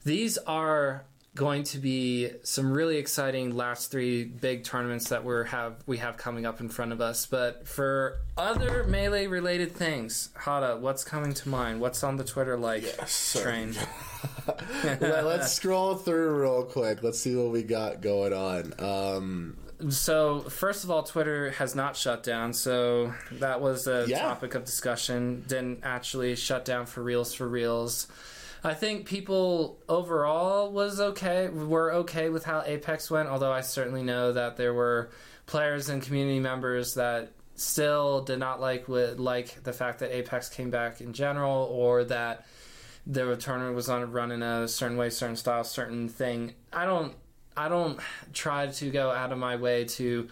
these 0.04 0.38
are 0.40 1.04
going 1.34 1.64
to 1.64 1.78
be 1.78 2.30
some 2.44 2.74
really 2.74 2.98
exciting 2.98 3.56
last 3.56 3.90
three 3.90 4.26
big 4.26 4.66
tournaments 4.66 5.08
that 5.08 5.24
we 5.24 5.34
have 5.48 5.76
we 5.86 5.98
have 5.98 6.18
coming 6.18 6.46
up 6.46 6.60
in 6.60 6.68
front 6.68 6.92
of 6.92 7.00
us. 7.00 7.26
But 7.26 7.68
for 7.68 8.18
other 8.38 8.84
melee 8.84 9.28
related 9.28 9.72
things, 9.72 10.30
Hada, 10.38 10.80
what's 10.80 11.04
coming 11.06 11.34
to 11.34 11.50
mind? 11.50 11.80
What's 11.80 12.04
on 12.04 12.18
the 12.18 12.24
Twitter 12.26 12.58
like 12.58 12.84
sir. 13.08 13.44
train? 13.44 13.76
Let, 15.00 15.04
us 15.04 15.56
scroll 15.56 15.96
through 15.96 16.42
real 16.42 16.64
quick. 16.64 17.02
Let's 17.04 17.20
see 17.20 17.36
what 17.36 17.52
we 17.52 17.64
got 17.64 18.02
going 18.02 18.34
on. 18.34 18.74
Um, 18.80 19.58
So 19.90 20.42
first 20.42 20.84
of 20.84 20.92
all, 20.92 21.04
Twitter 21.04 21.52
has 21.52 21.76
not 21.76 21.96
shut 21.96 22.24
down. 22.24 22.54
So 22.54 23.14
that 23.34 23.62
was 23.62 23.88
a 23.88 24.06
Yeah. 24.08 24.20
topic 24.20 24.54
of 24.56 24.66
discussion. 24.66 25.46
Didn't 25.48 25.80
actually 25.84 26.36
shut 26.36 26.66
down 26.66 26.86
for 26.88 27.02
reals 27.02 27.34
for 27.34 27.48
reals. 27.48 28.08
I 28.64 28.74
think 28.74 29.06
people 29.06 29.80
overall 29.90 30.72
was 30.72 31.00
okay. 31.00 31.50
Were 31.50 31.94
okay 31.94 32.30
with 32.30 32.46
how 32.46 32.62
Apex 32.66 33.10
went. 33.10 33.28
Although 33.30 33.52
I 33.52 33.62
certainly 33.62 34.04
know 34.04 34.34
that 34.34 34.58
there 34.58 34.74
were 34.74 35.10
players 35.48 35.90
and 35.90 36.02
community 36.02 36.40
members 36.40 36.94
that 36.94 37.32
still 37.56 38.22
did 38.22 38.40
not 38.40 38.62
like 38.62 38.88
with 38.88 39.20
like 39.20 39.64
the 39.64 39.74
fact 39.74 40.00
that 40.00 40.16
Apex 40.16 40.50
came 40.50 40.70
back 40.70 41.02
in 41.02 41.14
general, 41.14 41.70
or 41.72 42.04
that 42.06 42.46
the 43.08 43.36
tournament 43.36 43.76
was 43.76 43.90
on 43.90 44.04
a 44.04 44.06
run 44.06 44.32
in 44.32 44.44
a 44.44 44.68
certain 44.68 44.98
way, 44.98 45.10
certain 45.10 45.36
style, 45.36 45.64
certain 45.64 46.08
thing. 46.08 46.54
I 46.72 46.86
don't. 46.86 47.14
I 47.58 47.68
don't 47.68 48.00
try 48.32 48.68
to 48.68 48.90
go 48.90 49.12
out 49.12 49.32
of 49.32 49.38
my 49.38 49.58
way 49.58 49.84
to 49.86 50.30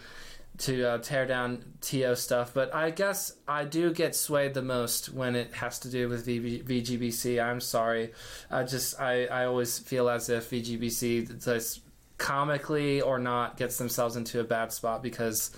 to 0.59 0.83
uh, 0.83 0.97
tear 0.97 1.25
down 1.25 1.63
TO 1.79 2.15
stuff, 2.15 2.53
but 2.53 2.73
I 2.75 2.91
guess 2.91 3.33
I 3.47 3.63
do 3.63 3.93
get 3.93 4.13
swayed 4.13 4.53
the 4.53 4.61
most 4.61 5.07
when 5.13 5.35
it 5.35 5.53
has 5.53 5.79
to 5.79 5.89
do 5.89 6.09
with 6.09 6.27
VGBC. 6.27 7.41
I'm 7.41 7.61
sorry, 7.61 8.11
I 8.51 8.63
just 8.63 8.99
I, 8.99 9.25
I 9.25 9.45
always 9.45 9.79
feel 9.79 10.09
as 10.09 10.29
if 10.29 10.49
VGBC 10.51 11.43
just 11.43 11.81
comically 12.17 12.99
or 12.99 13.17
not 13.17 13.55
gets 13.55 13.77
themselves 13.77 14.17
into 14.17 14.41
a 14.41 14.43
bad 14.43 14.73
spot 14.73 15.01
because 15.01 15.51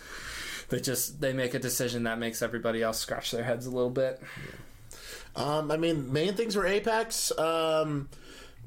they 0.70 0.80
just 0.80 1.20
they 1.20 1.34
make 1.34 1.56
a 1.56 1.60
decision 1.60 2.04
that 2.04 2.20
makes 2.20 2.44
everybody 2.44 2.84
else 2.84 3.00
scratch 3.00 3.32
their 3.32 3.44
heads 3.44 3.66
a 3.66 3.72
little 3.72 3.90
bit. 3.90 4.22
Um, 5.36 5.72
I 5.72 5.78
mean, 5.78 6.14
main 6.14 6.36
things 6.36 6.56
were 6.56 6.68
Apex. 6.68 7.36
Um, 7.40 8.08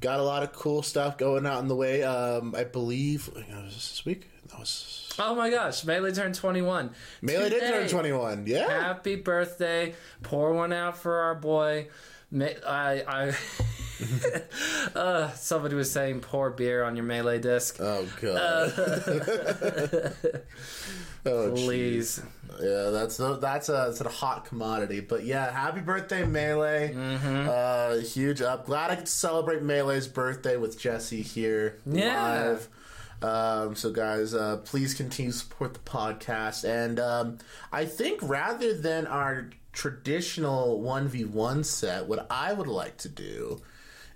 got 0.01 0.19
a 0.19 0.25
lot 0.25 0.43
of 0.43 0.53
cool 0.53 0.83
stuff 0.83 1.17
going 1.17 1.47
out 1.47 1.61
in 1.61 1.69
the 1.69 1.77
way. 1.77 2.03
Um, 2.03 2.57
I 2.57 2.65
believe 2.65 3.33
this 3.35 3.75
this 3.75 4.05
week. 4.05 4.29
That 4.55 4.61
was 4.61 5.13
Oh 5.19 5.35
my 5.35 5.51
gosh, 5.51 5.85
Melee 5.85 6.13
turned 6.13 6.35
21. 6.35 6.91
Melee 7.23 7.49
did 7.51 7.61
turn 7.61 7.89
twenty 7.89 8.13
one. 8.13 8.47
Yeah. 8.47 8.69
Happy 8.69 9.17
birthday. 9.17 9.95
Pour 10.23 10.53
one 10.53 10.73
out 10.73 10.97
for 10.99 11.19
our 11.19 11.35
boy. 11.35 11.89
I, 12.37 13.05
I 13.07 13.37
uh, 14.99 15.31
somebody 15.33 15.77
was 15.77 15.91
saying 15.91 16.21
pour 16.21 16.51
beer 16.51 16.83
on 16.83 16.97
your 16.97 17.05
Melee 17.05 17.39
disc. 17.39 17.77
Oh 17.81 18.09
god. 18.21 18.73
oh 21.27 21.53
Please. 21.53 22.21
Yeah, 22.61 22.91
that's 22.91 23.21
a, 23.21 23.39
that's 23.41 23.69
a 23.69 23.73
that's 23.73 24.01
a 24.01 24.09
hot 24.09 24.47
commodity. 24.47 24.99
But 25.01 25.25
yeah, 25.25 25.51
happy 25.53 25.81
birthday, 25.81 26.25
Melee! 26.25 26.93
Mm-hmm. 26.95 27.49
Uh, 27.49 27.97
huge 28.05 28.43
up. 28.43 28.67
Glad 28.67 28.91
I 28.91 28.97
could 28.97 29.09
celebrate 29.09 29.63
Melee's 29.63 30.09
birthday 30.09 30.57
with 30.57 30.79
Jesse 30.79 31.23
here 31.23 31.79
Yeah. 31.87 32.21
live. 32.23 32.69
Um, 33.25 33.75
so 33.75 33.91
guys, 33.91 34.35
uh, 34.35 34.59
please 34.59 34.93
continue 34.93 35.33
to 35.33 35.39
support 35.39 35.73
the 35.73 35.81
podcast. 35.81 36.69
And 36.69 37.01
um, 37.01 37.39
I 37.73 37.87
think 37.87 38.21
rather 38.23 38.75
than 38.75 39.07
our 39.07 39.49
traditional 39.73 40.81
one 40.81 41.09
v 41.09 41.25
one 41.25 41.65
set, 41.65 42.07
what 42.07 42.27
I 42.31 42.53
would 42.53 42.67
like 42.67 42.99
to 42.99 43.09
do 43.09 43.63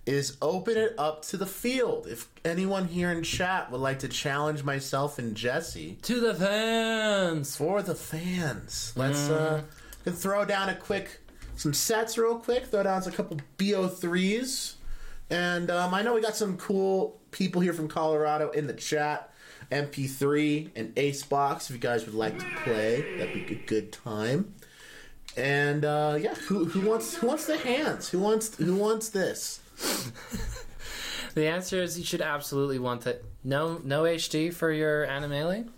is 0.04 0.36
open 0.42 0.76
it 0.76 0.94
up 0.98 1.22
to 1.22 1.36
the 1.36 1.46
field. 1.46 2.06
If 2.06 2.28
anyone 2.44 2.86
here 2.86 3.10
in 3.10 3.22
chat 3.22 3.70
would 3.70 3.80
like 3.80 3.98
to 4.00 4.08
challenge 4.08 4.62
myself 4.62 5.18
and 5.18 5.34
Jesse 5.34 5.98
To 6.02 6.20
the 6.20 6.34
fans. 6.34 7.56
for 7.56 7.82
the 7.82 7.94
fans. 7.94 8.92
Let's 8.94 9.30
uh 9.30 9.62
can 10.04 10.12
throw 10.12 10.44
down 10.44 10.68
a 10.68 10.74
quick 10.74 11.20
some 11.56 11.74
sets 11.74 12.16
real 12.16 12.38
quick, 12.38 12.66
throw 12.66 12.82
down 12.82 13.02
a 13.06 13.10
couple 13.10 13.38
BO3s. 13.58 14.74
And 15.30 15.70
um, 15.70 15.92
I 15.92 16.02
know 16.02 16.14
we 16.14 16.20
got 16.20 16.36
some 16.36 16.56
cool 16.56 17.17
people 17.30 17.60
here 17.60 17.72
from 17.72 17.88
Colorado 17.88 18.50
in 18.50 18.66
the 18.66 18.72
chat. 18.74 19.32
MP3 19.70 20.70
and 20.76 20.94
Acebox, 20.94 21.68
if 21.68 21.72
you 21.72 21.78
guys 21.78 22.06
would 22.06 22.14
like 22.14 22.38
to 22.38 22.44
play, 22.64 23.18
that'd 23.18 23.34
be 23.34 23.54
a 23.54 23.58
good 23.66 23.92
time. 23.92 24.54
And 25.36 25.84
uh, 25.84 26.16
yeah, 26.18 26.34
who, 26.34 26.64
who 26.64 26.88
wants 26.88 27.16
who 27.16 27.26
wants 27.26 27.46
the 27.46 27.58
hands? 27.58 28.08
Who 28.08 28.18
wants 28.18 28.56
who 28.56 28.74
wants 28.76 29.08
this? 29.10 29.60
The 31.34 31.46
answer 31.46 31.80
is 31.80 31.96
you 31.98 32.04
should 32.04 32.22
absolutely 32.22 32.78
want 32.80 33.02
that. 33.02 33.22
No, 33.44 33.80
no 33.84 34.02
HD 34.04 34.52
for 34.52 34.72
your 34.72 35.06
Animelee. 35.06 35.68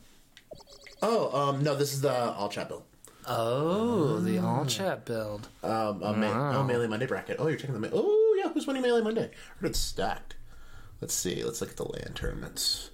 Oh, 1.03 1.49
um, 1.49 1.63
no, 1.63 1.75
this 1.75 1.93
is 1.93 2.01
the 2.01 2.13
all 2.33 2.49
chat 2.49 2.69
build. 2.69 2.85
Oh, 3.27 4.21
the 4.21 4.39
all 4.39 4.65
chat 4.65 5.05
build. 5.05 5.49
Um, 5.63 6.03
uh, 6.03 6.13
Ma- 6.15 6.29
Wow. 6.31 6.61
oh, 6.61 6.63
Melee 6.65 6.87
Monday 6.87 7.07
bracket. 7.07 7.37
Oh, 7.39 7.49
you're 7.49 7.59
checking 7.59 7.75
the. 7.75 7.81
Ma- 7.81 7.89
oh, 7.93 8.41
yeah, 8.43 8.51
who's 8.53 8.67
winning 8.67 8.81
Melee 8.83 9.03
Monday? 9.03 9.25
I 9.25 9.61
heard 9.61 9.71
it's 9.71 9.79
stacked. 9.79 10.37
Let's 11.01 11.15
see. 11.15 11.43
Let's 11.43 11.61
look 11.61 11.71
at 11.71 11.77
the 11.77 11.85
land 11.89 12.15
tournaments, 12.15 12.91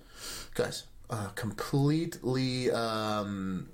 guys. 0.55 0.85
Uh, 1.11 1.29
completely. 1.35 2.71
Um, 2.71 3.69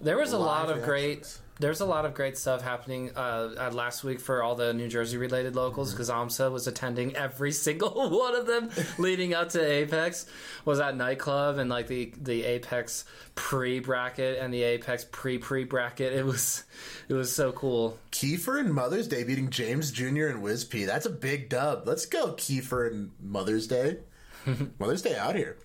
There 0.00 0.18
was 0.18 0.32
a 0.32 0.38
lot 0.38 0.70
of 0.70 0.82
great. 0.82 1.38
There's 1.58 1.80
a 1.80 1.86
lot 1.86 2.04
of 2.04 2.12
great 2.12 2.36
stuff 2.36 2.60
happening 2.60 3.12
uh, 3.16 3.70
last 3.72 4.04
week 4.04 4.20
for 4.20 4.42
all 4.42 4.56
the 4.56 4.74
New 4.74 4.88
Jersey 4.88 5.16
related 5.16 5.56
locals 5.56 5.88
Mm-hmm. 5.88 5.96
because 5.96 6.10
AMSA 6.10 6.52
was 6.52 6.66
attending 6.66 7.16
every 7.16 7.50
single 7.66 8.10
one 8.10 8.34
of 8.34 8.46
them 8.46 8.70
leading 8.98 9.32
up 9.32 9.48
to 9.50 9.64
Apex. 9.64 10.26
Was 10.66 10.80
at 10.80 10.96
nightclub 10.96 11.56
and 11.58 11.70
like 11.70 11.86
the 11.86 12.12
the 12.20 12.44
Apex 12.44 13.04
pre 13.34 13.80
bracket 13.80 14.38
and 14.38 14.52
the 14.52 14.62
Apex 14.64 15.06
pre 15.10 15.38
pre 15.38 15.64
bracket. 15.64 16.12
It 16.12 16.26
was 16.26 16.64
it 17.08 17.14
was 17.14 17.34
so 17.34 17.52
cool. 17.52 17.98
Kiefer 18.12 18.60
and 18.60 18.74
Mother's 18.74 19.08
Day 19.08 19.24
beating 19.24 19.48
James 19.48 19.90
Jr. 19.90 20.26
and 20.26 20.42
Wiz 20.42 20.64
P. 20.64 20.84
That's 20.84 21.06
a 21.06 21.10
big 21.10 21.48
dub. 21.48 21.86
Let's 21.86 22.04
go, 22.04 22.32
Kiefer 22.34 22.90
and 22.90 23.12
Mother's 23.22 23.66
Day. 23.66 23.98
Mother's 24.78 25.02
Day 25.02 25.16
out 25.16 25.36
here. 25.36 25.56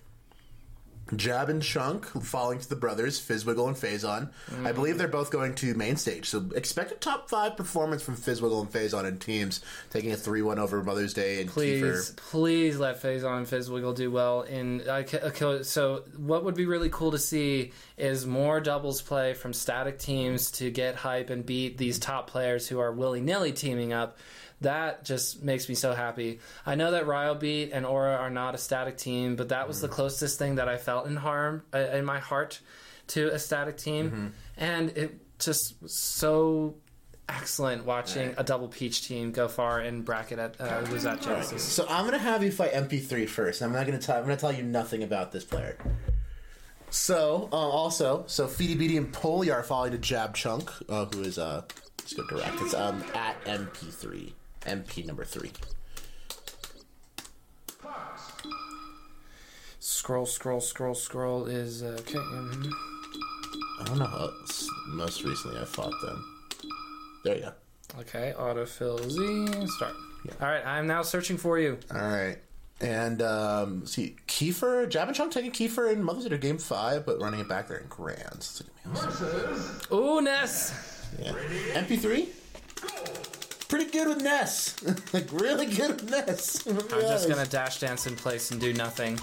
Jab 1.16 1.48
and 1.48 1.62
Chunk 1.62 2.06
falling 2.06 2.58
to 2.58 2.68
the 2.68 2.76
brothers, 2.76 3.20
Fizzwiggle 3.20 3.68
and 3.68 3.76
Phazon. 3.76 4.30
Mm. 4.50 4.66
I 4.66 4.72
believe 4.72 4.98
they're 4.98 5.08
both 5.08 5.30
going 5.30 5.54
to 5.56 5.74
main 5.74 5.96
stage, 5.96 6.28
so 6.28 6.44
expect 6.54 6.92
a 6.92 6.94
top 6.96 7.28
five 7.28 7.56
performance 7.56 8.02
from 8.02 8.16
Fizzwiggle 8.16 8.60
and 8.60 8.70
Phazon 8.70 9.06
in 9.06 9.18
teams, 9.18 9.60
taking 9.90 10.12
a 10.12 10.16
3 10.16 10.42
1 10.42 10.58
over 10.58 10.82
Mother's 10.82 11.14
Day 11.14 11.40
and 11.40 11.50
Please, 11.50 11.82
Kiefer. 11.82 12.16
please 12.16 12.78
let 12.78 13.02
Phazon 13.02 13.38
and 13.38 13.46
Fizzwiggle 13.46 13.94
do 13.94 14.10
well. 14.10 14.42
In 14.42 14.82
okay, 14.88 15.62
so, 15.62 16.04
what 16.16 16.44
would 16.44 16.54
be 16.54 16.66
really 16.66 16.90
cool 16.90 17.10
to 17.10 17.18
see 17.18 17.72
is 17.96 18.26
more 18.26 18.60
doubles 18.60 19.02
play 19.02 19.34
from 19.34 19.52
static 19.52 19.98
teams 19.98 20.50
to 20.52 20.70
get 20.70 20.96
hype 20.96 21.30
and 21.30 21.44
beat 21.44 21.78
these 21.78 21.98
top 21.98 22.28
players 22.28 22.68
who 22.68 22.78
are 22.78 22.92
willy 22.92 23.20
nilly 23.20 23.52
teaming 23.52 23.92
up. 23.92 24.16
That 24.62 25.04
just 25.04 25.42
makes 25.42 25.68
me 25.68 25.74
so 25.74 25.92
happy. 25.92 26.40
I 26.64 26.74
know 26.74 26.90
that 26.92 27.04
Ryobeat 27.06 27.70
and 27.72 27.84
Aura 27.86 28.16
are 28.16 28.30
not 28.30 28.54
a 28.54 28.58
static 28.58 28.96
team, 28.96 29.36
but 29.36 29.50
that 29.50 29.68
was 29.68 29.80
the 29.80 29.88
closest 29.88 30.38
thing 30.38 30.56
that 30.56 30.68
I 30.68 30.76
felt 30.76 31.06
in 31.06 31.16
harm 31.16 31.62
uh, 31.74 31.78
in 31.78 32.04
my 32.04 32.18
heart 32.18 32.60
to 33.08 33.28
a 33.32 33.38
static 33.38 33.76
team, 33.76 34.32
and 34.56 34.90
it 34.90 35.18
just 35.38 35.74
was 35.82 35.94
so 35.94 36.76
excellent 37.28 37.84
watching 37.84 38.34
a 38.36 38.44
double 38.44 38.68
peach 38.68 39.06
team 39.06 39.32
go 39.32 39.48
far 39.48 39.80
in 39.80 40.02
bracket 40.02 40.38
at 40.38 40.60
uh, 40.60 40.84
was 40.92 41.06
at 41.06 41.20
Genesis. 41.20 41.62
So 41.62 41.86
I'm 41.88 42.04
gonna 42.04 42.18
have 42.18 42.42
you 42.42 42.52
fight 42.52 42.72
MP3 42.72 43.28
first. 43.28 43.62
I'm 43.62 43.72
not 43.72 43.86
gonna 43.86 43.98
tell. 43.98 44.16
I'm 44.16 44.22
gonna 44.22 44.36
tell 44.36 44.52
you 44.52 44.62
nothing 44.62 45.02
about 45.02 45.32
this 45.32 45.44
player. 45.44 45.76
So 46.90 47.48
uh, 47.52 47.56
also, 47.56 48.24
so 48.26 48.46
Feedy 48.46 48.78
Beady 48.78 48.98
and 48.98 49.10
Polly 49.12 49.50
are 49.50 49.62
following 49.62 49.92
to 49.92 49.98
Jab 49.98 50.34
Chunk, 50.34 50.70
uh, 50.88 51.06
who 51.06 51.22
is 51.22 51.38
uh, 51.38 51.62
let's 51.98 52.12
go 52.12 52.24
direct. 52.28 52.60
It's 52.60 52.74
um 52.74 53.02
at 53.14 53.42
MP3, 53.44 54.32
MP 54.66 55.04
number 55.06 55.24
three. 55.24 55.50
Scroll, 59.80 60.26
scroll, 60.26 60.60
scroll, 60.60 60.94
scroll 60.94 61.46
is 61.46 61.82
uh, 61.82 61.96
okay. 62.00 62.14
mhm. 62.18 62.70
I 63.80 63.84
don't 63.84 63.98
know 63.98 64.06
how 64.06 64.30
most 64.88 65.24
recently 65.24 65.58
I 65.60 65.64
fought 65.64 65.92
them. 66.02 66.24
There 67.24 67.36
you 67.36 67.42
go. 67.42 67.52
Okay, 68.00 68.32
autofill 68.38 69.00
Z. 69.10 69.66
Start. 69.76 69.94
Yeah. 70.24 70.32
All 70.40 70.48
right, 70.48 70.64
I'm 70.64 70.86
now 70.86 71.02
searching 71.02 71.36
for 71.36 71.58
you. 71.58 71.78
All 71.92 72.00
right. 72.00 72.38
And 72.80 73.22
um, 73.22 73.86
see, 73.86 74.16
Kiefer, 74.26 74.88
Jab 74.88 75.06
and 75.08 75.16
Chunk 75.16 75.32
taking 75.32 75.52
Kiefer 75.52 75.92
and 75.92 76.04
Mother's 76.04 76.24
Day 76.26 76.38
game 76.38 76.58
five, 76.58 77.06
but 77.06 77.20
running 77.20 77.40
it 77.40 77.48
back 77.48 77.68
there 77.68 77.78
in 77.78 77.86
grands. 77.88 78.60
It's 78.84 78.94
gonna 78.94 78.94
be 78.94 79.06
awesome. 79.06 79.96
Ooh, 79.96 80.20
Ness. 80.20 81.06
Yeah. 81.20 81.32
MP3? 81.74 82.28
Pretty 83.72 83.90
good 83.90 84.06
with 84.06 84.22
Ness. 84.22 84.76
like, 85.14 85.32
really 85.32 85.64
good 85.64 85.92
with 86.02 86.10
Ness. 86.10 86.66
I'm 86.66 86.76
just 86.90 87.26
gonna 87.26 87.46
dash 87.46 87.80
dance 87.80 88.06
in 88.06 88.14
place 88.16 88.50
and 88.50 88.60
do 88.60 88.74
nothing. 88.74 89.18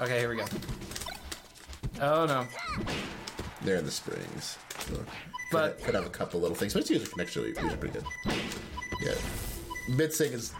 Okay, 0.00 0.18
here 0.18 0.28
we 0.28 0.38
go. 0.38 0.44
Oh 2.00 2.26
no. 2.26 2.48
They're 3.62 3.76
in 3.76 3.84
the 3.84 3.92
springs. 3.92 4.58
So 4.88 5.04
But- 5.52 5.76
could, 5.76 5.86
could 5.86 5.94
have 5.94 6.06
a 6.06 6.10
couple 6.10 6.40
little 6.40 6.56
things. 6.56 6.72
But 6.74 6.80
it's 6.80 6.90
usually 6.90 7.22
actually 7.22 7.48
usually 7.50 7.76
pretty 7.76 7.94
good. 8.00 8.04
Yeah. 9.02 9.14
Midsing 9.90 10.32
is 10.32 10.52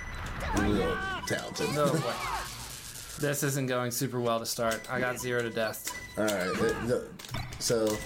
real 0.58 0.96
talented. 1.26 1.74
No 1.74 1.86
way. 1.92 2.00
This 3.18 3.42
isn't 3.42 3.66
going 3.66 3.90
super 3.90 4.20
well 4.20 4.38
to 4.38 4.46
start. 4.46 4.80
I 4.88 5.00
got 5.00 5.18
zero 5.18 5.42
to 5.42 5.50
death. 5.50 5.92
All 6.16 6.26
right. 6.26 6.54
the- 6.54 6.76
the- 6.86 7.08
so 7.58 7.96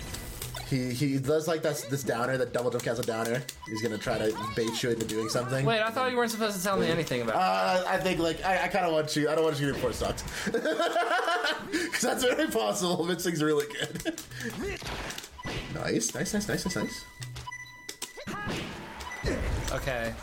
he 0.72 0.92
he 0.92 1.18
does 1.18 1.46
like 1.46 1.62
this 1.62 1.82
this 1.82 2.02
downer, 2.02 2.38
that 2.38 2.52
double 2.52 2.70
jump 2.70 2.82
cancel 2.82 3.04
downer. 3.04 3.42
He's 3.68 3.82
gonna 3.82 3.98
try 3.98 4.16
to 4.18 4.34
bait 4.56 4.82
you 4.82 4.90
into 4.90 5.06
doing 5.06 5.28
something. 5.28 5.66
Wait, 5.66 5.82
I 5.82 5.90
thought 5.90 6.10
you 6.10 6.16
weren't 6.16 6.30
supposed 6.30 6.56
to 6.56 6.62
tell 6.62 6.78
me 6.78 6.88
anything 6.88 7.20
about. 7.20 7.34
it. 7.34 7.40
Uh, 7.40 7.84
I 7.88 7.98
think 7.98 8.18
like 8.18 8.42
I, 8.44 8.64
I 8.64 8.68
kind 8.68 8.86
of 8.86 8.92
want 8.92 9.14
you. 9.14 9.28
I 9.28 9.34
don't 9.34 9.44
want 9.44 9.60
you 9.60 9.66
to 9.68 9.74
report 9.74 9.94
sucks 9.94 10.24
because 10.46 12.00
that's 12.00 12.24
very 12.24 12.46
possible. 12.48 13.04
Midsing's 13.04 13.42
really 13.42 13.66
good. 13.66 14.20
nice, 15.74 16.14
nice, 16.14 16.32
nice, 16.34 16.48
nice, 16.48 16.64
nice, 16.64 16.76
nice. 16.76 17.04
Okay. 19.72 20.14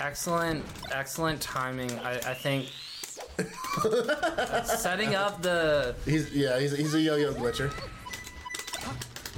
Excellent, 0.00 0.64
excellent 0.92 1.40
timing. 1.40 1.90
I, 2.00 2.14
I 2.18 2.34
think 2.34 2.66
setting 4.64 5.14
up 5.14 5.42
the 5.42 5.94
He's 6.04 6.34
yeah, 6.34 6.58
he's, 6.58 6.76
he's 6.76 6.94
a 6.94 7.00
yo-yo 7.00 7.32
glitcher. 7.34 7.72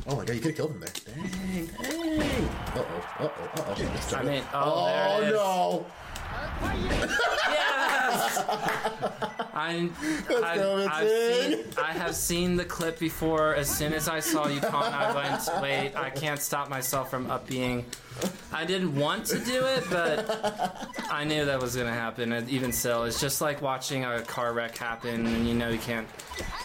Oh 0.07 0.17
my 0.17 0.25
god, 0.25 0.35
you 0.35 0.41
could 0.41 0.51
have 0.51 0.57
killed 0.57 0.71
him 0.73 0.81
there. 0.81 0.91
Dang, 1.05 1.31
dang. 1.31 1.69
Uh 1.79 2.79
oh, 2.79 2.83
uh 3.19 3.21
oh, 3.21 3.27
uh 3.27 3.65
oh. 3.67 4.17
I 4.17 4.23
mean, 4.23 4.43
oh, 4.55 4.87
there 4.87 5.23
it 5.23 5.29
is. 5.29 5.33
no. 5.35 5.87
Yes! 7.51 8.39
I, 9.59 9.91
I, 10.43 10.57
go, 10.57 10.87
I've 10.89 11.09
seen, 11.09 11.65
I 11.77 11.93
have 11.93 12.15
seen 12.15 12.57
the 12.57 12.65
clip 12.65 12.99
before. 12.99 13.55
As 13.55 13.69
soon 13.69 13.93
as 13.93 14.09
I 14.09 14.21
saw 14.21 14.47
you 14.47 14.61
con, 14.61 14.93
I 14.93 15.15
went, 15.15 15.63
wait, 15.63 15.97
I 15.97 16.11
can't 16.11 16.41
stop 16.41 16.69
myself 16.69 17.11
from 17.11 17.31
up 17.31 17.47
being. 17.47 17.85
I 18.53 18.65
didn't 18.65 18.95
want 18.95 19.27
to 19.27 19.39
do 19.39 19.65
it, 19.67 19.85
but 19.91 20.89
I 21.11 21.25
knew 21.25 21.45
that 21.45 21.61
was 21.61 21.75
going 21.75 21.89
to 21.89 21.93
happen. 21.93 22.33
And 22.33 22.49
even 22.49 22.73
still, 22.73 23.05
it's 23.05 23.21
just 23.21 23.41
like 23.41 23.61
watching 23.61 24.05
a 24.05 24.23
car 24.23 24.53
wreck 24.53 24.77
happen, 24.77 25.27
and 25.27 25.49
you 25.49 25.55
know 25.55 25.71
you 25.71 25.79
can't. 25.79 26.07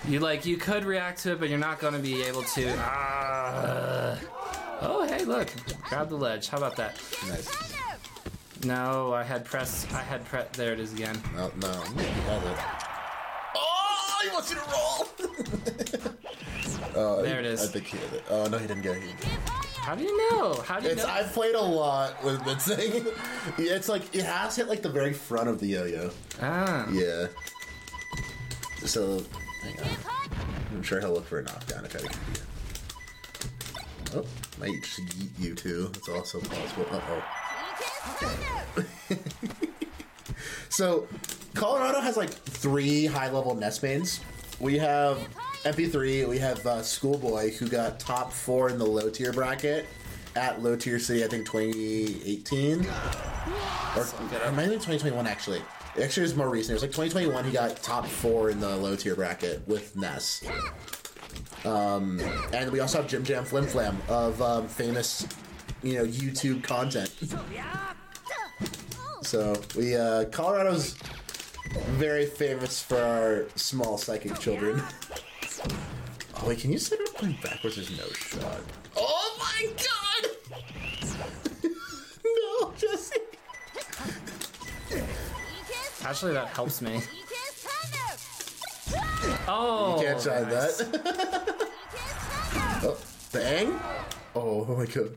You 0.08 0.20
like 0.20 0.46
you 0.46 0.58
could 0.58 0.86
react 0.86 1.22
to 1.24 1.34
it, 1.34 1.40
but 1.40 1.50
you're 1.50 1.58
not 1.58 1.80
going 1.80 1.94
to 1.94 2.00
be 2.00 2.22
able 2.24 2.44
to. 2.44 2.76
Ah, 2.78 4.20
Oh, 4.86 5.08
hey, 5.08 5.24
look. 5.24 5.48
Grab 5.88 6.10
the 6.10 6.18
ledge. 6.18 6.50
How 6.50 6.58
about 6.58 6.76
that? 6.76 7.00
Nice. 7.30 7.48
No, 8.66 9.14
I 9.14 9.24
had 9.24 9.44
press. 9.46 9.86
I 9.94 10.02
had 10.02 10.24
press. 10.26 10.48
There 10.54 10.74
it 10.74 10.80
is 10.80 10.94
again. 10.94 11.22
No, 11.36 11.52
no, 11.58 11.68
you 11.68 12.04
have 12.04 12.44
it. 12.44 12.58
Oh, 13.56 14.20
he 14.24 14.30
wants 14.30 14.50
you 14.50 14.56
to 14.58 14.64
roll. 14.72 16.14
oh, 16.96 17.22
There 17.24 17.40
it 17.40 17.46
is. 17.46 17.62
I 17.64 17.68
think 17.68 17.86
he 17.88 17.98
had 17.98 18.14
it. 18.14 18.24
Oh 18.30 18.48
no, 18.48 18.58
he 18.58 18.68
didn't 18.68 18.84
get 18.84 18.96
it. 18.98 19.04
He 19.04 19.08
didn't. 19.10 19.50
How 19.84 19.96
do 19.96 20.04
you 20.04 20.32
know? 20.32 20.54
How 20.66 20.80
do 20.80 20.86
you 20.88 20.94
It's 20.94 21.04
know? 21.04 21.10
I've 21.12 21.34
played 21.34 21.56
a 21.56 21.62
lot 21.62 22.24
with 22.24 22.40
Mitzing. 22.46 23.06
yeah, 23.06 23.12
it's 23.76 23.90
like 23.90 24.16
it 24.16 24.24
has 24.24 24.56
hit 24.56 24.70
like 24.70 24.82
the 24.82 24.90
very 24.90 25.12
front 25.14 25.50
of 25.50 25.60
the 25.60 25.68
yo-yo. 25.68 26.10
ah. 26.42 26.88
Yeah. 26.90 27.28
So, 28.86 29.22
hang 29.62 29.80
on. 29.80 29.98
I'm 30.74 30.84
sure 30.84 31.00
he'll 31.02 31.12
look 31.14 31.26
for 31.28 31.40
a 31.40 31.44
knockdown 31.44 31.84
if 31.86 31.96
I 31.96 32.00
can 32.00 32.08
beat 32.08 32.38
it. 32.38 32.44
Oh, 34.16 34.26
might 34.60 34.82
just 34.84 35.00
yeet 35.18 35.30
you 35.40 35.54
too. 35.56 35.90
That's 35.94 36.08
also 36.10 36.40
possible. 36.40 36.86
Uh 36.92 37.02
oh. 37.10 37.24
So, 40.74 41.08
Colorado 41.54 42.02
has 42.02 42.18
like 42.18 42.32
three 42.32 43.06
high 43.06 43.30
level 43.30 43.54
Ness 43.54 43.84
mains. 43.84 44.22
We 44.60 44.80
have 44.80 45.20
MP3, 45.66 46.28
we 46.28 46.40
have 46.40 46.66
uh, 46.66 46.82
Schoolboy, 46.82 47.52
who 47.52 47.70
got 47.70 48.00
top 48.00 48.34
four 48.34 48.70
in 48.70 48.80
the 48.80 48.86
low 48.86 49.12
tier 49.12 49.32
bracket 49.32 49.86
at 50.36 50.64
Low 50.64 50.76
Tier 50.76 50.98
City, 50.98 51.24
I 51.24 51.28
think 51.28 51.46
2018. 51.46 52.88
Or, 53.96 54.02
or 54.02 54.52
maybe 54.54 54.72
2021, 54.72 55.28
actually. 55.28 55.62
Actually, 56.02 56.22
it 56.22 56.24
was 56.24 56.36
more 56.36 56.50
recent. 56.50 56.72
It 56.72 56.74
was 56.74 56.82
like 56.82 56.92
2021, 56.92 57.46
he 57.46 57.52
got 57.52 57.78
top 57.84 58.08
four 58.08 58.50
in 58.50 58.60
the 58.60 58.76
low 58.76 58.96
tier 58.96 59.16
bracket 59.16 59.68
with 59.68 59.96
Ness. 59.96 60.44
Um, 61.66 62.20
and 62.52 62.72
we 62.72 62.80
also 62.80 63.00
have 63.00 63.08
Jim 63.08 63.24
Jam 63.24 63.46
Flim 63.46 63.68
Flam 63.68 64.02
of 64.10 64.42
um, 64.42 64.68
famous, 64.68 65.28
you 65.84 65.96
know, 65.96 66.06
YouTube 66.06 66.64
content. 66.64 67.12
So 69.22 69.56
we 69.76 69.96
uh, 69.96 70.26
Colorado's 70.26 70.96
very 71.98 72.26
famous 72.26 72.82
for 72.82 72.98
our 72.98 73.46
small 73.56 73.98
psychic 73.98 74.40
children. 74.40 74.82
Oh 76.42 76.48
wait, 76.48 76.60
can 76.60 76.72
you 76.72 76.80
say 76.80 76.96
it 76.98 77.18
going 77.20 77.38
backwards? 77.44 77.76
There's 77.76 77.98
no 77.98 78.08
shot. 78.14 78.62
Oh 78.96 79.38
my 79.40 79.70
god! 79.78 80.62
no, 82.26 82.74
Jesse. 82.78 83.20
Actually, 86.06 86.34
that 86.34 86.48
helps 86.50 86.82
me. 86.82 87.02
Oh. 89.48 89.98
You 90.00 90.06
can't 90.06 90.22
try 90.22 90.42
nice. 90.42 90.78
that. 90.78 91.70
oh, 92.84 92.98
bang! 93.32 93.80
Oh, 94.36 94.66
oh 94.68 94.76
my 94.76 94.86
god. 94.88 95.14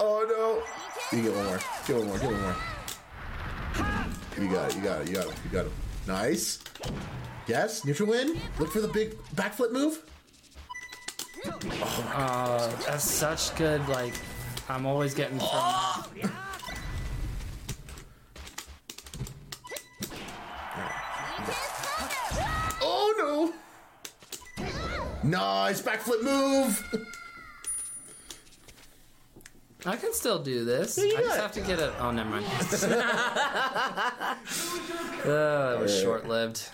Oh 0.00 0.26
no! 0.28 1.16
You 1.16 1.22
get 1.22 1.36
one 1.36 1.46
more. 1.46 1.60
Get 1.86 1.96
one 1.96 2.06
more. 2.06 2.18
Get 2.18 2.30
one 2.32 2.40
more. 2.42 2.56
You 4.40 4.48
got 4.52 4.70
it. 4.70 4.76
You 4.76 4.82
got 4.82 5.00
it. 5.02 5.08
You 5.08 5.14
got 5.14 5.26
it. 5.26 5.34
You 5.44 5.50
got 5.50 5.66
it. 5.66 5.72
Nice. 6.08 6.58
Yes, 7.46 7.84
neutral 7.84 8.08
win. 8.08 8.40
Look 8.58 8.72
for 8.72 8.80
the 8.80 8.88
big 8.88 9.16
backflip 9.36 9.70
move. 9.70 10.02
Oh, 11.46 12.76
that's 12.86 13.04
such 13.04 13.54
good. 13.54 13.86
Like, 13.88 14.14
I'm 14.68 14.84
always 14.84 15.14
getting 15.14 15.38
from. 15.38 15.48
Oh 22.86 23.14
no! 23.16 23.52
Nice 25.22 25.80
backflip 25.80 26.24
move. 26.24 27.14
I 29.86 29.96
can 29.96 30.14
still 30.14 30.38
do 30.42 30.64
this. 30.64 30.96
you 30.96 31.14
I 31.16 31.20
just 31.20 31.28
got 31.28 31.40
have 31.40 31.52
to 31.52 31.60
get 31.60 31.78
it. 31.78 31.92
Oh, 32.00 32.10
never 32.10 32.30
mind. 32.30 32.46
uh, 32.46 32.56
that 35.24 35.78
was 35.80 36.00
short 36.00 36.26
lived. 36.26 36.68